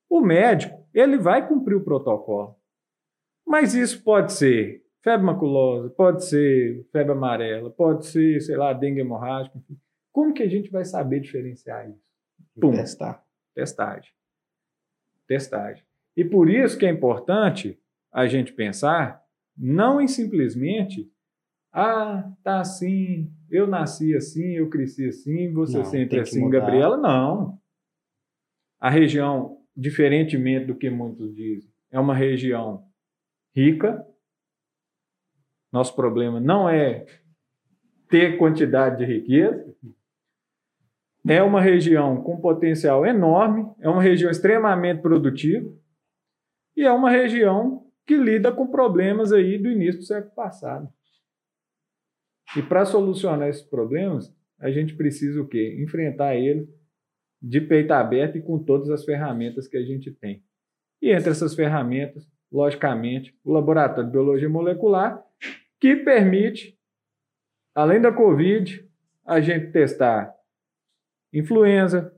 [0.09, 2.57] O médico, ele vai cumprir o protocolo.
[3.47, 9.01] Mas isso pode ser febre maculosa, pode ser febre amarela, pode ser, sei lá, dengue
[9.01, 9.57] hemorrágica.
[10.13, 12.16] Como que a gente vai saber diferenciar isso?
[12.61, 12.73] Pum.
[12.73, 13.25] Testar.
[13.55, 14.13] Testagem.
[15.27, 15.85] Testagem.
[16.17, 17.79] E por isso que é importante
[18.13, 19.23] a gente pensar
[19.57, 21.11] não em simplesmente
[21.73, 26.97] ah, tá assim, eu nasci assim, eu cresci assim, você não, sempre assim, Gabriela.
[26.97, 27.61] Não.
[28.81, 32.89] A região, diferentemente do que muitos dizem, é uma região
[33.55, 34.07] rica.
[35.71, 37.05] Nosso problema não é
[38.09, 39.66] ter quantidade de riqueza,
[41.29, 45.69] é uma região com potencial enorme, é uma região extremamente produtiva
[46.77, 50.89] e é uma região que lida com problemas aí do início do século passado.
[52.57, 55.77] E para solucionar esses problemas, a gente precisa o quê?
[55.83, 56.69] Enfrentar ele
[57.43, 60.45] de peito aberto e com todas as ferramentas que a gente tem.
[61.03, 65.23] E entre essas ferramentas, logicamente, o laboratório de biologia molecular,
[65.81, 66.79] que permite,
[67.75, 68.89] além da COVID,
[69.25, 70.33] a gente testar
[71.39, 72.13] influenza,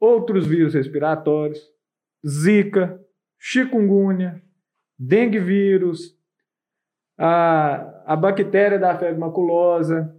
[0.00, 1.60] outros vírus respiratórios,
[2.26, 3.00] zika,
[3.38, 4.42] chikungunya,
[4.98, 6.16] dengue vírus,
[7.18, 10.16] a, a bactéria da febre maculosa,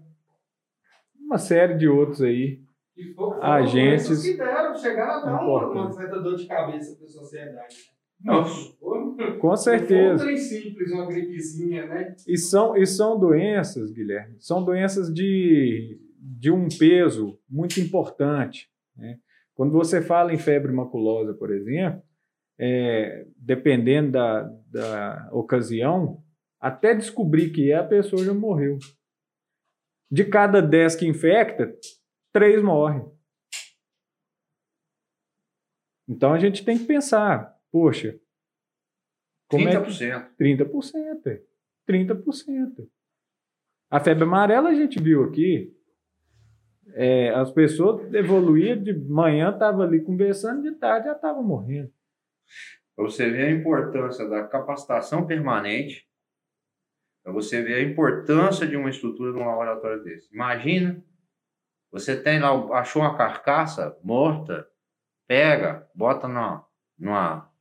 [1.20, 2.62] uma série de outros aí.
[2.96, 7.06] E foram, agentes que deram, chegaram a dar uma, uma certa dor de cabeça para
[7.06, 7.76] a sociedade.
[8.24, 8.74] Nossa,
[9.42, 10.24] com certeza.
[10.24, 12.16] Um simples, uma gripezinha, né?
[12.28, 18.70] E são, e são doenças, Guilherme, são doenças de de um peso muito importante.
[18.96, 19.20] Né?
[19.54, 22.02] Quando você fala em febre maculosa, por exemplo,
[22.58, 26.24] é, dependendo da, da ocasião,
[26.60, 28.78] até descobrir que é, a pessoa já morreu.
[30.10, 31.76] De cada 10 que infecta,
[32.32, 33.04] 3 morrem.
[36.08, 38.18] Então a gente tem que pensar, poxa,
[39.50, 40.02] como 30%.
[40.02, 40.66] é que...
[40.66, 41.42] 30%.
[41.90, 42.90] 30%.
[43.90, 45.72] A febre amarela a gente viu aqui,
[46.94, 51.92] é, as pessoas evoluíam de manhã, estavam ali conversando, de tarde já estavam morrendo.
[52.96, 56.08] Para você ver a importância da capacitação permanente,
[57.24, 60.32] para você ver a importância de uma estrutura de um laboratório desse.
[60.34, 61.04] Imagina,
[61.92, 64.68] você tem lá, achou uma carcaça morta,
[65.28, 67.52] pega, bota numa, numa,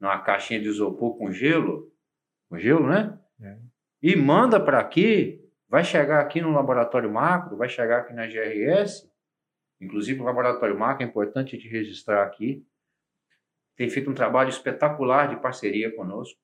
[0.00, 1.92] numa caixinha de isopor com gelo,
[2.48, 3.18] com gelo, né?
[3.40, 3.58] É.
[4.02, 5.43] E manda para aqui,
[5.74, 9.10] vai chegar aqui no laboratório macro, vai chegar aqui na GRS,
[9.80, 12.64] inclusive o laboratório macro é importante de registrar aqui,
[13.74, 16.40] tem feito um trabalho espetacular de parceria conosco,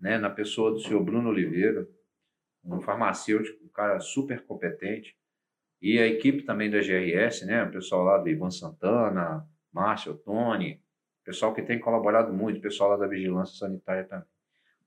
[0.00, 1.86] né, na pessoa do senhor Bruno Oliveira,
[2.64, 5.16] um farmacêutico, um cara super competente,
[5.80, 10.82] e a equipe também da GRS, né, o pessoal lá do Ivan Santana, Márcio, Tony,
[11.22, 14.26] pessoal que tem colaborado muito, pessoal lá da Vigilância Sanitária também.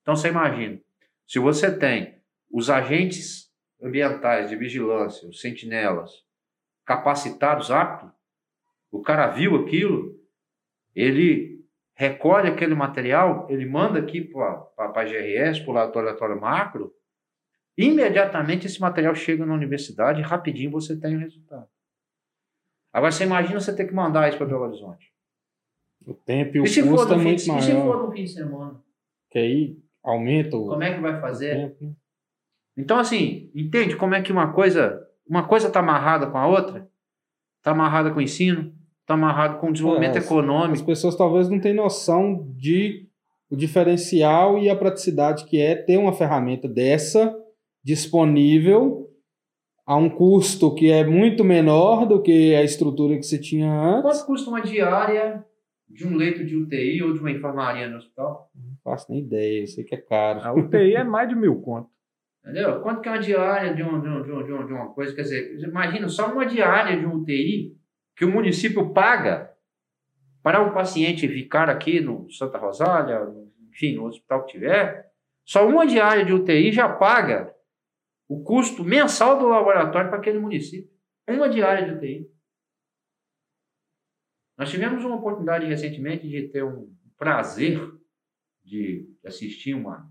[0.01, 0.81] Então você imagina,
[1.25, 3.48] se você tem os agentes
[3.81, 6.23] ambientais de vigilância, os sentinelas,
[6.85, 8.09] capacitados, aptos,
[8.91, 10.19] o cara viu aquilo,
[10.95, 16.93] ele recolhe aquele material, ele manda aqui para a GRS, para o laboratório macro,
[17.77, 21.67] imediatamente esse material chega na universidade e rapidinho você tem o resultado.
[22.91, 25.13] Agora você imagina você ter que mandar isso para Belo Horizonte.
[26.05, 27.59] O tempo e o e custo é muito maior.
[27.59, 28.83] E se for no fim de semana?
[29.29, 31.55] Que aí aumenta o Como é que vai fazer?
[31.55, 31.85] Tempo.
[31.85, 31.93] Né?
[32.79, 36.87] Então assim, entende como é que uma coisa, uma coisa está amarrada com a outra?
[37.57, 40.73] Está amarrada com o ensino, está amarrado com o desenvolvimento é, econômico.
[40.73, 43.07] As pessoas talvez não tenham noção de
[43.49, 47.35] o diferencial e a praticidade que é ter uma ferramenta dessa
[47.83, 49.09] disponível
[49.85, 54.03] a um custo que é muito menor do que a estrutura que você tinha antes.
[54.03, 55.43] Quanto custa uma diária
[55.89, 58.51] de um leito de UTI ou de uma enfermaria no hospital?
[58.55, 60.41] Não faço nem ideia, eu sei que é caro.
[60.43, 61.89] A UTI é mais de mil conto.
[62.41, 62.81] Entendeu?
[62.81, 65.13] Quanto que é uma diária de, um, de, um, de, um, de uma coisa?
[65.13, 67.77] Quer dizer, imagina só uma diária de um UTI
[68.15, 69.53] que o município paga
[70.41, 73.27] para o paciente ficar aqui no Santa Rosália,
[73.69, 75.11] enfim, no hospital que tiver,
[75.45, 77.53] só uma diária de UTI já paga
[78.27, 80.89] o custo mensal do laboratório para aquele município.
[81.27, 82.31] Uma diária de UTI.
[84.57, 87.79] Nós tivemos uma oportunidade recentemente de ter um prazer
[88.63, 90.09] de assistir uma,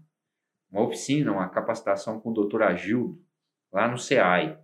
[0.71, 3.21] uma oficina, uma capacitação com o doutor Agildo,
[3.73, 4.59] lá no CEAI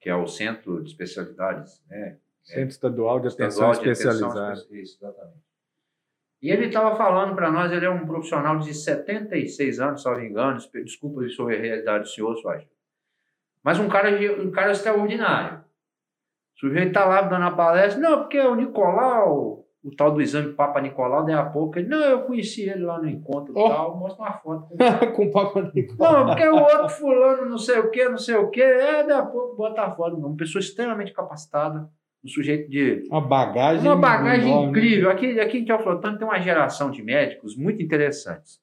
[0.00, 2.16] que é o Centro de Especialidades, né?
[2.42, 4.52] Centro Estadual de Atenção Estadual de Especializada.
[4.52, 5.50] Atenção, exatamente.
[6.42, 10.18] E ele estava falando para nós, ele é um profissional de 76 anos, se não
[10.18, 12.66] me engano, desculpa se eu errei a idade do senhor, Suárez.
[13.62, 14.08] Mas um cara,
[14.42, 15.62] um cara extraordinário.
[16.56, 20.52] O sujeito está lá dando a palestra, não, porque o Nicolau, o tal do exame
[20.52, 23.68] Papa Nicolau, daí a pouco ele, não, eu conheci ele lá no encontro e oh.
[23.68, 24.76] tal, mostra uma foto com,
[25.12, 26.12] com o Papa Nicolau.
[26.12, 29.18] Não, porque o outro fulano não sei o que, não sei o que, é, daí
[29.18, 31.88] a pouco bota a foto, uma pessoa extremamente capacitada,
[32.22, 33.02] um sujeito de...
[33.08, 34.68] Uma bagagem Uma bagagem enorme.
[34.68, 35.10] incrível.
[35.10, 38.60] Aqui, aqui em Teoflotano tem uma geração de médicos muito interessantes.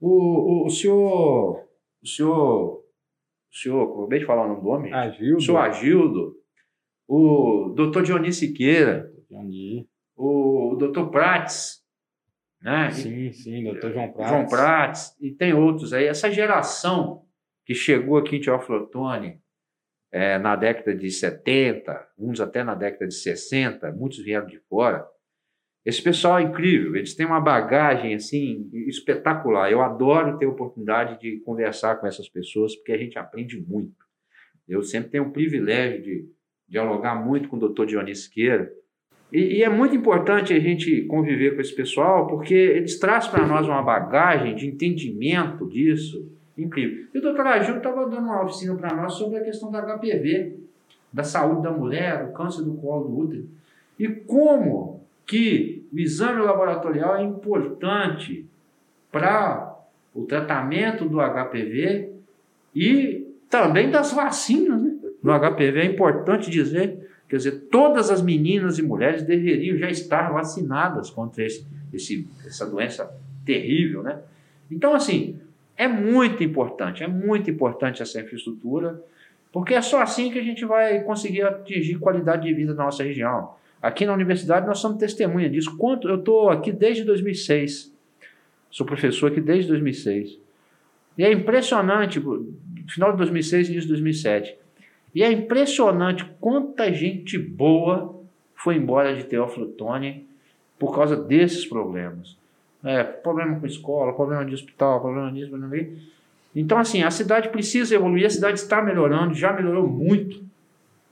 [0.00, 1.64] O, o, o senhor...
[2.00, 2.84] O senhor...
[3.50, 4.92] O senhor, acabei de falar o nome do homem?
[4.92, 5.36] Agildo.
[5.38, 6.34] O senhor Agildo.
[7.08, 9.10] O doutor Dionísio Siqueira.
[9.28, 9.88] Dionísio
[10.76, 11.10] o, Dr.
[11.10, 11.82] Prates,
[12.60, 12.90] né?
[12.90, 14.30] Sim, sim, doutor João Prates.
[14.30, 16.06] João Prates, e tem outros aí.
[16.06, 17.24] Essa geração
[17.64, 19.40] que chegou aqui em Teoflotone
[20.12, 25.06] é, na década de 70, uns até na década de 60, muitos vieram de fora.
[25.84, 29.70] Esse pessoal é incrível, eles têm uma bagagem assim espetacular.
[29.70, 33.94] Eu adoro ter a oportunidade de conversar com essas pessoas, porque a gente aprende muito.
[34.66, 36.28] Eu sempre tenho o privilégio de
[36.68, 38.72] dialogar muito com o doutor Dionísio Siqueira,
[39.32, 43.46] e, e, é muito importante a gente conviver com esse pessoal, porque eles trazem para
[43.46, 47.06] nós uma bagagem de entendimento disso incrível.
[47.12, 50.56] E o doutor Agil estava dando uma oficina para nós sobre a questão da HPV,
[51.12, 53.48] da saúde da mulher, do câncer do colo do útero,
[53.98, 58.46] e como que o exame laboratorial é importante
[59.10, 59.76] para
[60.14, 62.10] o tratamento do HPV
[62.74, 64.80] e também das vacinas.
[64.80, 64.94] Né?
[65.22, 70.30] No HPV é importante dizer Quer dizer, todas as meninas e mulheres deveriam já estar
[70.32, 73.12] vacinadas contra esse, esse, essa doença
[73.44, 74.20] terrível, né?
[74.70, 75.38] Então, assim,
[75.76, 79.02] é muito importante, é muito importante essa infraestrutura,
[79.52, 83.02] porque é só assim que a gente vai conseguir atingir qualidade de vida na nossa
[83.02, 83.54] região.
[83.82, 85.76] Aqui na universidade nós somos testemunha disso.
[85.76, 87.92] Quanto eu estou aqui desde 2006,
[88.70, 90.38] sou professor aqui desde 2006.
[91.18, 92.20] E é impressionante,
[92.88, 94.65] final de 2006 e início de 2007
[95.16, 98.22] e é impressionante quanta gente boa
[98.54, 100.26] foi embora de Teófilo Tony
[100.78, 102.36] por causa desses problemas.
[102.84, 105.96] É, problema com escola, problema de hospital, problema disso, problema daquilo.
[106.54, 110.44] Então, assim, a cidade precisa evoluir, a cidade está melhorando, já melhorou muito.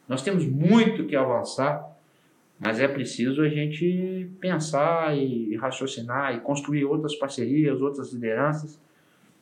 [0.06, 1.82] Nós temos muito que avançar,
[2.60, 8.78] mas é preciso a gente pensar e raciocinar e construir outras parcerias, outras lideranças,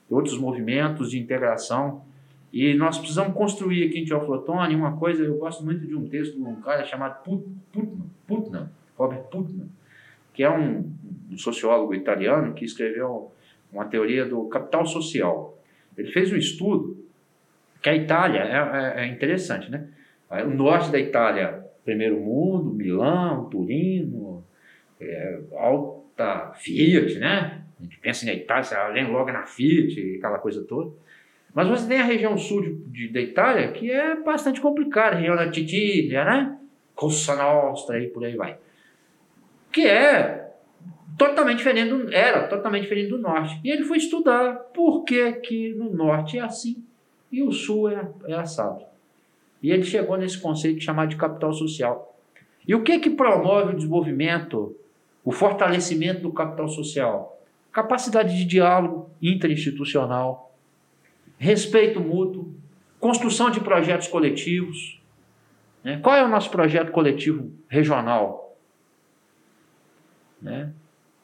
[0.09, 2.05] outros movimentos de integração.
[2.53, 6.37] E nós precisamos construir aqui em Teoflotone uma coisa, eu gosto muito de um texto
[6.37, 9.69] de um cara chamado Putnam, Putnam Robert Putnam,
[10.35, 10.93] que é um,
[11.31, 13.33] um sociólogo italiano que escreveu
[13.73, 15.59] uma teoria do capital social.
[15.97, 17.03] Ele fez um estudo
[17.83, 19.89] que a Itália é, é, é interessante, né?
[20.31, 24.45] O norte da Itália, primeiro mundo, Milão, Turino,
[25.01, 27.63] é, alta Fiat, né?
[27.79, 30.93] A gente pensa na Itália, você lembra logo na Fiat, aquela coisa toda.
[31.55, 35.19] Mas você tem a região sul de, de, da Itália, que é bastante complicada, a
[35.19, 36.59] região da Titília, né?
[36.95, 38.57] Cossa Nostra e por aí vai
[39.73, 40.53] que é
[41.17, 43.59] totalmente diferente do, era totalmente diferente do norte.
[43.65, 46.85] E ele foi estudar por que, que no norte é assim
[47.31, 48.85] e o sul é, é assado.
[49.63, 52.17] E ele chegou nesse conceito chamado de capital social.
[52.69, 54.77] E o que que promove o desenvolvimento,
[55.25, 57.41] o fortalecimento do capital social?
[57.73, 60.52] Capacidade de diálogo interinstitucional,
[61.43, 62.55] respeito mútuo,
[63.01, 65.01] construção de projetos coletivos.
[65.83, 65.99] Né?
[66.03, 68.43] Qual é o nosso projeto coletivo regional?
[70.43, 70.71] né?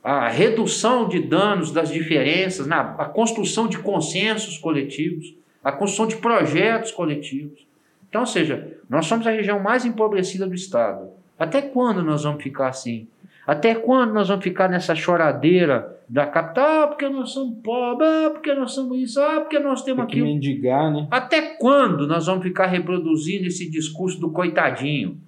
[0.02, 6.16] a redução de danos das diferenças, na, a construção de consensos coletivos, a construção de
[6.16, 7.66] projetos coletivos.
[8.08, 11.10] Então, ou seja, nós somos a região mais empobrecida do Estado.
[11.38, 13.06] Até quando nós vamos ficar assim?
[13.48, 16.82] Até quando nós vamos ficar nessa choradeira da capital?
[16.82, 20.04] Ah, porque nós somos pobres, ah, porque nós somos isso, ah, porque nós temos Tem
[20.04, 20.26] aquilo.
[20.26, 21.08] Mendigar, né?
[21.10, 25.18] Até quando nós vamos ficar reproduzindo esse discurso do coitadinho?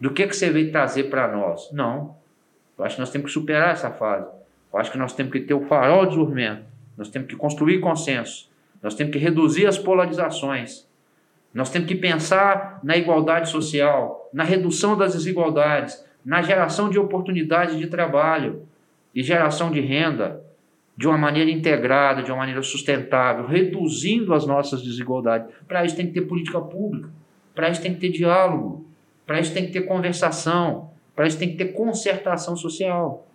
[0.00, 1.72] Do que, que você veio trazer para nós?
[1.72, 2.14] Não.
[2.78, 4.28] Eu acho que nós temos que superar essa fase.
[4.72, 6.62] Eu acho que nós temos que ter o farol de desenvolvimento.
[6.96, 8.48] Nós temos que construir consenso.
[8.80, 10.86] Nós temos que reduzir as polarizações.
[11.52, 17.76] Nós temos que pensar na igualdade social, na redução das desigualdades, na geração de oportunidades
[17.76, 18.66] de trabalho
[19.14, 20.42] e geração de renda
[20.96, 25.48] de uma maneira integrada, de uma maneira sustentável, reduzindo as nossas desigualdades.
[25.66, 27.08] Para isso tem que ter política pública,
[27.54, 28.86] para isso tem que ter diálogo,
[29.26, 33.26] para isso tem que ter conversação, para isso tem que ter concertação social.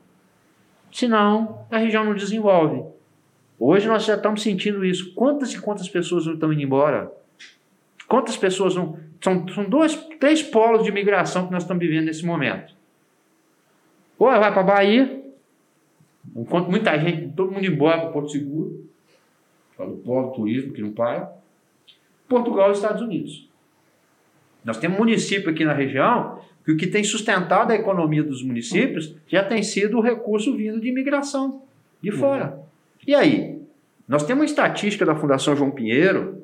[0.91, 2.83] Senão, a região não desenvolve.
[3.59, 5.13] Hoje nós já estamos sentindo isso.
[5.13, 7.11] Quantas e quantas pessoas não estão indo embora?
[8.07, 8.97] Quantas pessoas não.
[9.19, 12.76] São, são dois, três polos de migração que nós estamos vivendo nesse momento.
[14.17, 15.23] Ou vai para Bahia,
[16.35, 18.87] enquanto muita gente, todo mundo embora para Porto Seguro,
[19.75, 21.31] para o polo turismo que não para.
[22.27, 23.47] Portugal e Estados Unidos.
[24.65, 29.15] Nós temos município aqui na região que o que tem sustentado a economia dos municípios
[29.27, 31.61] já tem sido o recurso vindo de imigração
[32.01, 32.55] de fora.
[32.57, 32.63] Uhum.
[33.07, 33.61] E aí?
[34.05, 36.43] Nós temos uma estatística da Fundação João Pinheiro,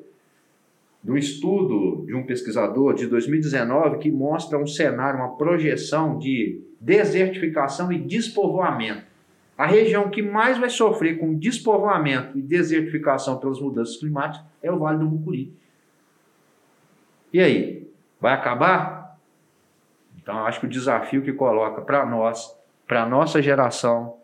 [1.02, 6.62] de um estudo de um pesquisador de 2019 que mostra um cenário, uma projeção de
[6.80, 9.14] desertificação e despovoamento.
[9.56, 14.78] A região que mais vai sofrer com despovoamento e desertificação pelas mudanças climáticas é o
[14.78, 15.52] Vale do Mucuri.
[17.32, 17.88] E aí?
[18.20, 19.18] Vai acabar?
[20.20, 22.56] Então, acho que o desafio que coloca para nós,
[22.86, 24.16] para a nossa geração,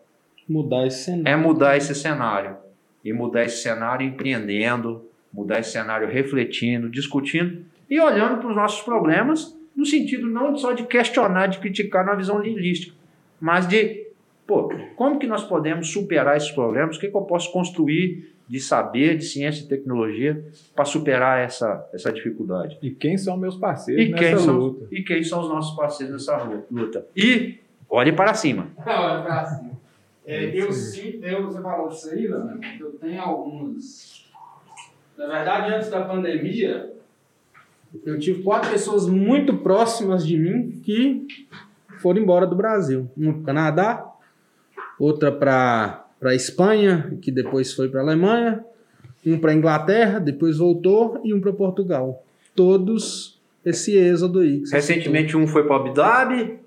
[0.48, 0.88] mudar
[1.24, 2.56] é mudar esse cenário.
[3.04, 8.82] E mudar esse cenário empreendendo, mudar esse cenário refletindo, discutindo e olhando para os nossos
[8.82, 12.94] problemas no sentido não só de questionar, de criticar na visão linguística,
[13.40, 14.08] mas de,
[14.46, 16.96] pô, como que nós podemos superar esses problemas?
[16.96, 20.44] O que, que eu posso construir de saber, de ciência e tecnologia
[20.74, 22.76] para superar essa, essa dificuldade.
[22.82, 24.88] E quem são meus parceiros e nessa são, luta?
[24.90, 27.06] E quem são os nossos parceiros nessa luta?
[27.14, 28.66] E olhe para cima.
[28.84, 29.70] olhe para cima.
[30.26, 34.19] É, eu sim, eu, você falou disso aí, Leandro, eu tenho alguns.
[35.20, 36.94] Na verdade, antes da pandemia,
[38.06, 41.26] eu tive quatro pessoas muito próximas de mim que
[41.98, 43.06] foram embora do Brasil.
[43.14, 44.12] Uma para o Canadá,
[44.98, 48.64] outra para a Espanha, que depois foi para a Alemanha,
[49.26, 52.24] um para a Inglaterra, depois voltou, e um para Portugal.
[52.56, 54.62] Todos esse êxodo aí.
[54.72, 56.58] Recentemente um foi para Abu Dhabi.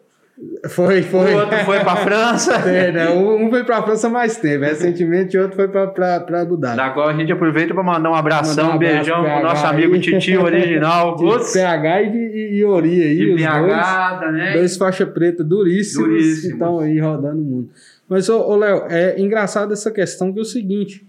[0.67, 1.35] Foi, foi.
[1.35, 2.53] O outro foi para a França.
[2.63, 3.09] Né?
[3.09, 4.65] Um foi para a França mais tempo.
[4.65, 6.79] Recentemente, o outro foi para Abu Dhabi.
[6.79, 9.99] Agora a gente aproveita para mandar um abração, mandar um, beijão pro, pro nosso amigo
[9.99, 11.15] Titio original.
[11.17, 13.35] De PH e, de, e Ori aí.
[13.35, 14.53] PH, dois, né?
[14.53, 16.41] Dois faixa preta duríssimos, duríssimos.
[16.41, 17.69] que estão aí rodando o mundo.
[18.09, 21.05] Mas, ô, ô Léo, é engraçado essa questão que é o seguinte.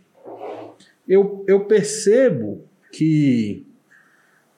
[1.09, 3.67] Eu, eu percebo que,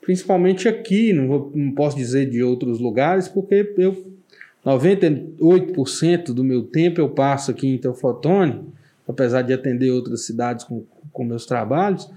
[0.01, 4.16] principalmente aqui, não, vou, não posso dizer de outros lugares, porque eu
[4.67, 8.65] 98% do meu tempo eu passo aqui em Teoflotone,
[9.07, 12.11] apesar de atender outras cidades com, com meus trabalhos,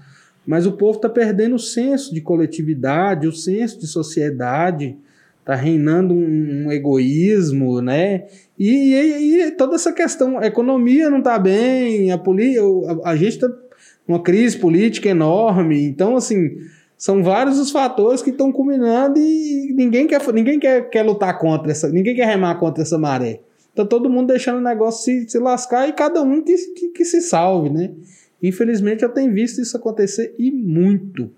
[0.44, 4.96] mas o povo está perdendo o senso de coletividade, o senso de sociedade,
[5.38, 8.26] está reinando um, um, egoísmo, né?
[8.58, 13.34] E, e, e, toda essa questão, a economia não está bem, a, a, a gente
[13.34, 13.48] está
[14.06, 16.56] uma crise política enorme, então assim
[17.00, 21.70] são vários os fatores que estão culminando e ninguém quer, ninguém quer, quer lutar contra
[21.70, 23.40] essa, ninguém quer remar contra essa maré.
[23.74, 27.04] Tá todo mundo deixando o negócio se, se lascar e cada um que, que, que
[27.06, 27.90] se salve, né?
[28.42, 31.32] Infelizmente eu tenho visto isso acontecer e muito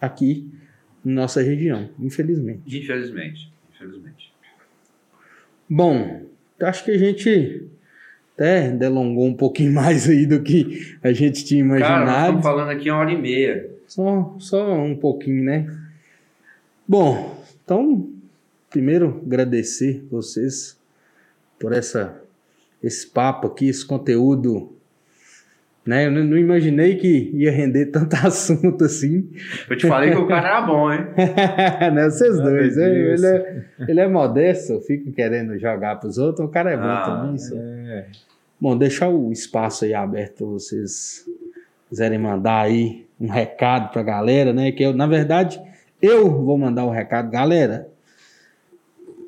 [0.00, 0.50] aqui
[1.04, 2.62] na nossa região, infelizmente.
[2.66, 4.32] Infelizmente, infelizmente.
[5.68, 6.22] Bom,
[6.62, 7.68] acho que a gente
[8.32, 11.92] até delongou um pouquinho mais aí do que a gente tinha imaginado.
[11.92, 13.73] Cara, nós estamos falando aqui uma hora e meia.
[13.86, 15.66] Só, só um pouquinho, né?
[16.86, 18.10] Bom, então,
[18.70, 20.78] primeiro agradecer vocês
[21.58, 22.20] por essa,
[22.82, 24.70] esse papo aqui, esse conteúdo.
[25.86, 26.06] Né?
[26.06, 29.30] Eu não imaginei que ia render tanto assunto assim.
[29.68, 31.06] Eu te falei que o cara era bom, hein?
[31.94, 32.10] né?
[32.10, 32.76] Vocês dois.
[32.76, 36.46] Ele é, ele é modesto, fica querendo jogar para os outros.
[36.46, 37.36] O cara é bom ah, também.
[37.90, 38.06] É.
[38.60, 41.26] Bom, deixar o espaço aí aberto para vocês
[41.88, 44.70] quiserem mandar aí um recado para a galera, né?
[44.70, 45.60] Que eu, na verdade,
[46.00, 47.88] eu vou mandar o um recado, galera.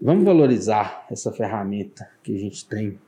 [0.01, 2.99] Vamos valorizar essa ferramenta que a gente tem,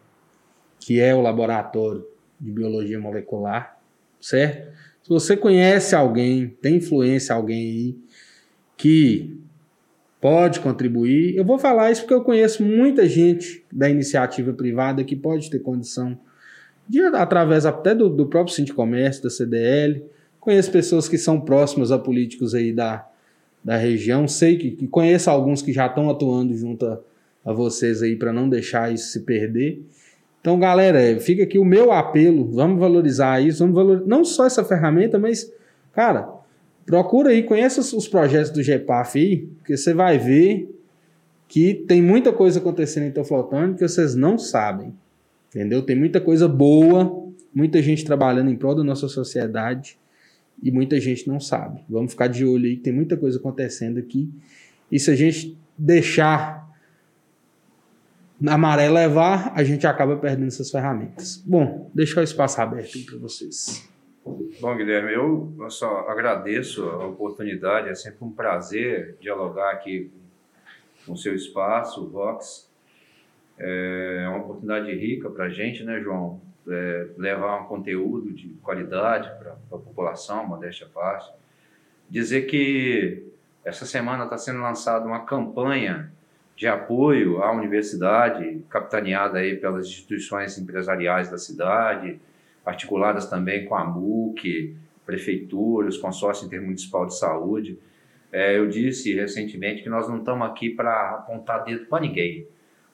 [0.81, 2.07] que é o laboratório
[2.41, 3.79] de biologia molecular,
[4.19, 4.73] certo?
[5.03, 7.99] Se você conhece alguém, tem influência alguém aí
[8.77, 9.39] que
[10.21, 15.15] pode contribuir, eu vou falar isso porque eu conheço muita gente da iniciativa privada que
[15.15, 16.19] pode ter condição
[16.89, 20.05] de, através até do, do próprio Sindicomércio, da CDL,
[20.49, 23.07] conheço pessoas que são próximas a políticos aí da,
[23.63, 26.99] da região, sei que, que conheço alguns que já estão atuando junto a,
[27.45, 29.83] a vocês aí para não deixar isso se perder.
[30.41, 34.65] Então, galera, fica aqui o meu apelo, vamos valorizar isso, vamos valorizar, não só essa
[34.65, 35.53] ferramenta, mas,
[35.93, 36.27] cara,
[36.87, 40.75] procura aí, conheça os projetos do GEPAF aí, porque você vai ver
[41.47, 44.95] que tem muita coisa acontecendo em Teoflotone que vocês não sabem.
[45.51, 45.83] Entendeu?
[45.83, 47.23] Tem muita coisa boa,
[47.55, 49.99] muita gente trabalhando em prol da nossa sociedade
[50.63, 51.85] e muita gente não sabe.
[51.89, 54.31] Vamos ficar de olho aí, tem muita coisa acontecendo aqui.
[54.91, 56.69] E se a gente deixar
[58.47, 61.43] a maré levar, a gente acaba perdendo essas ferramentas.
[61.47, 63.89] Bom, deixar o espaço aberto para vocês.
[64.61, 70.11] Bom, Guilherme, eu só agradeço a oportunidade, é sempre um prazer dialogar aqui
[71.07, 72.69] com o seu espaço, o Vox.
[73.59, 76.41] É uma oportunidade rica para a gente, né, João?
[76.71, 81.33] É, levar um conteúdo de qualidade para a população, modéstia à parte.
[82.09, 83.25] Dizer que
[83.65, 86.13] essa semana está sendo lançada uma campanha
[86.57, 92.21] de apoio à universidade, capitaneada aí pelas instituições empresariais da cidade,
[92.67, 94.77] articuladas também com a MUC,
[95.07, 97.79] prefeituras, consórcio intermunicipal de saúde.
[98.31, 102.47] É, eu disse recentemente que nós não estamos aqui para apontar dedo para ninguém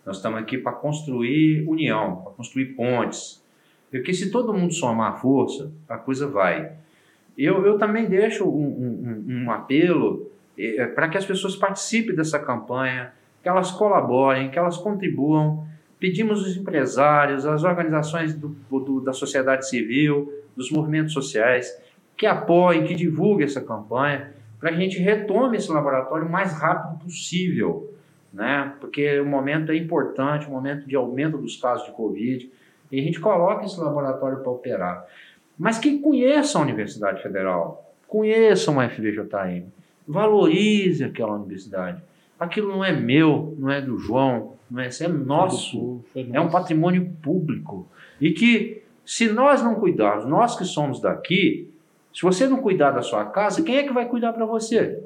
[0.04, 3.42] nós estamos aqui para construir união, para construir pontes.
[3.98, 6.72] Porque se todo mundo somar força, a coisa vai.
[7.36, 12.38] Eu, eu também deixo um, um, um apelo é, para que as pessoas participem dessa
[12.38, 13.12] campanha,
[13.42, 15.66] que elas colaborem, que elas contribuam.
[15.98, 21.72] Pedimos os empresários, as organizações do, do, da sociedade civil, dos movimentos sociais,
[22.16, 27.04] que apoiem, que divulguem essa campanha, para a gente retome esse laboratório o mais rápido
[27.04, 27.94] possível
[28.34, 28.74] né?
[28.80, 32.50] Porque o momento é importante, o momento de aumento dos casos de Covid,
[32.90, 35.06] e a gente coloca esse laboratório para operar.
[35.58, 39.66] Mas que conheçam a Universidade Federal, conheçam a FVJM,
[40.06, 42.02] valorize aquela universidade.
[42.38, 47.10] Aquilo não é meu, não é do João, não é, é nosso, é um patrimônio
[47.22, 47.86] público.
[48.20, 51.70] E que, se nós não cuidarmos, nós que somos daqui,
[52.12, 55.02] se você não cuidar da sua casa, quem é que vai cuidar para você?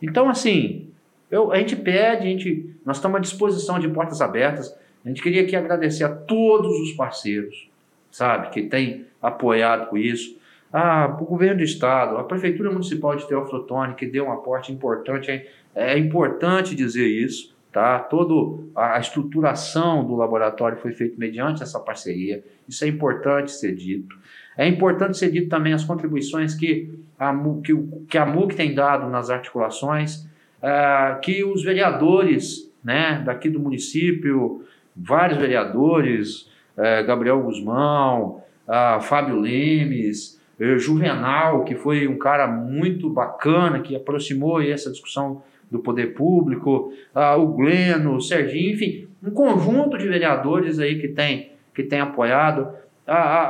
[0.00, 0.88] Então, assim,
[1.30, 4.76] eu, a gente pede, a gente, nós estamos à disposição de portas abertas.
[5.04, 7.68] A gente queria aqui agradecer a todos os parceiros,
[8.10, 10.38] sabe, que têm apoiado com isso.
[10.72, 15.30] Ah, o governo do estado, a prefeitura municipal de Teoflotone, que deu um aporte importante.
[15.30, 17.98] É, é importante dizer isso, tá?
[17.98, 22.44] Toda a estruturação do laboratório foi feita mediante essa parceria.
[22.68, 24.16] Isso é importante ser dito.
[24.56, 27.74] É importante ser dito também as contribuições que a, que,
[28.08, 30.28] que a MUC tem dado nas articulações
[30.62, 34.64] ah, que os vereadores né, daqui do município,
[34.96, 43.08] vários vereadores, eh, Gabriel Guzmão, ah, Fábio Lemes, eh, Juvenal, que foi um cara muito
[43.08, 49.96] bacana, que aproximou essa discussão do Poder Público, o Gleno, o Serginho, enfim, um conjunto
[49.96, 52.68] de vereadores aí que tem, que tem apoiado,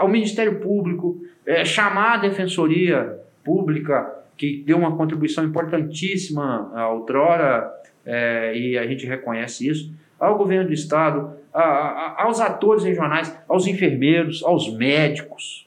[0.02, 4.06] o Ministério Público, é, chamar a Defensoria Pública,
[4.36, 7.70] que deu uma contribuição importantíssima outrora,
[8.04, 13.34] é, e a gente reconhece isso, ao governo do Estado, a, a, aos atores regionais,
[13.48, 15.66] aos enfermeiros, aos médicos.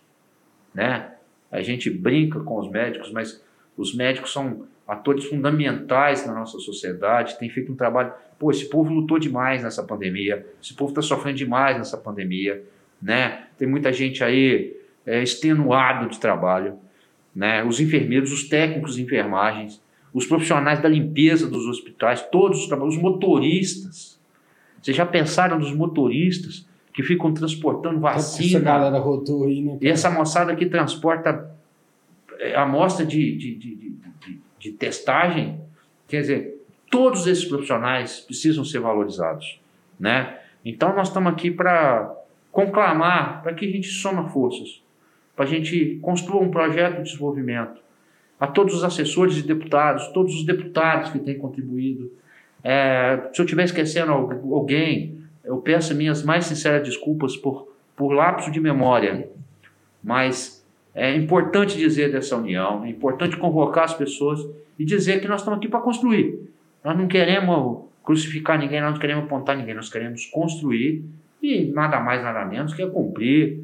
[0.73, 1.11] Né?
[1.51, 3.43] A gente brinca com os médicos, mas
[3.75, 8.13] os médicos são atores fundamentais na nossa sociedade, tem feito um trabalho.
[8.37, 12.63] Pô, esse povo lutou demais nessa pandemia, esse povo está sofrendo demais nessa pandemia,
[13.01, 13.47] né?
[13.57, 14.75] Tem muita gente aí
[15.05, 16.77] é, extenuado de trabalho,
[17.35, 17.63] né?
[17.63, 19.81] Os enfermeiros, os técnicos de enfermagens,
[20.13, 24.12] os profissionais da limpeza dos hospitais, todos os trabalhos, os motoristas.
[24.83, 28.57] Vocês já pensaram nos motoristas que ficam transportando vacina?
[28.57, 29.77] Essa galera rodou aí, né?
[29.81, 31.49] E essa moçada que transporta
[32.37, 35.61] é, amostra de, de, de, de, de testagem,
[36.05, 39.57] quer dizer, todos esses profissionais precisam ser valorizados,
[39.97, 40.37] né?
[40.65, 42.13] Então nós estamos aqui para
[42.51, 44.83] conclamar, para que a gente soma forças,
[45.33, 47.81] para a gente construa um projeto de desenvolvimento.
[48.37, 52.11] A todos os assessores e deputados, todos os deputados que têm contribuído.
[52.63, 58.49] É, se eu estiver esquecendo alguém, eu peço minhas mais sinceras desculpas por, por lapso
[58.49, 59.27] de memória,
[60.01, 60.65] mas
[60.95, 64.39] é importante dizer dessa união, é importante convocar as pessoas
[64.79, 66.39] e dizer que nós estamos aqui para construir.
[66.83, 71.03] Nós não queremos crucificar ninguém, nós não queremos apontar ninguém, nós queremos construir
[71.41, 73.63] e nada mais, nada menos que é cumprir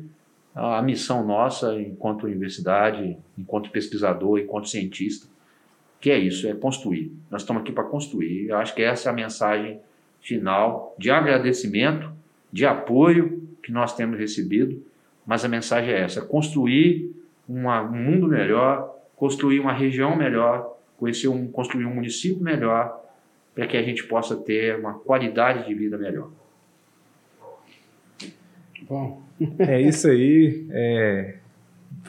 [0.53, 5.27] a missão nossa enquanto universidade, enquanto pesquisador, enquanto cientista,
[5.99, 7.11] que é isso, é construir.
[7.30, 8.47] Nós estamos aqui para construir.
[8.47, 9.80] Eu acho que essa é a mensagem
[10.21, 12.11] final de agradecimento,
[12.51, 14.81] de apoio que nós temos recebido,
[15.26, 17.13] mas a mensagem é essa: construir
[17.47, 23.03] uma, um mundo melhor, construir uma região melhor, conhecer um, construir um município melhor,
[23.53, 26.30] para que a gente possa ter uma qualidade de vida melhor.
[28.84, 29.21] Bom.
[29.59, 30.65] É isso aí.
[30.71, 31.38] É,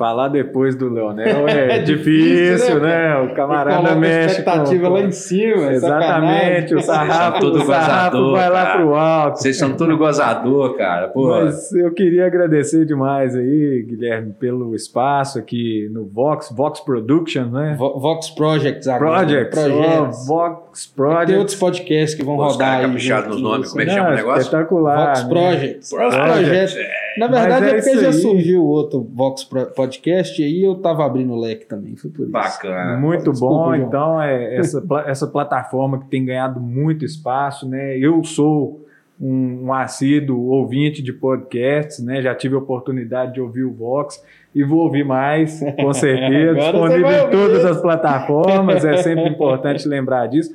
[0.00, 3.10] Falar depois do Leonel é, é difícil, difícil, né?
[3.10, 3.20] né?
[3.20, 4.38] O camarada mexe.
[4.38, 4.94] expectativa com...
[4.94, 5.72] lá em cima.
[5.74, 9.40] Exatamente, o sarrafo, tudo o sarrafo gozador, vai lá pro alto.
[9.40, 11.08] Vocês são tudo gozador, cara.
[11.08, 11.28] Pô.
[11.28, 17.76] Mas eu queria agradecer demais aí, Guilherme, pelo espaço aqui no Vox, Vox Productions, né?
[17.78, 19.26] Vox Projects agora.
[19.26, 19.62] Projects.
[19.62, 20.18] Projects.
[20.22, 21.26] Oh, Vox Projects.
[21.26, 22.86] Tem outros podcasts que vão Pô, rodar aí.
[22.86, 24.40] nos nomes, como é que chama o negócio?
[24.40, 25.06] Espetacular.
[25.08, 25.28] Vox né?
[25.28, 25.90] Projects.
[25.90, 26.76] Vox Projects.
[27.20, 29.44] Na verdade é, é porque já surgiu outro Vox
[29.76, 32.32] podcast e aí eu tava abrindo o leque também, foi por isso.
[32.32, 32.96] Bacana.
[32.98, 33.88] Muito Desculpa, bom, João.
[33.88, 37.98] então é essa, essa plataforma que tem ganhado muito espaço, né?
[37.98, 38.86] Eu sou
[39.20, 42.22] um, um assíduo ouvinte de podcasts, né?
[42.22, 44.24] Já tive a oportunidade de ouvir o Vox
[44.54, 50.26] e vou ouvir mais, com certeza, disponível em todas as plataformas, é sempre importante lembrar
[50.26, 50.54] disso,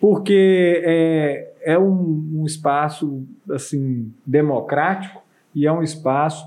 [0.00, 6.46] porque é, é um, um espaço assim democrático e é um espaço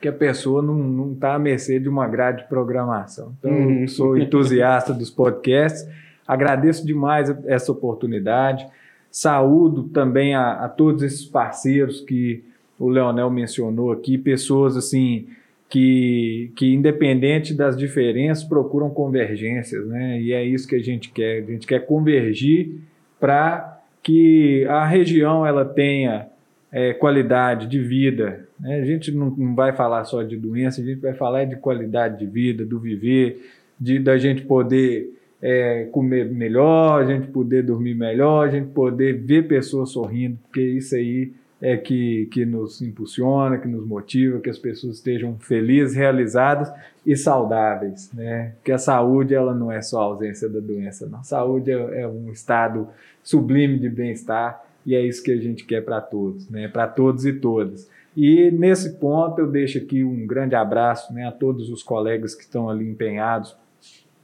[0.00, 3.34] que a pessoa não está à mercê de uma grade de programação.
[3.38, 3.88] Então, uhum.
[3.88, 5.88] sou entusiasta dos podcasts,
[6.26, 8.66] agradeço demais essa oportunidade,
[9.10, 12.44] saúdo também a, a todos esses parceiros que
[12.78, 15.26] o Leonel mencionou aqui, pessoas assim
[15.68, 20.20] que, que independente das diferenças procuram convergências, né?
[20.20, 22.80] E é isso que a gente quer, a gente quer convergir
[23.18, 26.28] para que a região ela tenha
[26.74, 28.48] é, qualidade de vida.
[28.58, 28.80] Né?
[28.80, 32.18] A gente não, não, vai falar só de doença, a gente vai falar de qualidade
[32.18, 33.48] de vida, do viver,
[33.78, 39.12] de da gente poder é, comer melhor, a gente poder dormir melhor, a gente poder
[39.20, 41.32] ver pessoas sorrindo, porque isso aí
[41.62, 46.72] é que, que nos impulsiona, que nos motiva, que as pessoas estejam felizes, realizadas
[47.06, 48.54] e saudáveis, né?
[48.64, 51.22] Que a saúde ela não é só a ausência da doença, não.
[51.22, 52.88] Saúde é, é um estado
[53.22, 56.68] sublime de bem-estar e é isso que a gente quer para todos, né?
[56.68, 57.88] para todos e todas.
[58.16, 62.42] E nesse ponto eu deixo aqui um grande abraço né, a todos os colegas que
[62.42, 63.56] estão ali empenhados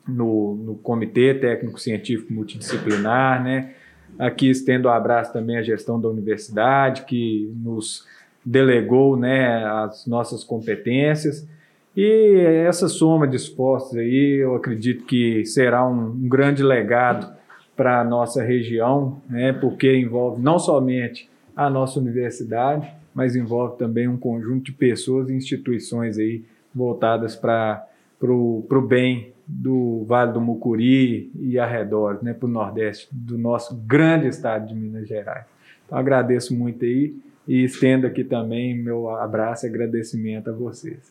[0.06, 3.74] no, no Comitê Técnico Científico Multidisciplinar, né?
[4.18, 8.06] Aqui estendo o um abraço também à gestão da universidade, que nos
[8.44, 11.48] delegou né, as nossas competências.
[11.96, 17.32] E essa soma de esforços aí, eu acredito que será um, um grande legado
[17.80, 24.06] para a nossa região, né, porque envolve não somente a nossa universidade, mas envolve também
[24.06, 26.44] um conjunto de pessoas e instituições aí
[26.74, 27.86] voltadas para
[28.22, 34.28] o bem do Vale do Mucuri e arredores, né, para o Nordeste do nosso grande
[34.28, 35.46] estado de Minas Gerais.
[35.86, 37.14] Então, agradeço muito aí
[37.48, 41.10] e estendo aqui também meu abraço e agradecimento a vocês.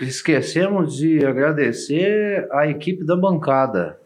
[0.00, 3.98] Esquecemos de agradecer a equipe da bancada,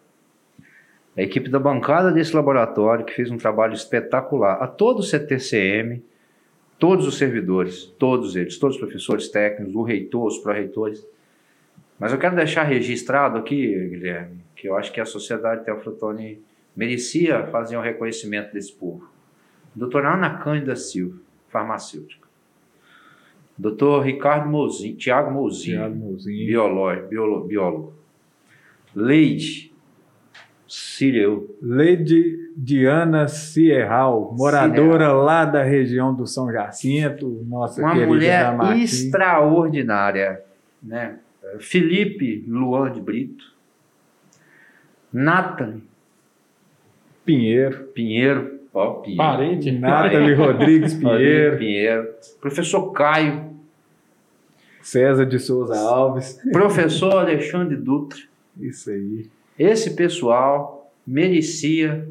[1.18, 6.00] a equipe da bancada desse laboratório, que fez um trabalho espetacular, a todo o CTCM,
[6.78, 11.04] todos os servidores, todos eles, todos os professores técnicos, o reitor, os pró-reitores.
[11.98, 16.40] Mas eu quero deixar registrado aqui, Guilherme, que eu acho que a Sociedade Teoflotone
[16.76, 19.10] merecia fazer um reconhecimento desse povo.
[19.74, 21.18] Doutora Ana Cândida Silva,
[21.48, 22.28] farmacêutica.
[23.58, 25.90] Doutor Ricardo Mouzinho, Tiago Mouzinho,
[27.08, 27.92] biólogo, biólogo.
[28.94, 29.67] Leide
[30.98, 31.56] Cireu.
[31.62, 40.42] Leide Diana Cierral, moradora lá da região do São Jacinto, nossa Uma mulher extraordinária,
[40.82, 41.20] né?
[41.60, 43.44] Felipe Luan de Brito,
[45.12, 45.80] Nathan
[47.24, 47.84] Pinheiro.
[47.94, 49.22] Pinheiro, ó, Pinheiro.
[49.22, 51.58] Parente, Nathalie Rodrigues Pinheiro.
[51.58, 52.08] Pinheiro.
[52.40, 53.48] Professor Caio.
[54.82, 56.40] César de Souza Alves.
[56.50, 58.18] Professor Alexandre Dutra.
[58.58, 59.28] Isso aí.
[59.58, 60.77] Esse pessoal
[61.08, 62.06] merecia,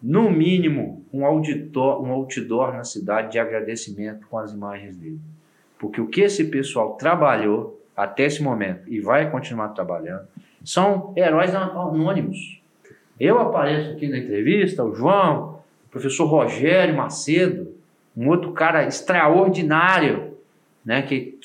[0.00, 5.18] no mínimo, um outdoor, um outdoor na cidade de agradecimento com as imagens dele.
[5.76, 10.28] Porque o que esse pessoal trabalhou até esse momento e vai continuar trabalhando
[10.64, 12.60] são heróis anônimos.
[13.18, 17.74] Eu apareço aqui na entrevista, o João, o professor Rogério Macedo,
[18.16, 20.36] um outro cara extraordinário,
[20.84, 21.38] né, que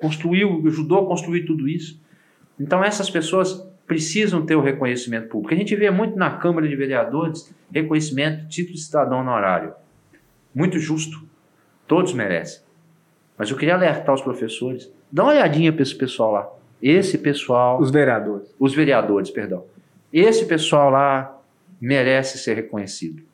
[0.00, 2.00] construiu, ajudou a construir tudo isso.
[2.58, 5.52] Então essas pessoas precisam ter o reconhecimento público.
[5.52, 9.74] A gente vê muito na Câmara de Vereadores reconhecimento, título de cidadão honorário.
[10.54, 11.20] Muito justo.
[11.88, 12.62] Todos merecem.
[13.36, 14.88] Mas eu queria alertar os professores.
[15.10, 16.48] Dá uma olhadinha para esse pessoal lá.
[16.80, 17.80] Esse pessoal.
[17.80, 18.54] Os vereadores.
[18.60, 19.64] Os vereadores, perdão.
[20.12, 21.36] Esse pessoal lá
[21.80, 23.24] merece ser reconhecido.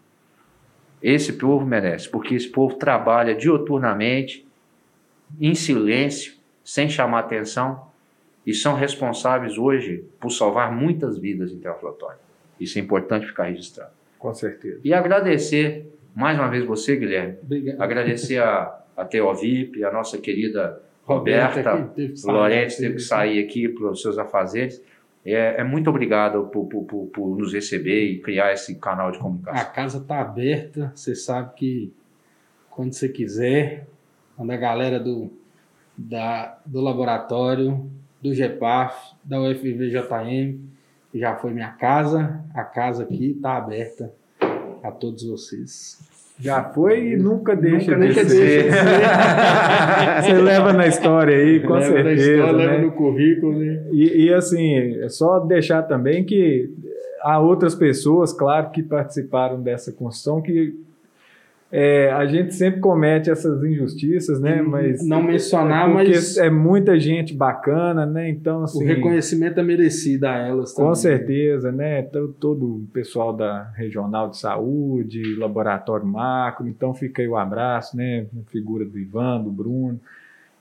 [1.03, 4.49] Esse povo merece, porque esse povo trabalha dioturnamente,
[5.39, 6.33] em silêncio,
[6.65, 7.89] sem chamar atenção,
[8.47, 12.19] e são responsáveis hoje por salvar muitas vidas em Teoflotone.
[12.61, 13.91] Isso é importante ficar registrado.
[14.19, 14.81] Com certeza.
[14.85, 17.37] E agradecer mais uma vez você, Guilherme.
[17.43, 17.83] Obrigado.
[17.83, 21.73] Agradecer a, a Teovip, a nossa querida Roberta.
[21.73, 24.83] Roberta Lorente teve que sair aqui para os seus afazeres.
[25.25, 29.19] É, é muito obrigado por, por, por, por, nos receber e criar esse canal de
[29.19, 29.61] comunicação.
[29.61, 31.93] A casa está aberta, você sabe que
[32.71, 33.87] quando você quiser,
[34.37, 35.31] quando a galera do,
[35.99, 37.91] da, do laboratório,
[38.27, 40.59] do GEPAF, da UFVJM,
[41.15, 44.13] já foi minha casa, a casa aqui está aberta
[44.83, 46.01] a todos vocês.
[46.39, 48.71] Já foi e nunca deixa nunca de ser.
[50.21, 52.33] Você leva na história aí, com leva certeza.
[52.33, 52.67] História, né?
[52.67, 53.85] Leva no currículo, né?
[53.93, 56.69] E, e assim, é só deixar também que
[57.23, 60.75] há outras pessoas, claro, que participaram dessa construção que
[61.79, 64.63] é, a gente sempre comete essas injustiças, né?
[64.63, 68.31] Mas não mencionar, é mas é muita gente bacana, né?
[68.31, 70.89] Então assim, o reconhecimento é merecido a elas também.
[70.89, 72.01] Com certeza, né?
[72.01, 77.95] Todo, todo o pessoal da regional de saúde, laboratório macro, então fica aí o abraço,
[77.95, 78.25] né?
[78.35, 80.01] A figura do Ivan, do Bruno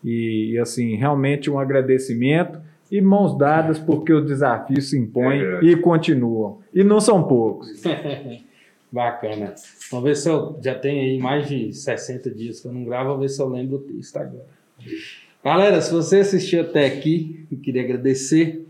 [0.03, 2.59] e, e assim realmente um agradecimento
[2.91, 7.81] e mãos dadas porque os desafios se impõem é e continuam e não são poucos.
[8.95, 9.53] Bacana.
[9.91, 13.09] Vamos ver se eu já tenho aí mais de 60 dias que eu não gravo,
[13.09, 14.47] vamos ver se eu lembro o texto agora.
[15.43, 18.65] Galera, se você assistiu até aqui, eu queria agradecer.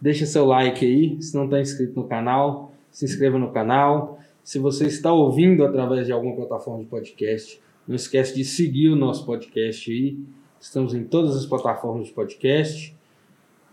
[0.00, 4.20] Deixa seu like aí, se não está inscrito no canal, se inscreva no canal.
[4.44, 8.96] Se você está ouvindo através de alguma plataforma de podcast, não esquece de seguir o
[8.96, 10.16] nosso podcast aí.
[10.60, 12.94] Estamos em todas as plataformas de podcast.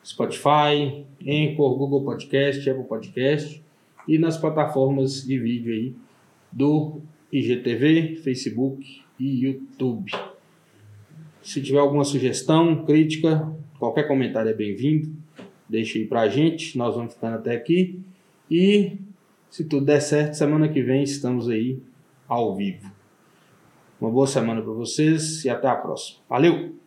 [0.04, 3.62] Spotify, Anchor, Google Podcast, Apple Podcast
[4.12, 5.96] e nas plataformas de vídeo aí
[6.52, 7.00] do
[7.32, 10.12] IGTV, Facebook e YouTube.
[11.42, 15.16] Se tiver alguma sugestão, crítica, qualquer comentário é bem-vindo.
[15.70, 18.02] Deixe aí pra gente, nós vamos ficando até aqui.
[18.50, 18.98] E
[19.50, 21.80] se tudo der certo, semana que vem estamos aí
[22.28, 22.92] ao vivo.
[24.00, 26.20] Uma boa semana para vocês e até a próxima.
[26.28, 26.81] Valeu!